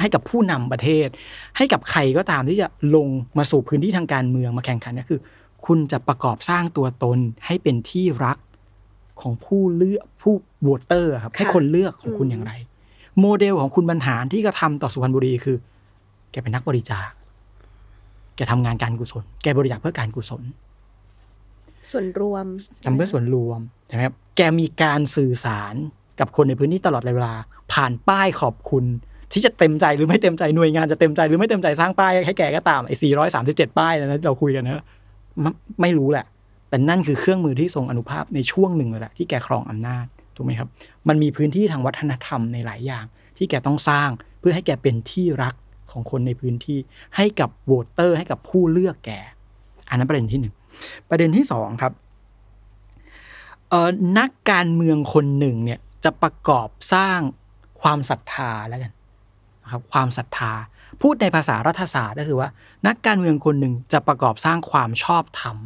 [0.00, 1.08] ให้กับผู้นำประเทศ
[1.56, 2.66] ให้กับใครก็ตามที่จะ
[2.96, 5.20] ลงมาสู่พื้นที่ทางการเมืองมาแข่งขันเนี่ยคือ
[5.66, 8.38] คุณจะประกอบสร้างตัวตนให้เป็นที่รัก
[9.20, 12.52] ของผู้เลือกผู้โหวตเตอร์ครับค่ะให้คนเลือกของคุณอืมอย่างไร
[13.20, 15.56] โมเดลของคุณบรรหารที่กระทำต่อสุพรรณบุรีคือ
[16.30, 17.10] แกเป็นนักบริจาค
[18.36, 20.42] แกทำงานการกุศล แกบริจาคเพื่อการกุศล
[21.90, 22.46] ส่วนรวม
[22.84, 25.74] ทำเพื่อส่วนรวมใช่ไหมครับแกมีการสื่อสาร
[26.20, 27.34] กับคนในพื้นที่ตลอดเวลา
[27.72, 28.84] ผ่านป้ายขอบคุณ
[29.32, 32.96] ที่จะเต็มใจหรือไม่เต็มใจหน่วยงานจะเต็มใจหรือไม่เต็มใจสร้างป้ายให้แกก็ตามไอ้
[33.36, 34.84] 437 ป้ายนะเราคุยกันนะ
[35.82, 36.26] ไม่รู้แหละ
[36.68, 40.04] แต่นั่นคือเครื่องมือที่ทรงอนุภาพในช่วงหนึ่งเลยแหละที่แกครองอำนาจ
[40.36, 40.68] ถูกไหมครับ
[41.08, 43.04] มันมีพื้นที่ทางวัฒนธรรมในหลายอย่าง
[43.36, 44.08] ที่แกต้องสร้าง
[44.40, 45.54] เพื่อให้แกเป็นที่รัก
[45.90, 46.78] ของคนในพื้นที่
[47.16, 49.10] ให้กับโหวตเตอร์ให้กับผู้เลือกแก
[49.88, 50.54] อันนั้นประเด็นที่หนึ่ง
[51.10, 51.92] ประเด็นที่สองครับ
[54.18, 57.20] นักการเมืองคนหนึ่งเนี่ยจะประกอบสร้าง
[57.82, 58.92] ความศรัทธาแล้วกัน
[59.70, 60.52] ครับความศรัทธา
[61.02, 62.48] พูดในภาษารัฐศาสตร์ก็คือว่า
[62.86, 65.56] นักการเมืองคนหนึ่งจะประกอบสร้างความชอบธรรม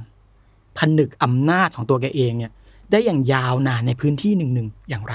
[0.79, 2.53] ผนึกอำนาจของตัวแกเองเนี่ย
[2.91, 5.15] ได้อย่างยาวนานในพื้นที่หนึ่งหนึ่งอย่างไร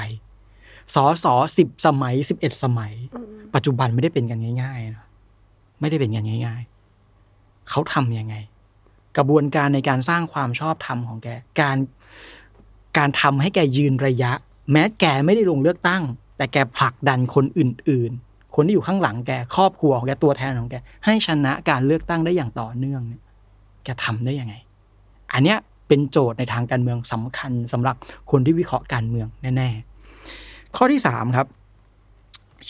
[0.94, 2.94] สอสอสิบสมัยสิบเอ็ดสมัย
[3.54, 5.08] ปัจจุบันไม่ได้เป็นกันง่ายๆนะ
[5.80, 8.36] ไม่ได้เป็นกันง่ายๆ เขาทำยังไง
[9.18, 11.28] กระบวนการในการสร้างความชอบธรรมของแก
[11.62, 11.78] การ
[12.98, 14.32] การทำให้แกยืนระยะ
[14.72, 16.04] แม้แกไม่ได้ลงเลือกตั้ง
[16.38, 20.76] แต่แกผลักดันคนอื่น ๆ คนที่อยู่ข้างหลังแกครอบครัวของแกตัวแทนของแก
[21.06, 23.22] ให้ชนะการเลือกตั้งได้อย่างต่อเนื่องเนี่ย
[23.84, 24.54] แกทำได้ยังไง
[25.34, 27.96] อันเนี้ยเป็นโจทย์ในทางการเมืองสำคัญสำหรับ
[28.32, 29.70] คนที่วิเคราะห์การเมืองแน่
[30.22, 31.48] ๆ ข้อที่สามครับ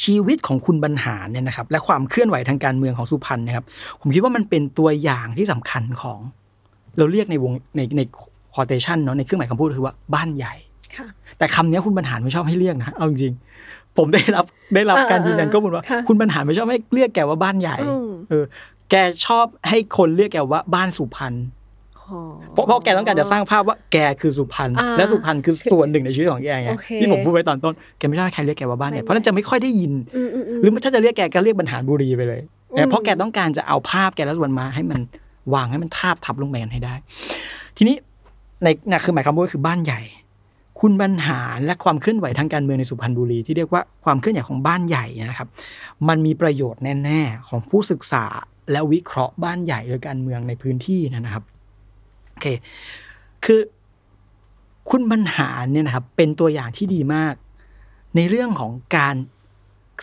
[0.03, 3.65] ชีวิตของคุณบรรหารเนี่ยนะครับและความเคลื่อนไหวทางการเมืองของสุพรรณนะครับ
[4.01, 6.19] ผมคิดว่ามันเป็นตัวอย่างที่สำคัญของ
[6.97, 8.01] เราเรียกในวงในใน
[8.53, 10.53] คอเทชันเนาะในเครื่องหมายคำพูดคือว่าบ้านใหญ่
[10.95, 11.07] ค่ะ
[11.37, 13.50] แต่คำเนี้ยคุณบรรหารไม่ชอบให้เรียกนะเอาจริงๆ
[13.97, 18.43] ผมได้รับได้รับเออการยืนยันเออข้อมูลว่าค่ะคุณบรรหารไม่ชอบให้เรียกแกว่าบ้านใหญ่อืมเออ
[18.91, 21.33] แกชอบให้คนเรียกแกว่าบ้านสุพรรณ
[21.99, 22.19] อ๋อ
[22.53, 34.99] เพราะเพราะแกต้องการจะสร้างภาพว่าแกคือสุพรรณอ่าและสุพรรณคือส่วนหนึ่งในชีวิตของแกไงโอเคที่ผมพูดไว้ตอนต้นแกไม่ชอบให้ใครเรียกแกว่าบ้านใหญ่ไม่เพราะฉะนั้นจะไม่ค่อยได้ยินอืมอืมอืมหรือถ้าจะเรียกแกก็เรียกบรรหารบุรีไปเลยอืมเพราะแกต้องการจะเอาภาพแกและส่วนมาให้มัน
[35.53, 36.93] วางให้มันทาบทับลงไปกันให้ได้
[37.77, 37.95] ทีนี้
[38.63, 40.01] ในนะคือหมายความว่าคือบ้านใหญ่
[40.81, 45.49] คุณบรรหารและความเคลื่อนไหวทางการเมืองในสุพรรณบุรีที่เรียกว่าความเคลื่อนไหวของบ้านใหญ่นะครับ
[46.07, 48.25] มันมีประโยชน์แน่ๆ ของผู้ศึกษา
[48.71, 51.43] และวิเคราะห์บ้านใหญ่หรือการเมืองในพื้นที่นะครับ
[52.31, 52.47] โอเค
[53.45, 53.61] คือ
[54.89, 57.33] คุณบรรหารเนี่ยนะครับเป็นตัวอย่างที่ดีมาก
[58.15, 59.15] ในเรื่องของการ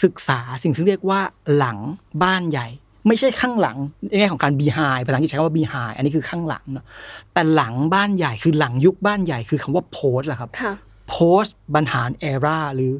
[0.05, 1.21] ศึกษาสิ่งที่เรียกว่า
[1.57, 1.79] หลัง
[2.23, 2.69] บ้านใหญ่
[3.09, 3.79] ไม่ใช่ข้างหลัง
[4.09, 6.85] ในแง่ของการ behind ภาษาอังกฤษใช้คำว่า behind อันนี้คือข้างหลังเนอะ
[7.33, 10.73] แต่หลังบ้านใหญ่คือหลังยุคบ้านใหญ่คือคำว่า post แหละครับค่ะ
[11.13, 12.93] post บรรหาร era หรือ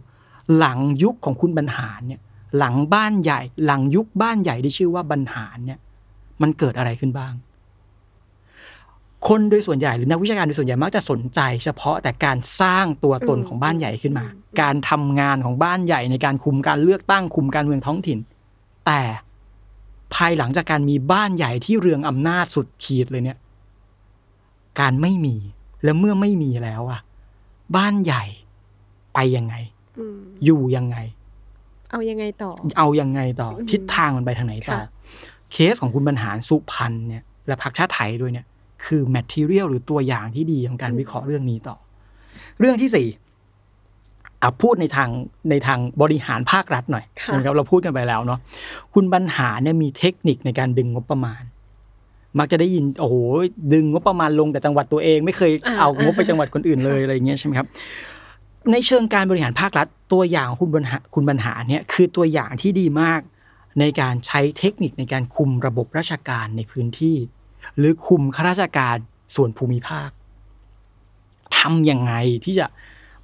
[0.59, 2.21] หลังยุคของคุณบรรหารเนี่ย
[2.59, 5.79] หลังบ้านใหญ่ หลังยุคบ้านใหญ่ที่ชื่อว่าบรรหารเนี่ย
[6.43, 7.33] มันเกิดอะไรขึ้นบ้าง
[9.29, 18.19] คนโดยส่วนใหญ่หรือนักวิชาการโดยส่วนใหญ่มักจะสนใจ เฉพาะแต่การสร้างตัวตนอืมของบ้านใหญ่ขึ้นมาอืมการทำงานของบ้านใหญ่ในการคุมการเลือกตั้งคุมการเมืองท้องถิ่น
[18.87, 19.01] แต่
[20.15, 23.39] ภายหลังจากการมีบ้านใหญ่ที่เรืองอำนาจสุดขีดเลยเนี่ย
[24.81, 25.37] การไม่มี
[25.85, 27.01] และเมื่อไม่มีแล้วอะ
[27.77, 28.25] บ้านใหญ่
[29.15, 29.55] ไปยังไง
[29.99, 30.97] อืมอยู่ยังไง
[31.91, 34.83] เอายังไงต่อ เอายังไงต่ออมทิศทางมันไปทางไหนต่อค่ะ
[35.53, 38.47] เคสของคุณบรรหารสุพรรณเนี่ย และพรรคชาติไทยด้วยเนี่ย
[38.85, 41.77] คือแมทเทียลหรือตัวอย่างที่ดีของการวิเคราะห์เรื่องนี้ต่อ
[42.61, 43.07] เรื่องที่สี่
[44.43, 45.11] อะพูดในทาง
[45.51, 48.39] ในทางบริหารภาครัฐหน่อยค่ะนะครับเราพูดกันไปแล้วเนาะ
[48.95, 51.43] คุณบรรหารเนี่ยมีเทคนิคในการดึงงบประมาณ
[52.39, 53.17] มักจะได้ยินโอ้โห
[53.73, 57.69] ดึงงบประมาณลงแต่จังหวัดตัวเอง ไม่เคยอ่าเอางบไปอ่าจังหวัดคนอื่นเลยอะไรอย่างเงี้ยใช่ไหมครับ
[58.73, 63.21] ในเชิงการบริหารภาครัฐ ตัวอย่างของคุณบรรหารคุณบรรหารเนี่ยคือตัวอย่างที่ดีมาก
[63.81, 67.17] ในการใช้เทคนิคในการคุมระบบราชการในพื้นที่
[67.79, 68.97] หรือคุมข้าราชการ
[69.37, 70.09] ส่วนภูมิภาค
[71.59, 72.13] ทำยังไง
[72.45, 72.67] ที่จะ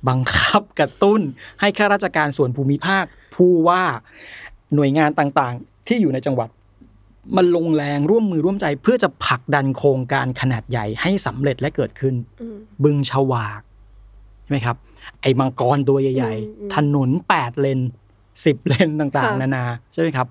[0.08, 1.20] บังคับกระตุ้น
[1.60, 3.82] ให้ข้าราชการส่วนภูมิภาค ผู้ว่า
[4.74, 6.48] หน่วยงานต่างๆ ที่อยู่ในจังหวัด
[7.36, 13.60] มันลงแรงร่วมมือร่วมใจ เพื่อจะผลักดันโครงการขนาดใหญ่ให้สำเร็จและเกิดขึ้นอืมบึงฉวาก
[14.42, 14.76] ใช่ไหมครับ
[15.22, 17.80] ไอ้มังกรตัวใหญ่อืมอืมๆถนนแปดเลน
[18.44, 20.26] สิบเลนต่างค่ะๆนานาใช่ไหมครับ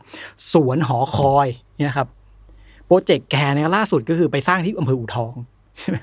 [0.52, 1.48] สวนหอคอย
[1.78, 2.08] เนี่ยครับ
[2.86, 5.53] โปรเจกต์แกเนี่ยล่าสุดก็คือไปสร้างที่อำเภออู่ทองใช่
[5.90, 5.98] ไหม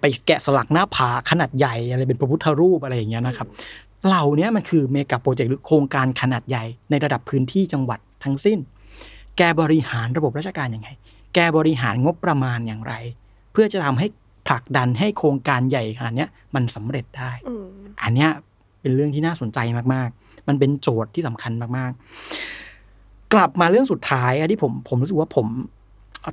[0.00, 3.48] ไปแกะสลักหน้าผาขนาดใหญ่อะไรเป็นพระพุทธรูปอะไรอย่างเงี้ยนะครับ
[4.06, 8.58] เหล่านี้มันคือเมกะโปรเจกต์หรือโครงการขนาดใหญ่ในระดับพื้นที่จังหวัดทั้งสิ้น
[9.38, 10.88] แกบริหารระบบราชการยังไง
[11.34, 12.94] แกบริหารงบประมาณอย่างไร
[13.52, 14.06] เพื่อจะทำให้
[14.48, 17.66] ผลักดันให้โครงการใหญ่ขนาดเนี้ยมันสำเร็จได้อืม
[18.02, 18.30] อันเนี้ย
[18.80, 19.58] เป็นเรื่องที่น่าสนใจ
[19.94, 25.46] มากๆ มันเป็นโจทย์ที่สำคัญมากๆ กลับมาเรื่องสุดท้ายอะที่ผมผมรู้สึกว่าผม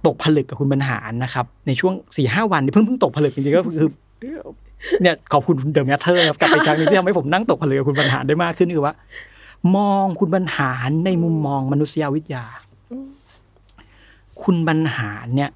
[0.07, 3.89] ตกผลึกกับคุณบรรหารนะครับ ในช่วงสี่ห้าวันที่เพิ่งเพิ่งตกผลึกจริงๆก็คือ
[5.01, 8.93] เนี่ยขอบคุณ The MATTER ครับกลับไปอีกครั้งหนึงที่ทำให้ผมนั่งตกผลึกกับคุณบรรหารได้มากขึ้นคือว่า
[9.75, 12.45] มองคุณบรรหารในมุมมองมนุษยวิทยา
[12.91, 13.09] อืม
[14.43, 15.49] คุณบรรหารเนี่ย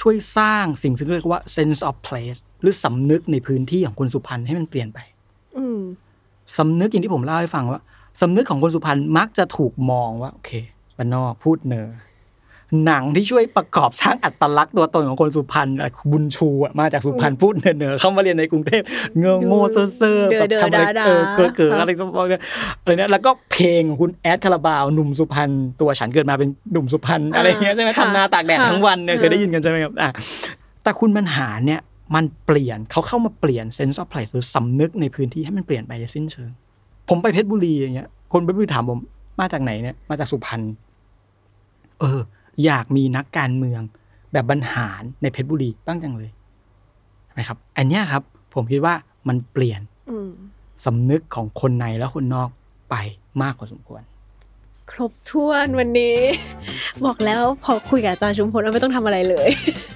[0.00, 4.98] ช่วยสร้างสิ่งที่เรียกว่า sense of place หรือสำนึกในพื้นที่ของคนสุพรรณให้มันเปลี่ยนไป
[5.56, 5.80] อืม
[6.58, 7.80] สำนึกอย่างที่ผมเล่าให้ฟังว่า
[8.20, 10.50] สำนึกของคนสุพรรณมักจะถูกมองว่าโอเค
[10.96, 11.88] บ้านนอกพูดเนอ
[12.84, 18.82] หนังที่ช่วยประกอบสร้างอัตลักษณ์ตัวตนของคนสุพรรณอะบุญชูอะมาจากสุพรรณพูดเนอเนอเข้ามาเรียนในกรุงเทพ
[19.18, 22.42] เงอโง่เซ่อเซ่อเดอแบบเดอทำอะไรดาดาเออเก๋อเก๋ออะไรสักอย่างเนี่ย
[22.80, 25.50] อะไรเนี่ยแล้วก็เพลงของคุณแอดคาราบาวหนุ่มสุพรรณ
[25.80, 30.10] ตัวฉันเกิดมาเป็นหนุ่มสุพรรณอะไรอย่างเงี้ยใช่ไหมค่ะทำนาตากแดดค่ะทั้งวันเนี่ยเคยได้ยินกันใช่ไหมครับอะ
[30.82, 31.80] แต่คุณบรรหารเนี่ย
[32.14, 36.50] มันเปลี่ยนเขาเข้ามาเปลี่ยน sense of place หรือสำนึกในพื้นที่ให้มันเปลี่ยนไปในสิ้นเชิง
[37.08, 38.98] ผมไปเพชรบุรีอย่างเงี้ย คนเพชรบุรีถามผม
[39.40, 40.60] มาจากไหนเนี่ยมาจากสุพรรณ
[42.00, 42.20] เออ
[42.64, 43.82] อยากมีนักการเมือง
[44.32, 46.30] แบบบรรหารในเพชรบุรีบ้างจังเลย
[47.38, 48.22] นะครับ อันเนี้ยครับ
[48.54, 48.94] ผมคิดว่า
[49.28, 49.80] มันเปลี่ยน
[50.10, 50.30] อืม
[50.86, 52.48] สำนึกของคนในและคนนอก
[52.90, 52.94] ไป
[53.42, 54.02] มากกว่าสมควร
[54.90, 56.16] ครบถ้วนวันนี้
[57.04, 59.48] บอกแล้วพอคุยกับอาจารย์ชุมพลเราไม่ต้องทำอะไรเลย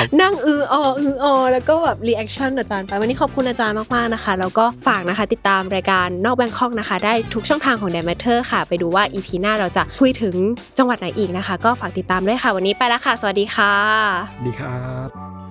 [0.00, 10.34] ครับ นั่งอืออออืออแล้วก็แบบ reaction อาจารย์ไปวันนี้ขอบคุณอาจารย์มากๆนะคะ แล้วก็ฝากนะคะติดตามรายการนอก Bangkok นะคะ ได้ทุกช่องทางของ The MATTER ค่ะ ไปดูว่า EP หน้าเราจะคุยถึง
[10.78, 13.74] จังหวัดไหนอีกนะคะ ก็ฝากติดตามด้วยค่ะ วันนี้ไปแล้วค่ะ สวัสดีค่ะ
[14.46, 15.49] ดีครับ